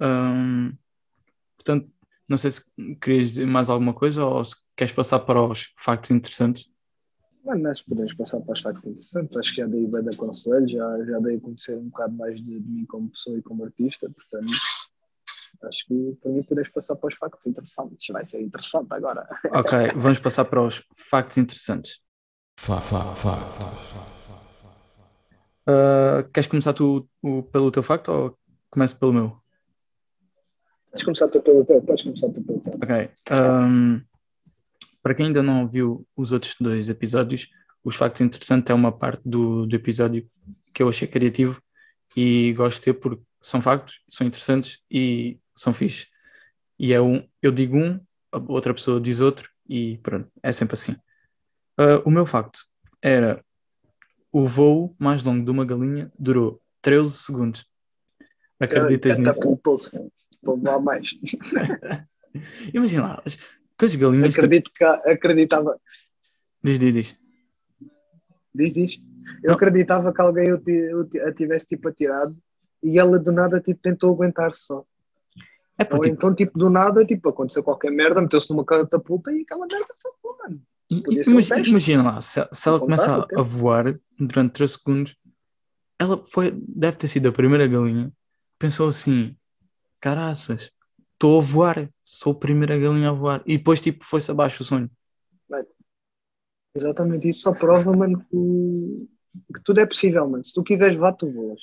Ahm, 0.00 0.72
portanto, 1.56 1.90
não 2.28 2.36
sei 2.36 2.50
se 2.50 2.62
querias 3.00 3.30
dizer 3.30 3.46
mais 3.46 3.70
alguma 3.70 3.94
coisa 3.94 4.24
ou 4.24 4.44
se 4.44 4.56
queres 4.76 4.92
passar 4.92 5.20
para 5.20 5.42
os 5.42 5.72
factos 5.76 6.10
interessantes. 6.10 6.70
Mano, 7.44 7.62
nós 7.62 7.80
podemos 7.80 8.12
passar 8.14 8.40
para 8.40 8.52
os 8.52 8.60
factos 8.60 8.84
interessantes. 8.84 9.36
Acho 9.36 9.54
que 9.54 9.60
já 9.60 9.66
dei 9.66 9.86
bem 9.86 10.02
de 10.02 10.14
aconselho, 10.14 10.68
já, 10.68 11.04
já 11.04 11.18
dei 11.20 11.36
a 11.36 11.40
conhecer 11.40 11.76
um 11.76 11.88
bocado 11.88 12.14
mais 12.14 12.36
de, 12.36 12.60
de 12.60 12.68
mim 12.68 12.84
como 12.84 13.10
pessoa 13.10 13.38
e 13.38 13.42
como 13.42 13.64
artista, 13.64 14.10
portanto, 14.10 14.52
acho 15.62 15.86
que 15.86 16.16
para 16.22 16.30
mim 16.32 16.42
podemos 16.42 16.68
passar 16.70 16.96
para 16.96 17.08
os 17.08 17.14
factos 17.14 17.46
interessantes. 17.46 18.06
Vai 18.10 18.24
ser 18.24 18.40
interessante 18.40 18.88
agora. 18.92 19.26
Ok, 19.50 19.78
vamos 19.96 20.18
passar 20.20 20.44
para 20.44 20.62
os 20.62 20.82
factos 20.94 21.36
interessantes. 21.36 22.00
Fa, 22.58 22.80
fa, 22.80 23.14
fa. 23.14 23.38
Ah, 25.66 26.24
queres 26.32 26.46
começar 26.46 26.72
tu 26.72 27.08
o- 27.22 27.42
pelo 27.42 27.70
teu 27.70 27.82
facto 27.82 28.08
ou 28.08 28.38
começo 28.70 28.98
pelo 28.98 29.12
meu? 29.12 29.36
Podes 30.90 31.04
começar 31.04 31.28
tu 31.28 31.42
pelo 31.42 31.64
teu, 31.64 31.82
podes 31.82 32.02
começar 32.04 32.28
tu 32.30 32.42
pelo 32.42 32.60
teu. 32.60 32.74
Ok. 32.74 33.10
ahm, 33.30 34.00
para 35.02 35.14
quem 35.14 35.26
ainda 35.26 35.42
não 35.42 35.62
ouviu 35.62 36.06
os 36.16 36.32
outros 36.32 36.56
dois 36.58 36.88
episódios, 36.88 37.48
os 37.84 37.96
factos 37.96 38.20
interessantes 38.22 38.70
é 38.70 38.74
uma 38.74 38.90
parte 38.92 39.22
do, 39.24 39.66
do 39.66 39.76
episódio 39.76 40.28
que 40.74 40.82
eu 40.82 40.88
achei 40.88 41.06
criativo 41.06 41.62
e 42.16 42.52
gosto 42.54 42.78
de 42.80 42.84
ter 42.86 42.94
porque 42.94 43.22
são 43.40 43.60
factos, 43.62 44.00
são 44.08 44.26
interessantes 44.26 44.78
e 44.90 45.38
são 45.58 45.72
fixe. 45.72 46.06
E 46.78 46.92
é 46.92 47.00
um, 47.00 47.26
eu 47.42 47.50
digo 47.50 47.76
um, 47.76 48.00
a 48.32 48.38
outra 48.48 48.72
pessoa 48.72 49.00
diz 49.00 49.20
outro 49.20 49.50
e 49.68 49.98
pronto, 49.98 50.30
é 50.42 50.52
sempre 50.52 50.74
assim. 50.74 50.96
Ah, 51.76 52.02
o 52.04 52.10
meu 52.10 52.26
facto 52.26 52.60
era 53.02 53.44
o 54.32 54.46
voo 54.46 54.94
mais 54.98 55.22
longo 55.24 55.44
de 55.44 55.50
uma 55.50 55.64
galinha 55.64 56.12
durou 56.18 56.60
13 56.82 57.10
segundos. 57.12 57.66
Acreditas 58.60 59.18
nisso? 59.18 59.30
Catapultou-se. 59.32 60.10
Vou 60.42 60.60
lá 60.62 60.80
mais. 60.80 61.08
Imagina 62.72 63.02
lá, 63.02 63.22
as, 63.24 63.36
que 63.36 63.84
as 63.84 63.94
galinhas. 63.94 64.34
Acredito 64.34 64.70
que 64.74 64.84
acreditava. 64.84 65.78
Diz, 66.62 66.78
diz, 66.78 66.92
diz. 66.92 67.16
Diz, 68.54 68.72
diz. 68.72 69.00
Eu 69.42 69.48
Não. 69.48 69.54
acreditava 69.54 70.12
que 70.12 70.20
alguém 70.20 70.46
a 70.50 71.32
tivesse 71.32 71.66
tipo 71.66 71.88
atirado 71.88 72.36
e 72.82 72.98
ela 72.98 73.18
do 73.18 73.30
nada 73.30 73.60
tipo, 73.60 73.80
tentou 73.80 74.12
aguentar-se 74.12 74.62
só. 74.62 74.84
É 75.78 75.84
Ou 75.84 75.88
porque 75.88 76.08
então, 76.08 76.34
tipo, 76.34 76.58
do 76.58 76.68
nada, 76.68 77.06
tipo, 77.06 77.28
aconteceu 77.28 77.62
qualquer 77.62 77.92
merda, 77.92 78.20
meteu-se 78.20 78.50
numa 78.50 78.64
catapulta 78.64 79.32
e 79.32 79.42
aquela 79.42 79.66
merda 79.66 79.86
safou, 79.94 80.36
mano. 80.38 80.60
Imagina, 80.90 81.68
imagina 81.68 82.02
lá, 82.02 82.20
se, 82.20 82.40
se 82.50 82.68
ela 82.68 82.80
começa 82.80 83.26
a, 83.36 83.42
voar 83.42 83.98
durante 84.18 84.52
3 84.54 84.72
segundos, 84.72 85.16
ela 85.98 86.24
foi, 86.26 86.50
deve 86.50 86.96
ter 86.96 87.08
sido 87.08 87.28
a 87.28 87.32
primeira 87.32 87.66
galinha, 87.68 88.10
pensou 88.58 88.88
assim, 88.88 89.36
caraças, 90.00 90.72
estou 91.12 91.38
a 91.38 91.42
voar, 91.42 91.90
sou 92.02 92.32
a 92.32 92.38
primeira 92.38 92.78
galinha 92.78 93.10
a 93.10 93.12
voar, 93.12 93.42
e 93.46 93.58
depois 93.58 93.80
tipo 93.80 94.04
foi-se 94.04 94.30
abaixo 94.30 94.62
o 94.62 94.66
sonho. 94.66 94.90
Exatamente 96.74 97.28
isso 97.28 97.40
só 97.40 97.54
prova, 97.54 97.94
mano, 97.94 98.24
que, 98.30 99.08
que 99.54 99.60
tudo 99.64 99.80
é 99.80 99.86
possível, 99.86 100.28
mano. 100.28 100.44
Se 100.44 100.54
tu 100.54 100.62
quiseres 100.62 100.96
vá, 100.96 101.12
tu 101.12 101.30
voas. 101.30 101.60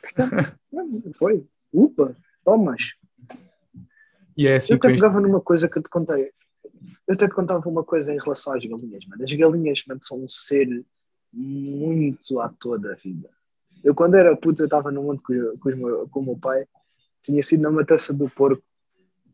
Portanto, 0.00 0.36
mano, 0.72 1.12
foi. 1.14 1.46
Upa, 1.72 2.14
tomas. 2.44 2.82
E 4.36 4.46
é 4.46 4.56
assim 4.56 4.72
Eu 4.72 4.76
até 4.76 4.88
isto. 4.92 5.00
pegava 5.00 5.20
numa 5.20 5.40
coisa 5.40 5.68
que 5.68 5.78
eu 5.78 5.82
te 5.82 5.88
contei. 5.90 6.30
Eu 7.06 7.14
até 7.14 7.28
te 7.28 7.34
contava 7.34 7.68
uma 7.68 7.84
coisa 7.84 8.12
em 8.12 8.18
relação 8.18 8.54
às 8.54 8.64
galinhas, 8.64 9.04
mano. 9.06 9.22
As 9.24 9.32
galinhas, 9.32 9.82
mano, 9.86 10.00
são 10.02 10.18
um 10.24 10.28
ser 10.28 10.84
muito 11.32 12.40
à 12.40 12.48
toa 12.48 12.78
da 12.78 12.94
vida. 12.94 13.28
Eu, 13.82 13.94
quando 13.94 14.14
era 14.14 14.36
puto, 14.36 14.62
eu 14.62 14.66
estava 14.66 14.90
no 14.92 15.02
mundo 15.02 15.20
com, 15.24 15.58
com, 15.58 15.68
meu- 15.76 16.08
com 16.08 16.20
o 16.20 16.24
meu 16.24 16.36
pai, 16.38 16.64
tinha 17.22 17.42
sido 17.42 17.62
na 17.62 17.70
matança 17.70 18.12
do 18.12 18.28
porco, 18.30 18.62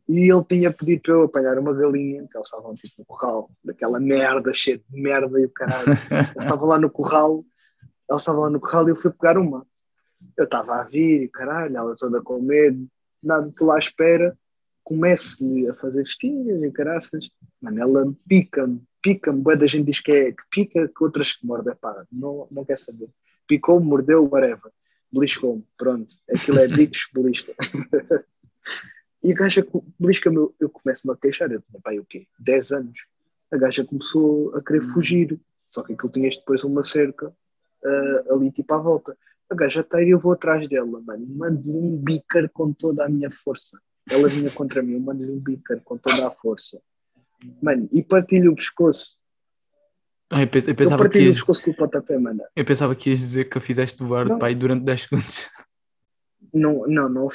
e 0.09 0.31
ele 0.33 0.45
tinha 0.45 0.73
pedido 0.73 1.03
para 1.03 1.13
eu 1.13 1.23
apanhar 1.25 1.59
uma 1.59 1.75
galinha, 1.75 2.27
que 2.27 2.37
eles 2.37 2.47
estavam 2.47 2.75
tipo 2.75 2.95
no 2.99 3.05
curral, 3.05 3.51
daquela 3.63 4.01
merda, 4.01 4.55
cheia 4.55 4.79
de 4.79 5.01
merda 5.03 5.39
e 5.39 5.45
o 5.45 5.51
caralho. 5.51 5.87
Eles 6.35 6.45
estavam 6.45 6.67
lá 6.67 6.79
no 6.79 6.89
curral, 6.89 7.45
eles 8.11 8.23
estavam 8.23 8.41
lá 8.43 8.51
no 8.51 8.59
curral 8.59 8.89
e 8.89 8.93
eu 8.93 8.97
fui 8.97 9.11
pegar 9.11 9.37
uma. 9.37 9.67
Eu 10.37 10.45
estava 10.45 10.77
a 10.77 10.85
vir 10.85 11.25
e 11.25 11.29
caralho, 11.29 11.77
ela 11.77 11.95
toda 11.95 12.23
com 12.23 12.41
medo, 12.41 12.89
nada 13.23 13.51
de 13.55 13.63
lá 13.65 13.77
à 13.77 13.79
espera, 13.79 14.35
começo-lhe 14.89 15.69
a 15.69 15.75
fazer 15.75 16.03
festinhas 16.07 16.63
e 16.63 16.71
caraças, 16.73 17.29
mano, 17.61 17.79
ela 17.79 18.15
pica-me, 18.27 18.83
pica-me, 19.03 19.39
bué 19.43 19.55
da 19.55 19.67
gente 19.67 19.85
diz 19.85 20.01
que 20.01 20.11
é 20.11 20.33
que 20.33 20.43
pica, 20.51 20.89
que 20.89 21.05
outras 21.05 21.35
que 21.35 21.47
mordem, 21.47 21.75
pá, 21.77 22.07
não, 22.11 22.49
não 22.51 22.65
quer 22.65 22.79
saber. 22.79 23.11
Picou-me, 23.47 23.85
mordeu, 23.87 24.27
whatever, 24.33 24.73
beliscou-me, 25.13 25.63
pronto, 25.77 26.15
aquilo 26.31 26.59
é 26.59 26.67
bicos, 26.75 27.07
belisca. 27.13 27.53
e 29.23 29.31
a 29.33 29.35
gaja 29.35 29.67
belisca-me, 30.01 30.37
eu- 30.37 30.55
eu 30.59 30.71
começo-me 30.71 31.13
a 31.13 31.17
queixar, 31.19 31.53
eu 31.53 31.61
tinha, 31.61 31.81
pá, 31.83 31.93
o 31.93 32.05
quê? 32.07 32.27
10 32.39 32.73
anos. 32.73 32.99
A 33.51 33.59
gaja 33.59 33.85
começou 33.85 34.57
a 34.57 34.63
querer 34.63 34.83
fugir, 34.83 35.39
só 35.71 35.83
que 35.83 35.93
aquilo 35.93 36.11
tinha 36.13 36.31
depois 36.31 36.65
uma 36.65 36.83
cerca 36.83 37.31
ah, 37.85 38.25
ali 38.31 38.51
tipo 38.51 38.73
à 38.73 38.79
volta. 38.79 39.15
A 39.51 39.55
gaja 39.55 39.81
está 39.83 40.03
e 40.03 40.11
eu 40.11 40.19
vou 40.19 40.33
atrás 40.33 40.67
dela, 40.67 41.01
mano. 41.01 41.27
Mando-lhe 41.29 41.77
um 41.77 41.97
bicar 41.97 42.49
com 42.51 42.73
toda 42.73 43.05
a 43.05 43.09
minha 43.09 43.31
força. 43.31 43.79
Ela 44.11 44.29
vinha 44.29 44.51
contra 44.51 44.83
mim, 44.83 44.93
eu 44.95 45.01
mando-lhe 45.01 45.31
um 45.33 45.39
bicar 45.39 45.81
com 45.83 45.97
toda 45.99 46.27
a 46.27 46.31
força. 46.31 46.81
Mano, 47.63 47.89
e 47.93 48.03
partilho 48.03 48.53
o 48.53 48.57
pescoço. 48.57 49.17
Ah, 50.31 50.43
eu, 50.43 50.49
pe- 50.49 50.59
eu 50.67 50.75
pensava 50.75 50.97
que 50.97 51.09
partilho 51.09 51.31
o 51.31 51.35
pescoço 51.35 51.63
com 51.63 51.71
o 51.71 51.77
pontapé, 51.77 52.19
mano. 52.19 52.43
eu 52.55 52.65
pensava 52.65 52.95
que 52.95 53.11
ias 53.11 53.21
dizer 53.21 53.45
que 53.49 53.57
a 53.59 53.61
fizeste 53.61 54.03
voar 54.03 54.27
Não. 54.29 54.39
pai 54.39 54.55
durante 54.55 54.85
10 54.85 55.03
segundos. 55.03 55.49
Não, 56.55 56.87
não, 56.87 57.09
não. 57.11 57.29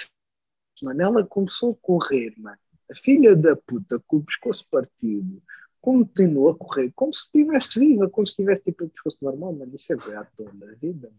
Mano, 0.82 1.02
ela 1.02 1.26
começou 1.26 1.72
a 1.74 1.76
correr, 1.86 2.34
mano. 2.38 2.58
A 2.92 2.96
filha 2.96 3.36
da 3.36 3.56
puta, 3.56 4.02
com 4.08 4.18
o 4.18 4.24
pescoço 4.24 4.66
partido, 4.72 5.42
continuou 5.80 6.50
a 6.50 6.56
correr 6.58 6.92
como 6.96 7.14
se 7.14 7.22
estivesse 7.26 7.80
viva, 7.80 8.10
como 8.10 8.26
se 8.26 8.36
tivesse 8.38 8.64
tipo 8.64 8.86
o 8.86 8.90
pescoço 8.90 9.18
normal, 9.22 9.54
mano. 9.54 9.72
Isso 9.76 9.94
é 9.94 10.16
à 10.16 10.24
toa 10.26 10.52
da 10.54 10.72
vida, 10.74 11.12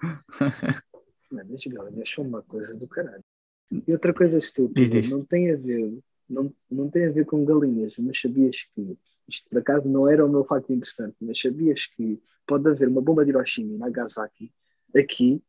mano. 0.00 0.22
Mano, 1.30 1.54
as 1.56 1.64
galinhas 1.66 2.10
são 2.10 2.24
uma 2.24 2.42
coisa 2.42 2.74
do 2.74 2.86
caralho. 2.86 3.24
E 3.70 3.92
outra 3.92 4.14
coisa 4.14 4.38
estúpida, 4.38 4.80
Diz, 4.80 4.90
diz. 4.90 5.10
não 5.10 5.24
tem 5.24 5.50
a 5.52 5.56
ver, 5.56 5.98
não, 6.28 6.52
não 6.70 6.88
tem 6.88 7.06
a 7.06 7.10
ver 7.10 7.24
com 7.26 7.44
galinhas, 7.44 7.94
mas 7.98 8.20
sabias 8.20 8.56
que, 8.74 8.96
isto 9.28 9.48
por 9.50 9.58
acaso 9.58 9.88
não 9.88 10.08
era 10.08 10.24
o 10.24 10.28
meu 10.28 10.44
facto 10.44 10.72
interessante, 10.72 11.16
mas 11.20 11.40
sabias 11.40 11.86
que 11.86 12.20
pode 12.46 12.68
haver 12.68 12.88
uma 12.88 13.02
bomba 13.02 13.24
de 13.24 13.30
Hiroshima 13.30 13.74
e 13.74 13.78
Nagasaki 13.78 14.52
aqui 14.96 15.42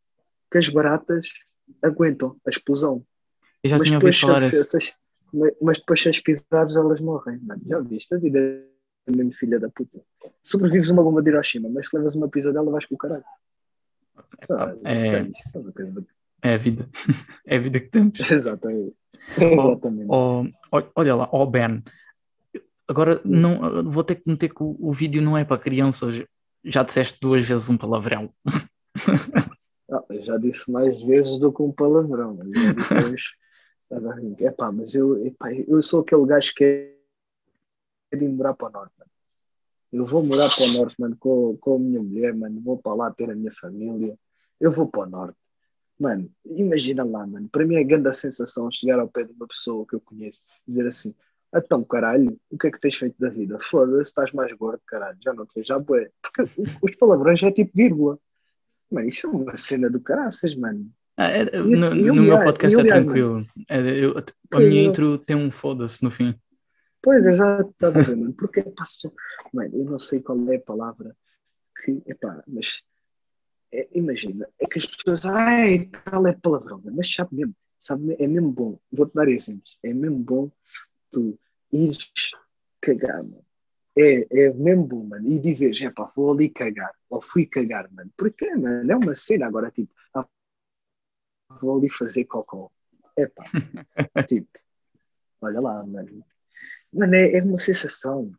que 0.52 0.58
as 0.58 0.68
baratas 0.70 1.28
aguentam 1.84 2.36
a 2.46 2.50
explosão. 2.50 3.06
Eu 3.64 3.70
já 3.70 3.78
mas, 3.78 3.88
tinha 3.88 4.00
depois, 4.00 4.16
ouvido 4.16 4.34
falar 4.40 4.50
isso. 4.50 4.78
as- 4.78 4.94
mas- 5.34 5.56
mas 5.62 5.78
depois 5.78 6.02
se 6.02 6.10
as 6.10 6.20
pisares 6.20 6.76
elas 6.76 7.00
morrem. 7.00 7.40
Mano, 7.44 7.62
já 7.68 7.80
viste? 7.80 8.16
A 8.16 8.18
vida 8.18 8.40
é 8.40 9.12
mesmo 9.16 9.34
filha 9.34 9.60
da 9.60 9.70
puta. 9.70 10.02
Sobrevives 10.44 10.90
uma 10.90 11.04
bomba 11.04 11.22
de 11.22 11.30
Hiroshima, 11.30 11.70
mas 11.70 11.88
se 11.90 11.96
levas 11.96 12.16
uma 12.16 12.30
pisadela 12.30 12.72
vais 12.72 12.86
com 12.86 12.96
o 12.96 12.98
caralho. 12.98 13.24
Ah, 14.50 14.76
É, 14.86 15.10
sério, 15.12 15.34
isto 15.38 15.58
é 15.58 15.62
uma 15.62 15.72
coisa 15.72 16.08
é 16.42 16.54
a 16.54 16.58
vida. 16.58 16.90
É 17.46 17.58
a 17.58 17.60
vida 17.60 17.80
que 17.80 17.90
temos. 17.90 18.20
Exatamente. 18.20 18.96
Exatamente. 19.40 20.08
Oh, 20.10 20.46
oh, 20.72 20.84
olha 20.96 21.16
lá, 21.16 21.30
oh 21.32 21.46
Ben, 21.46 21.82
agora 22.88 23.22
não, 23.24 23.52
vou 23.90 24.04
ter 24.04 24.16
que 24.16 24.30
meter 24.30 24.54
que 24.54 24.62
o, 24.62 24.76
o 24.80 24.94
vídeo 24.94 25.22
não 25.22 25.38
é 25.38 25.46
para 25.46 25.58
crianças. 25.58 26.26
Já 26.64 26.84
disseste 26.84 27.18
duas 27.22 27.46
vezes 27.46 27.70
um 27.70 27.78
palavrão. 27.78 28.32
Ah, 29.90 30.04
já 30.20 30.38
disse 30.38 30.70
mais 30.70 31.02
vezes 31.02 31.40
do 31.40 31.50
que 31.50 31.62
um 31.62 31.72
palavrão. 31.72 32.36
Depois, 32.36 33.22
assim, 33.90 34.36
epá, 34.40 34.70
mas 34.70 34.94
eu, 34.94 35.26
epá, 35.26 35.54
eu 35.54 35.82
sou 35.82 36.02
aquele 36.02 36.26
gajo 36.26 36.54
que 36.54 36.94
quer 38.12 38.22
ir 38.22 38.28
morar 38.28 38.54
para 38.54 38.68
o 38.68 38.72
norte. 38.72 38.94
Mano. 39.00 39.12
Eu 39.94 40.06
vou 40.06 40.26
morar 40.26 40.50
para 40.54 40.66
o 40.66 40.72
norte, 40.74 40.96
mano, 41.00 41.16
com, 41.18 41.56
com 41.62 41.76
a 41.76 41.80
minha 41.80 42.04
mulher, 42.04 42.36
mano. 42.36 42.60
Vou 42.60 42.78
para 42.78 42.94
lá 42.96 43.12
ter 43.14 43.32
a 43.32 43.36
minha 43.36 43.54
família. 43.54 44.20
Eu 44.60 44.72
vou 44.72 44.90
para 44.90 45.04
o 45.04 45.10
norte. 45.10 45.38
Mano, 46.00 46.30
imagina 46.46 47.04
lá, 47.04 47.26
mano. 47.26 47.50
Para 47.50 47.66
mim 47.66 47.76
é 47.76 47.84
grande 47.84 48.08
a 48.08 48.14
sensação 48.14 48.70
chegar 48.72 49.00
ao 49.00 49.08
pé 49.08 49.24
de 49.24 49.34
uma 49.34 49.48
pessoa 49.48 49.86
que 49.86 49.96
eu 49.96 50.00
conheço 50.02 50.44
e 50.68 50.72
dizer 50.72 50.86
assim: 50.88 51.16
então, 51.56 51.84
caralho, 51.84 52.40
o 52.52 52.58
que 52.58 52.68
é 52.68 52.72
que 52.72 52.80
tens 52.80 52.96
feito 52.96 53.16
da 53.20 53.30
vida? 53.30 53.58
Foda-se, 53.60 54.04
estás 54.04 54.32
mais 54.32 54.52
gordo, 54.54 54.82
caralho. 54.86 55.18
Já 55.24 55.34
não 55.34 55.46
te 55.46 55.54
vejo 55.56 55.68
já 55.68 55.80
bué. 55.80 56.10
Porque 56.22 56.44
os 56.82 56.96
palavrões 56.96 57.42
é 57.42 57.52
tipo 57.52 57.72
vírgula. 57.74 58.20
Mano, 58.92 59.10
isso 59.10 59.28
é 59.28 59.30
uma 59.32 59.58
cena 59.58 59.90
do 59.90 60.00
caraças, 60.00 60.56
mano. 60.56 60.90
Ah, 61.18 61.32
é- 61.32 61.44
E- 61.56 61.76
no, 61.76 61.96
e 61.96 62.04
no 62.04 62.22
meu 62.22 62.38
podcast 62.44 62.80
é 62.80 62.84
tranquilo. 62.84 63.46
É, 63.68 63.80
eu- 64.06 64.18
a 64.52 64.60
minha 64.60 64.84
eu- 64.84 64.90
intro 64.92 65.18
tem 65.18 65.36
um 65.36 65.50
foda-se 65.50 66.04
no 66.04 66.12
fim. 66.12 66.36
Pois, 67.02 67.26
exato, 67.26 67.70
estava 67.72 68.00
a 68.00 68.04
ver, 68.04 68.16
mano. 68.16 68.34
Porque 68.34 68.62
passou. 68.64 69.12
Mano, 69.54 69.76
eu 69.76 69.86
não 69.86 69.98
sei 70.00 70.22
qual 70.22 70.38
é 70.52 70.58
a 70.58 70.62
palavra 70.62 71.16
que. 71.84 72.04
Epá, 72.06 72.44
mas. 72.48 72.82
É- 73.72 73.90
imagina, 73.94 74.48
é 74.60 74.66
que 74.66 74.80
as 74.80 74.86
pessoas. 74.86 75.26
Ai, 75.26 75.90
qual 76.10 76.26
é 76.28 76.34
palavrão? 76.34 76.82
Mas 76.86 77.14
sabe 77.14 77.36
mesmo, 77.36 77.56
sabe, 77.78 78.16
é 78.20 78.28
mesmo 78.28 78.52
bom. 78.52 78.80
Vou-te 78.92 79.14
dar 79.14 79.28
exemplos. 79.28 79.78
É 79.84 79.94
mesmo 79.94 80.20
bom 80.20 80.52
tu 81.12 81.40
ires 81.72 82.12
cagar, 82.82 83.24
mano. 83.24 83.46
É, 83.98 84.46
é 84.46 84.54
mesmo 84.54 84.86
bom, 84.86 85.04
mano. 85.04 85.28
E 85.28 85.40
dizeres, 85.40 85.82
epá, 85.82 86.12
vou 86.16 86.32
ali 86.32 86.50
cagar. 86.50 86.92
Ou 87.10 87.22
fui 87.22 87.46
cagar, 87.46 87.92
mano. 87.92 88.12
Porque, 88.16 88.56
mano, 88.56 88.92
é 88.92 88.96
uma 88.96 89.16
cena 89.16 89.48
agora, 89.48 89.72
tipo, 89.72 89.94
ah, 90.14 90.28
vou 91.62 91.78
ali 91.78 91.90
fazer 91.90 92.26
cocó. 92.26 92.72
Epá, 93.18 93.44
tipo, 94.28 94.48
olha 95.42 95.60
lá, 95.60 95.86
mano. 95.86 96.24
Mano, 96.94 97.16
é, 97.16 97.38
é 97.38 97.44
uma 97.44 97.60
sensação. 97.60 98.32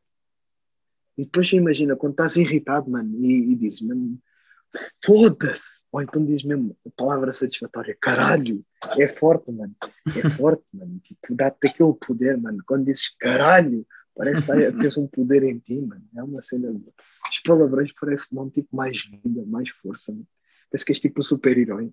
E 1.16 1.24
depois 1.24 1.52
imagina 1.52 1.96
quando 1.96 2.12
estás 2.12 2.36
irritado, 2.36 2.88
mano, 2.88 3.12
e, 3.18 3.52
e 3.52 3.56
dizes, 3.56 3.80
mano, 3.80 4.18
foda-se. 5.04 5.82
Ou 5.92 6.02
então 6.02 6.24
dizes 6.24 6.44
mesmo 6.44 6.76
a 6.86 6.90
palavra 6.96 7.32
satisfatória, 7.32 7.96
caralho. 8.00 8.64
É 8.98 9.08
forte, 9.08 9.50
mano. 9.52 9.74
É 10.14 10.30
forte, 10.30 10.64
mano. 10.72 10.98
Tipo, 11.00 11.34
dá-te 11.34 11.68
aquele 11.68 11.94
poder, 11.94 12.36
mano. 12.36 12.58
Quando 12.66 12.84
dizes 12.86 13.14
caralho, 13.18 13.86
parece 14.14 14.42
que 14.42 14.46
tá- 14.46 14.78
tens 14.78 14.96
um 14.96 15.06
poder 15.06 15.42
em 15.42 15.58
ti, 15.58 15.80
mano. 15.80 16.04
É 16.16 16.22
uma 16.22 16.42
cena. 16.42 16.72
de- 16.72 16.92
Os 17.30 17.40
palavrões 17.40 17.92
parecem 17.92 18.28
dar 18.36 18.42
um 18.42 18.50
tipo 18.50 18.74
mais 18.76 19.02
vida, 19.04 19.44
mais 19.46 19.68
força, 19.70 20.12
mano. 20.12 20.26
Parece 20.70 20.84
que 20.84 20.92
és 20.92 21.00
tipo 21.00 21.20
um 21.20 21.22
super-herói. 21.24 21.92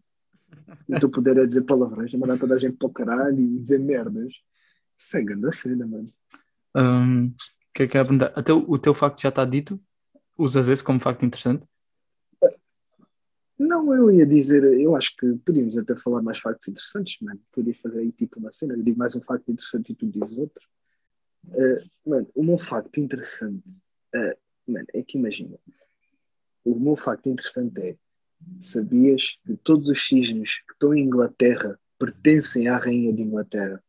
O 0.87 0.99
teu 0.99 1.09
poder 1.09 1.37
é 1.37 1.45
dizer 1.45 1.63
palavrões, 1.63 2.13
é 2.13 2.17
mandar 2.17 2.37
toda 2.37 2.55
a 2.55 2.59
gente 2.59 2.77
para 2.77 2.87
o 2.87 2.93
caralho 2.93 3.39
e 3.39 3.59
dizer 3.59 3.79
merdas. 3.79 4.33
Isso 4.97 5.17
é 5.17 5.23
grande 5.23 5.55
cena, 5.55 5.85
mano. 5.87 6.13
Hum, 6.75 7.33
que 7.73 7.83
é 7.83 7.87
que 7.87 7.97
ia 7.97 8.03
perguntar? 8.03 8.31
Até 8.35 8.53
o, 8.53 8.59
o 8.69 8.77
teu 8.77 8.93
facto 8.93 9.21
já 9.21 9.29
está 9.29 9.43
dito? 9.45 9.79
Usas 10.37 10.67
esse 10.67 10.83
como 10.83 10.99
facto 10.99 11.25
interessante? 11.25 11.65
Não, 13.57 13.93
eu 13.93 14.11
ia 14.11 14.25
dizer, 14.25 14.63
eu 14.63 14.95
acho 14.95 15.15
que 15.15 15.33
podíamos 15.45 15.77
até 15.77 15.95
falar 15.95 16.21
mais 16.21 16.39
factos 16.39 16.67
interessantes, 16.67 17.17
mano. 17.21 17.39
Podia 17.51 17.73
fazer 17.75 17.99
aí 17.99 18.11
tipo 18.11 18.39
uma 18.39 18.51
cena, 18.51 18.73
eu 18.73 18.83
digo 18.83 18.97
mais 18.97 19.15
um 19.15 19.21
facto 19.21 19.49
interessante 19.49 19.91
e 19.91 19.95
tu 19.95 20.07
dizes 20.07 20.37
outro. 20.37 20.67
Eh, 21.53 21.83
mano, 22.05 22.27
o 22.35 22.43
meu 22.43 22.57
facto 22.57 22.99
interessante, 22.99 23.63
eh, 24.13 24.37
mano, 24.67 24.85
é 24.93 25.01
que 25.01 25.17
imagina, 25.17 25.57
o 26.65 26.77
meu 26.77 26.95
facto 26.95 27.29
interessante 27.29 27.79
é, 27.79 27.95
sabias 28.59 29.37
que 29.45 29.55
todos 29.57 29.87
os 29.87 30.05
cisnes 30.05 30.55
que 30.65 30.73
estão 30.73 30.93
em 30.93 31.03
Inglaterra 31.03 31.79
pertencem 31.97 32.67
à 32.67 32.77
rainha 32.77 33.13
de 33.13 33.21
Inglaterra? 33.21 33.81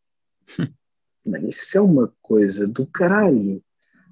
Mano, 1.24 1.48
isso 1.48 1.76
é 1.76 1.80
uma 1.80 2.14
coisa 2.22 2.68
do 2.68 2.86
caralho. 2.86 3.60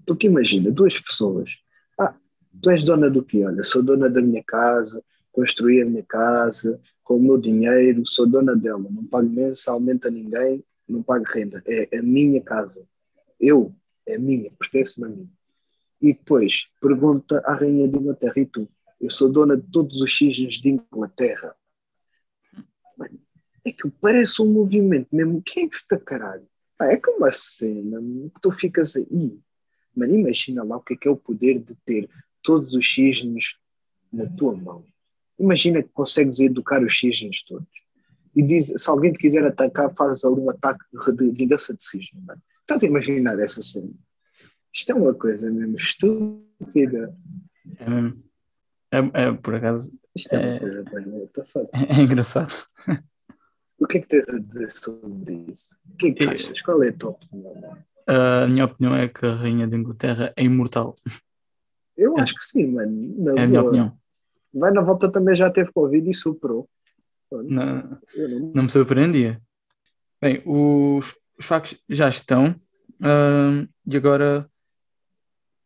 Porque 0.04 0.26
imagina, 0.26 0.72
duas 0.72 0.98
pessoas. 0.98 1.50
Ah, 1.98 2.16
tu 2.60 2.70
és 2.70 2.82
dona 2.82 3.08
do 3.08 3.24
quê? 3.24 3.44
Olha, 3.44 3.62
sou 3.62 3.82
dona 3.82 4.10
da 4.10 4.20
minha 4.20 4.42
casa, 4.42 5.02
construí 5.34 5.82
a 5.82 5.84
minha 5.84 6.04
casa 6.04 6.80
com 7.02 7.16
o 7.16 7.20
meu 7.20 7.36
dinheiro, 7.36 8.06
sou 8.06 8.26
dona 8.26 8.56
dela, 8.56 8.78
não 8.78 9.04
pago 9.04 9.28
mensalmente 9.28 10.06
a 10.06 10.10
ninguém, 10.10 10.64
não 10.88 11.02
pago 11.02 11.24
renda. 11.26 11.62
É 11.66 11.98
a 11.98 12.02
minha 12.02 12.40
casa. 12.40 12.86
Eu, 13.38 13.74
é 14.06 14.16
minha, 14.16 14.50
pertence-me 14.52 15.06
a 15.06 15.08
mim. 15.10 15.30
E 16.00 16.14
depois 16.14 16.68
pergunta 16.80 17.42
à 17.44 17.54
rainha 17.54 17.88
de 17.88 17.98
Inglaterra, 17.98 18.34
e 18.36 18.46
tu? 18.46 18.68
Eu 19.00 19.10
sou 19.10 19.28
dona 19.28 19.56
de 19.56 19.68
todos 19.70 20.00
os 20.00 20.16
cisnes 20.16 20.54
de 20.54 20.70
Inglaterra. 20.70 21.54
É 23.64 23.72
que 23.72 23.90
parece 24.00 24.40
um 24.40 24.52
movimento 24.52 25.08
mesmo. 25.14 25.42
Quem 25.44 25.64
é 25.64 25.68
que 25.68 25.76
está 25.76 25.98
caralho? 25.98 26.46
É 26.80 26.96
como 26.96 27.18
uma 27.18 27.32
cena 27.32 28.00
que 28.00 28.40
tu 28.40 28.52
ficas 28.52 28.94
aí. 28.94 29.38
Mano, 29.96 30.14
imagina 30.14 30.62
lá 30.62 30.76
o 30.76 30.80
que 30.80 30.94
é 30.94 30.96
que 30.96 31.08
é 31.08 31.10
o 31.10 31.16
poder 31.16 31.58
de 31.58 31.74
ter 31.84 32.08
todos 32.42 32.74
os 32.74 32.94
cisnes 32.94 33.56
na 34.12 34.26
tua 34.26 34.54
mão. 34.54 34.84
Imagina 35.38 35.82
que 35.82 35.88
consegues 35.90 36.38
educar 36.40 36.82
os 36.82 36.98
cisnes 36.98 37.42
todos. 37.44 37.66
e 38.36 38.42
diz, 38.42 38.66
se 38.76 38.90
alguém 38.90 39.12
te 39.12 39.18
quiser 39.18 39.44
atacar, 39.46 39.94
fazes 39.94 40.24
ali 40.24 40.40
um 40.40 40.50
ataque 40.50 40.84
de 41.16 41.30
vingança 41.30 41.72
de 41.74 41.84
cisne, 41.84 42.20
mano. 42.26 42.42
Estás 42.62 42.82
a 42.82 42.86
imaginar 42.86 43.38
essa 43.38 43.62
cena? 43.62 43.92
Isto 44.72 44.90
é 44.90 44.94
uma 44.96 45.14
coisa 45.14 45.50
mesmo 45.50 45.76
estúpida. 45.76 47.16
É 47.78 47.88
mesmo. 47.88 48.22
É, 48.90 48.98
é, 49.22 49.32
por 49.32 49.54
acaso, 49.54 49.92
Isto 50.16 50.32
é, 50.34 50.36
É. 50.36 50.50
uma 50.52 50.58
coisa 50.60 50.84
bem, 50.84 51.08
what 51.20 51.32
the 51.32 51.44
fuck? 51.44 51.68
é 51.72 52.00
engraçado. 52.02 52.54
O 53.78 53.86
que 53.86 53.98
é 53.98 54.00
que 54.00 54.08
tens 54.08 54.28
a 54.28 54.38
dizer 54.38 54.70
sobre 54.70 55.34
isso? 55.48 55.76
O 55.92 55.96
que 55.96 56.06
é 56.08 56.12
que 56.12 56.24
Eu- 56.24 56.30
achas? 56.30 56.60
Qual 56.62 56.82
é 56.82 56.88
a 56.88 56.92
tua 56.96 57.10
opinião? 57.10 57.54
mano? 57.54 57.84
A 58.06 58.46
minha 58.48 58.64
opinião 58.64 58.94
é 58.96 59.08
que 59.08 59.24
a 59.26 59.34
Rainha 59.34 59.66
de 59.66 59.76
Inglaterra 59.76 60.32
é 60.36 60.44
imortal. 60.44 60.96
Eu 61.96 62.16
É. 62.18 62.22
acho 62.22 62.34
que 62.34 62.44
sim, 62.44 62.66
mano. 62.68 63.14
Na 63.18 63.40
É 63.40 63.44
a 63.44 63.46
minha 63.46 63.62
opinião. 63.62 63.98
Vai 64.54 64.70
na 64.70 64.80
volta 64.82 65.10
também 65.10 65.34
já 65.34 65.50
teve 65.50 65.72
Covid 65.72 66.08
e 66.08 66.14
superou. 66.14 66.68
Não, 67.30 67.98
não- 68.16 68.52
não 68.54 68.62
me 68.64 68.70
surpreendia. 68.70 69.40
Bem, 70.22 70.42
os, 70.46 71.14
os 71.38 71.44
factos 71.46 71.78
já 71.88 72.08
estão. 72.08 72.54
ahm, 73.02 73.66
e 73.86 73.96
agora, 73.96 74.48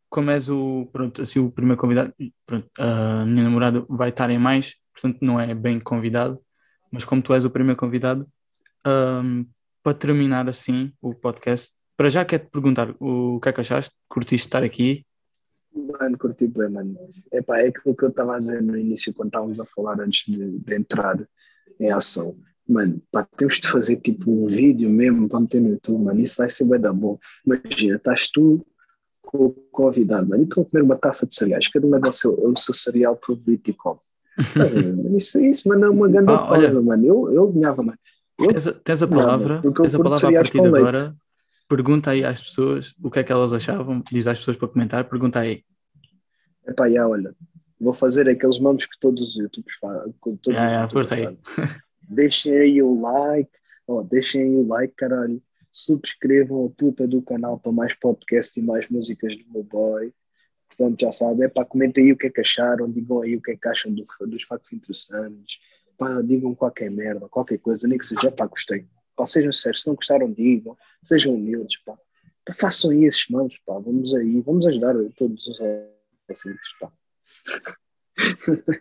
como 0.09 0.30
és 0.30 0.49
o, 0.49 0.89
pronto, 0.93 1.20
assim, 1.22 1.39
o 1.39 1.51
primeiro 1.51 1.80
convidado, 1.80 2.12
pronto, 2.47 2.66
a 2.78 3.24
minha 3.26 3.45
namorada 3.45 3.84
vai 3.89 4.09
estar 4.09 4.30
em 4.30 4.39
mais, 4.39 4.74
portanto 4.93 5.18
não 5.20 5.39
é 5.39 5.55
bem 5.55 5.78
convidado, 5.78 6.41
mas 6.91 7.05
como 7.05 7.22
tu 7.22 7.34
és 7.34 7.45
o 7.45 7.51
primeiro 7.51 7.78
convidado, 7.78 8.26
para 9.82 9.95
terminar 9.95 10.49
assim 10.49 10.93
o 11.01 11.14
podcast, 11.14 11.72
para 11.97 12.09
já 12.11 12.24
quero-te 12.24 12.51
perguntar 12.51 12.95
o 12.99 13.39
que 13.41 13.49
é 13.51 13.53
que 13.53 13.61
achaste? 13.61 13.95
Curtiste 14.09 14.47
estar 14.47 14.62
aqui? 14.64 15.05
Mano, 15.75 16.19
curti 16.19 16.47
bem, 16.47 16.69
mano. 16.69 16.97
Epá, 17.33 17.61
é 17.61 17.69
aquilo 17.69 17.95
que 17.95 18.05
eu 18.05 18.09
estava 18.09 18.37
a 18.37 18.39
dizer 18.39 18.62
no 18.62 18.77
início, 18.77 19.12
quando 19.14 19.29
estávamos 19.29 19.61
a 19.61 19.64
falar 19.66 20.01
antes 20.01 20.25
de, 20.27 20.59
de 20.59 20.75
entrar 20.75 21.19
em 21.79 21.91
ação. 21.91 22.37
Mano, 22.69 23.01
pá, 23.11 23.27
temos 23.37 23.59
de 23.61 23.69
fazer 23.69 23.97
tipo 23.97 24.31
um 24.31 24.47
vídeo 24.47 24.91
mesmo 24.91 25.29
para 25.29 25.41
meter 25.41 25.61
no 25.61 25.71
YouTube, 25.71 26.05
mano. 26.05 26.21
Isso 26.21 26.37
vai 26.39 26.51
ser 26.51 26.64
bem 26.64 26.81
da 26.81 26.93
bom. 26.93 27.19
Imagina, 27.47 27.97
estás 27.97 28.29
tu 28.29 28.64
com 29.23 29.47
o 29.47 29.51
convidado, 29.71 30.29
mano, 30.29 30.43
e 30.43 30.45
estão 30.47 30.62
a 30.62 30.66
comer 30.66 30.83
uma 30.83 30.97
taça 30.97 31.27
de 31.27 31.35
cereais, 31.35 31.69
cada 31.69 31.87
um 31.87 31.91
leva 31.91 32.09
o 32.09 32.12
seu, 32.12 32.33
o 32.33 32.57
seu 32.57 32.73
cereal 32.75 33.19
favorito 33.23 33.69
e 33.69 33.75
come. 33.75 34.01
Isso, 35.16 35.39
isso, 35.39 35.69
mano, 35.69 35.85
é 35.87 35.91
uma 35.91 36.09
grande 36.11 36.31
Ah, 36.33 36.51
olha. 36.51 36.69
pausa, 36.69 36.83
mano. 36.83 37.07
Eu, 37.07 37.33
eu 37.33 37.53
ganhava, 37.53 37.83
mano. 37.83 37.99
Eu, 38.39 38.49
Tens 38.49 38.66
a, 38.66 38.73
tens 38.73 39.03
a 39.03 39.07
palavra, 39.09 39.61
tens 39.61 39.95
a 39.95 39.99
palavra 39.99 40.29
a 40.29 40.33
partir 40.33 40.53
de 40.61 40.66
agora. 40.66 41.16
Pergunta 41.69 42.11
aí 42.12 42.25
às 42.25 42.43
pessoas 42.43 42.95
o 43.03 43.11
que 43.11 43.19
é 43.19 43.25
que 43.25 43.31
elas 43.33 43.53
achavam, 43.53 44.03
diz 44.11 44.27
às 44.27 44.39
pessoas 44.39 44.57
para 44.57 44.69
comentar, 44.69 45.09
pergunta 45.09 45.41
aí. 45.41 45.62
epá, 46.66 46.89
já, 46.89 47.07
olha, 47.07 47.35
vou 47.79 47.93
fazer 47.93 48.29
aqueles 48.29 48.59
nomes 48.59 48.87
que 48.87 48.99
todos 48.99 49.23
os 49.23 49.37
YouTubers 49.37 49.77
fazem. 49.81 50.14
todos 50.23 50.41
os 50.47 50.55
YouTubers 50.55 50.93
força 50.93 51.14
aí. 51.14 51.25
fazem. 51.25 51.39
Deixem 52.11 52.57
aí 52.57 52.83
o 52.83 52.99
like, 53.01 53.51
ó, 53.87 54.03
deixem 54.03 54.43
aí 54.43 54.55
o 54.57 54.66
like, 54.66 54.95
caralho. 54.95 55.43
Subscrevam 55.71 56.66
a 56.66 56.71
puta 56.71 57.07
do 57.07 57.21
canal 57.21 57.59
para 57.61 57.71
mais 57.71 57.93
podcast 57.95 58.59
e 58.59 58.62
mais 58.62 58.89
músicas 58.89 59.37
do 59.37 59.45
meu 59.53 59.62
boy. 59.62 60.12
Portanto, 60.69 61.01
já 61.03 61.12
sabem, 61.12 61.45
é 61.45 61.49
pá, 61.49 61.64
comentem 61.64 62.07
aí 62.07 62.12
o 62.12 62.16
que 62.16 62.27
é 62.29 62.31
que 62.31 62.41
acharam, 62.41 62.91
digam 62.91 63.21
aí 63.21 63.37
o 63.37 63.43
que 63.43 63.53
é 63.53 63.57
que 63.57 63.69
acham 63.69 63.93
do- 63.93 64.07
dos 64.27 64.43
factos 64.45 64.73
interessantes. 64.73 65.59
Pá, 65.99 66.23
digam 66.23 66.55
qualquer 66.55 66.91
merda, 66.91 67.29
qualquer 67.29 67.59
coisa, 67.59 67.87
nem 67.87 67.99
que 67.99 68.07
seja, 68.07 68.31
pá, 68.33 68.47
gostei. 68.47 68.87
Pá, 69.19 69.27
sejam 69.27 69.53
sérios, 69.53 69.83
se 69.83 69.89
não 69.89 69.97
gostaram, 69.97 70.33
digam. 70.33 70.77
Sejam 71.03 71.35
humildes, 71.35 71.77
pá. 71.85 71.99
Pá, 72.47 72.55
façam 72.55 72.91
aí 72.93 73.05
esses 73.05 73.29
nomes, 73.29 73.59
pá. 73.66 73.77
Vamos 73.81 74.14
aí, 74.14 74.41
vamos 74.43 74.64
ajudar 74.64 74.95
todos 75.16 75.45
os 75.49 75.61
assuntos, 76.31 76.69
pá. 76.81 76.93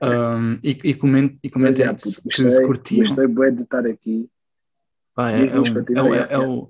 Um, 0.02 0.60
e, 0.64 0.70
e 0.84 0.94
comente, 0.94 1.40
e 1.44 1.50
Mas 1.56 1.78
comentem 1.78 1.86
é, 1.86 1.98
se, 1.98 2.22
puto, 2.22 2.30
que 2.30 2.52
se 2.52 2.66
curtiam. 2.66 3.06
gostei 3.08 3.28
bué 3.28 3.50
de 3.52 3.64
estar 3.64 3.86
aqui. 3.86 4.30
É, 5.18 5.42
é, 5.42 6.28
é 6.30 6.34
é, 6.34 6.40
o- 6.40 6.70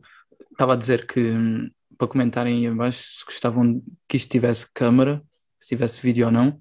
Estava 0.51 0.73
a 0.73 0.77
dizer 0.77 1.05
que 1.05 1.19
hum, 1.19 1.69
para 1.97 2.07
comentarem 2.07 2.57
aí 2.57 2.67
abaixo 2.67 3.19
se 3.19 3.25
gostavam 3.25 3.83
que 4.07 4.15
isto 4.17 4.31
tivesse 4.31 4.71
câmara, 4.73 5.21
se 5.59 5.69
tivesse 5.69 6.01
vídeo 6.01 6.25
ou 6.25 6.31
não. 6.31 6.59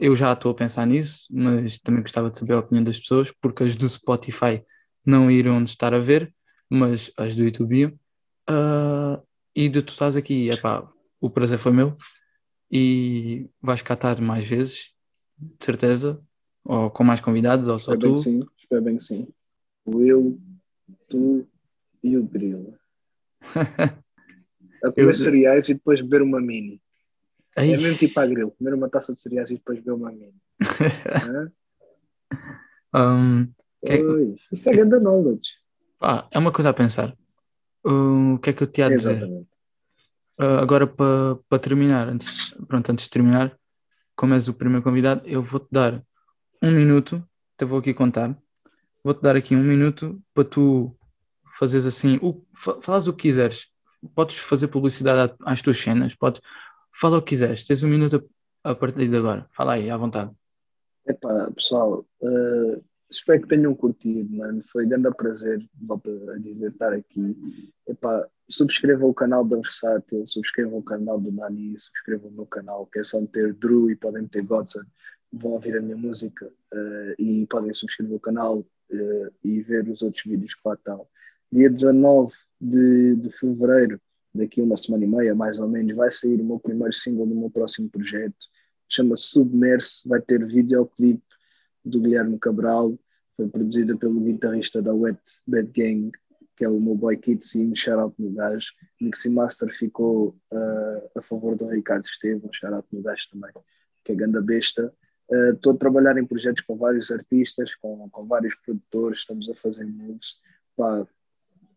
Eu 0.00 0.16
já 0.16 0.32
estou 0.32 0.52
a 0.52 0.54
pensar 0.54 0.86
nisso, 0.86 1.26
mas 1.30 1.78
também 1.78 2.02
gostava 2.02 2.30
de 2.30 2.38
saber 2.38 2.54
a 2.54 2.58
opinião 2.58 2.84
das 2.84 2.98
pessoas, 2.98 3.30
porque 3.40 3.64
as 3.64 3.76
do 3.76 3.88
Spotify 3.88 4.62
não 5.10 5.30
irão 5.30 5.62
estar 5.64 5.92
a 5.92 5.98
ver, 5.98 6.32
mas 6.68 7.12
as 7.16 7.34
do 7.36 7.42
YouTube 7.44 7.76
iam. 7.78 7.92
Ah, 8.46 9.20
e 9.54 9.68
de 9.68 9.82
tu 9.82 9.90
estás 9.90 10.16
aqui, 10.16 10.48
epá, 10.48 10.88
o 11.20 11.28
prazer 11.28 11.58
foi 11.58 11.72
meu 11.72 11.96
e 12.70 13.48
vais 13.60 13.82
cá 13.82 13.94
estar 13.94 14.20
mais 14.20 14.48
vezes, 14.48 14.92
de 15.36 15.64
certeza, 15.64 16.22
ou 16.64 16.90
com 16.90 17.02
mais 17.04 17.20
convidados, 17.20 17.68
ou 17.68 17.78
só 17.78 17.92
Espero 17.92 18.14
tu. 18.14 18.18
sim, 18.18 18.46
espero 18.58 18.82
bem 18.82 18.96
que 18.96 19.02
sim. 19.02 19.28
O 19.84 20.00
eu, 20.02 20.38
tu 21.08 21.46
e 22.02 22.16
o 22.16 22.22
grilo. 22.24 22.78
A 24.82 24.90
comer 24.92 25.08
Eu- 25.10 25.14
cereais 25.14 25.68
e 25.68 25.74
depois 25.74 26.00
beber 26.00 26.22
uma 26.22 26.40
mini. 26.40 26.80
Ai, 27.56 27.74
É 27.74 27.76
mesmo 27.76 27.98
tipo 27.98 28.18
a 28.18 28.26
grilo, 28.26 28.50
comer 28.52 28.72
uma 28.72 28.88
taça 28.88 29.12
de 29.12 29.20
cereais 29.20 29.50
e 29.50 29.54
depois 29.56 29.78
beber 29.78 29.92
uma 29.92 30.10
mini. 30.10 30.34
Que- 33.84 34.34
Isso 34.52 34.68
é 34.68 34.72
grande 34.72 34.98
knowledge. 35.00 35.52
pá, 35.98 36.28
é 36.30 36.38
uma 36.38 36.52
coisa 36.52 36.70
a 36.70 36.74
pensar. 36.74 37.16
Uh, 37.84 38.34
o 38.34 38.38
que 38.38 38.50
é 38.50 38.52
que 38.52 38.62
eu 38.62 38.66
te 38.66 38.80
ia 38.80 38.88
dizer? 38.90 39.12
Exatamente. 39.16 39.48
Uh, 40.38 40.58
agora, 40.60 40.86
para 40.86 41.36
para 41.48 41.58
terminar, 41.58 42.08
antes, 42.08 42.54
pronto, 42.66 42.90
antes 42.90 43.04
de 43.06 43.10
terminar, 43.10 43.56
como 44.16 44.34
és 44.34 44.48
o 44.48 44.54
primeiro 44.54 44.82
convidado, 44.82 45.22
eu 45.26 45.42
vou-te 45.42 45.68
dar 45.70 46.02
um 46.62 46.70
minuto, 46.72 47.22
até 47.56 47.64
vou 47.64 47.78
aqui 47.78 47.92
contar, 47.94 48.36
vou-te 49.02 49.22
dar 49.22 49.36
aqui 49.36 49.54
um 49.54 49.62
minuto 49.62 50.20
para 50.34 50.44
tu 50.44 50.94
fazeres 51.58 51.86
assim, 51.86 52.18
o, 52.22 52.42
fa- 52.54 52.80
falas 52.82 53.06
o 53.08 53.12
que 53.14 53.28
quiseres. 53.28 53.68
Podes 54.14 54.36
fazer 54.38 54.68
publicidade 54.68 55.34
às 55.44 55.60
tuas 55.60 55.78
cenas, 55.78 56.14
podes, 56.14 56.40
fala 56.92 57.18
o 57.18 57.22
que 57.22 57.30
quiseres. 57.30 57.64
Tens 57.66 57.82
um 57.82 57.88
minuto 57.88 58.26
a, 58.64 58.70
a 58.70 58.74
partir 58.74 59.08
de 59.08 59.16
agora. 59.16 59.46
Fala 59.52 59.74
aí, 59.74 59.90
à 59.90 59.96
vontade. 59.96 60.30
Epá, 61.06 61.50
pessoal, 61.54 62.04
eh, 62.22 62.80
espero 63.10 63.42
que 63.42 63.48
tenham 63.48 63.74
curtido, 63.74 64.34
mano. 64.36 64.62
Foi 64.70 64.86
grande 64.86 65.10
prazer, 65.14 65.68
volto 65.80 66.10
a 66.30 66.38
dizer, 66.38 66.70
estar 66.70 66.92
aqui. 66.92 67.72
Epá, 67.86 68.26
subscrevam 68.48 69.10
o 69.10 69.14
canal 69.14 69.44
da 69.44 69.56
Versátil, 69.56 70.26
subscrevam 70.26 70.78
o 70.78 70.82
canal 70.82 71.20
do 71.20 71.32
Nani, 71.32 71.78
subscrevam 71.78 72.30
o 72.30 72.32
meu 72.32 72.46
canal, 72.46 72.86
que 72.86 73.00
é 73.00 73.04
só 73.04 73.20
meter 73.20 73.54
Drew 73.54 73.90
e 73.90 73.96
podem 73.96 74.22
meter 74.22 74.44
Godson. 74.44 74.82
Vão 75.32 75.52
ouvir 75.52 75.76
a 75.76 75.82
minha 75.82 75.96
música 75.96 76.50
eh, 76.72 77.14
e 77.18 77.46
podem 77.46 77.72
subscrever 77.72 78.16
o 78.16 78.20
canal 78.20 78.64
eh, 78.90 79.30
e 79.44 79.60
ver 79.62 79.88
os 79.88 80.02
outros 80.02 80.24
vídeos 80.24 80.54
que 80.54 80.60
lá 80.64 80.74
estão. 80.74 81.06
Dia 81.52 81.70
19 81.70 82.32
de, 82.60 83.16
de 83.16 83.30
fevereiro, 83.32 84.00
daqui 84.34 84.60
a 84.60 84.64
uma 84.64 84.76
semana 84.76 85.04
e 85.04 85.08
meia, 85.08 85.34
mais 85.34 85.58
ou 85.60 85.68
menos, 85.68 85.94
vai 85.96 86.10
sair 86.10 86.40
o 86.40 86.44
meu 86.44 86.58
primeiro 86.58 86.92
single 86.92 87.26
do 87.26 87.34
meu 87.34 87.50
próximo 87.50 87.88
projeto 87.88 88.48
chama-se 88.90 89.28
Submerse, 89.28 90.06
vai 90.06 90.20
ter 90.20 90.44
videoclipe 90.44 91.22
do 91.84 92.00
Guilherme 92.00 92.38
Cabral, 92.38 92.98
foi 93.36 93.48
produzida 93.48 93.96
pelo 93.96 94.20
guitarrista 94.20 94.82
da 94.82 94.92
Wet 94.94 95.20
Bad 95.46 95.70
Gang, 95.72 96.10
que 96.56 96.64
é 96.64 96.68
o 96.68 96.78
meu 96.78 96.94
boy 96.94 97.16
Kitsim, 97.16 97.74
shout-out 97.74 98.14
no 98.18 98.30
gajo. 98.32 98.68
Mixi 99.00 99.30
Master 99.30 99.74
ficou 99.74 100.36
uh, 100.52 101.18
a 101.18 101.22
favor 101.22 101.56
do 101.56 101.66
Ricardo 101.68 102.04
Estevam, 102.04 102.50
shout-out 102.52 102.86
no 102.92 103.00
gajo 103.02 103.28
também, 103.32 103.50
que 104.04 104.12
é 104.12 104.14
ganda 104.14 104.42
besta. 104.42 104.92
Uh, 105.30 105.54
Estou 105.54 105.72
a 105.72 105.76
trabalhar 105.76 106.18
em 106.18 106.26
projetos 106.26 106.62
com 106.62 106.76
vários 106.76 107.10
artistas, 107.10 107.74
com, 107.76 108.10
com 108.10 108.26
vários 108.26 108.54
produtores, 108.56 109.20
estamos 109.20 109.48
a 109.48 109.54
fazer 109.54 109.86
moves. 109.86 110.38
Pá, 110.76 111.06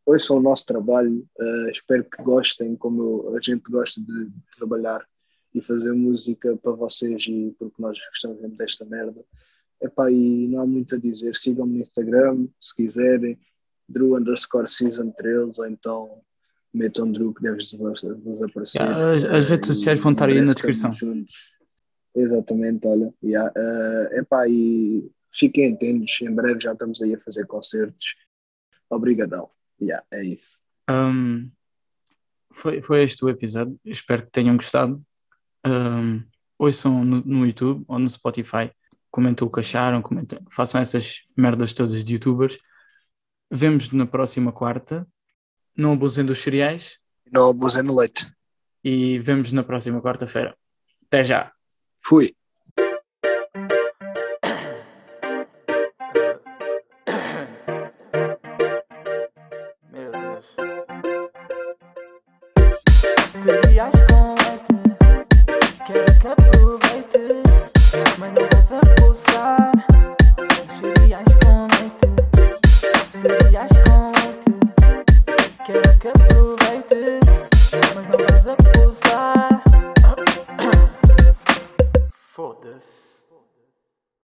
ouçam 0.05 0.37
o 0.37 0.41
nosso 0.41 0.65
trabalho, 0.65 1.25
uh, 1.39 1.69
espero 1.69 2.03
que 2.03 2.21
gostem, 2.21 2.75
como 2.75 3.01
eu- 3.29 3.35
a 3.37 3.39
gente 3.41 3.71
gosta 3.71 4.01
de, 4.01 4.25
de 4.25 4.41
trabalhar 4.57 5.07
e 5.55 5.61
fazer 5.61 5.93
música 5.93 6.57
para 6.57 6.71
vocês 6.73 7.23
e 7.27 7.55
porque 7.57 7.81
nós 7.81 7.97
gostamos 8.09 8.41
mesmo 8.41 8.57
desta 8.57 8.83
merda. 8.83 9.23
Epá, 9.83 10.09
e 10.11 10.47
não 10.47 10.61
há 10.61 10.65
muito 10.65 10.95
a 10.95 10.97
dizer. 10.97 11.35
Sigam-me 11.35 11.73
no 11.77 11.81
Instagram, 11.81 12.47
se 12.61 12.73
quiserem, 12.75 13.37
Drew 13.87 14.15
underscore 14.15 14.67
season 14.67 15.11
13, 15.11 15.59
ou 15.59 15.65
então 15.67 16.21
metam 16.73 17.11
Drew 17.11 17.33
que 17.33 17.43
deves 17.43 17.73
vos, 17.73 18.03
aparecer. 18.41 18.81
Yeah, 18.81 19.11
as- 19.15 19.25
as 19.25 19.45
redes 19.45 19.67
sociais 19.67 19.99
vão 19.99 20.13
estar 20.13 20.29
aí 20.29 20.41
na 20.41 20.53
descrição. 20.53 20.91
juntos. 20.93 21.33
Exatamente, 22.15 22.85
olha. 22.87 23.13
Yeah, 23.23 23.51
eh, 23.55 24.19
epá, 24.19 24.47
e 24.47 25.09
fiquem 25.31 25.73
atentos, 25.73 26.17
em 26.21 26.33
breve 26.33 26.59
já 26.61 26.71
estamos 26.73 27.01
aí 27.01 27.13
a 27.15 27.19
fazer 27.19 27.45
concertos. 27.47 28.15
Obrigadão. 28.89 29.49
Yeah, 29.81 30.05
é 30.11 30.23
isso. 30.23 30.57
Um, 30.89 31.49
foi, 32.51 32.81
foi 32.81 33.03
este 33.03 33.25
o 33.25 33.29
episódio. 33.29 33.79
Espero 33.83 34.23
que 34.25 34.31
tenham 34.31 34.55
gostado. 34.55 35.03
Um, 35.65 36.21
ouçam 36.59 37.03
no, 37.03 37.21
no 37.21 37.45
YouTube 37.45 37.83
ou 37.87 37.97
no 37.99 38.09
Spotify. 38.09 38.71
Comentem 39.13 39.47
o 39.47 39.51
que 39.51 39.59
acharam. 39.59 40.01
Façam 40.49 40.81
essas 40.81 41.21
merdas 41.37 41.71
todas 41.71 42.03
de 42.03 42.13
youtubers. 42.13 42.57
Vemos 43.51 43.91
na 43.91 44.07
próxima 44.07 44.51
quarta. 44.51 45.07
Não 45.77 45.93
abusem 45.93 46.25
dos 46.25 46.41
cereais. 46.41 46.97
Não 47.31 47.51
abusem 47.51 47.83
no 47.83 47.95
leite. 47.95 48.25
E 48.83 49.19
vemos 49.19 49.51
na 49.51 49.63
próxima 49.63 50.01
quarta-feira. 50.01 50.57
Até 51.05 51.23
já! 51.23 51.51
Fui. 52.01 52.35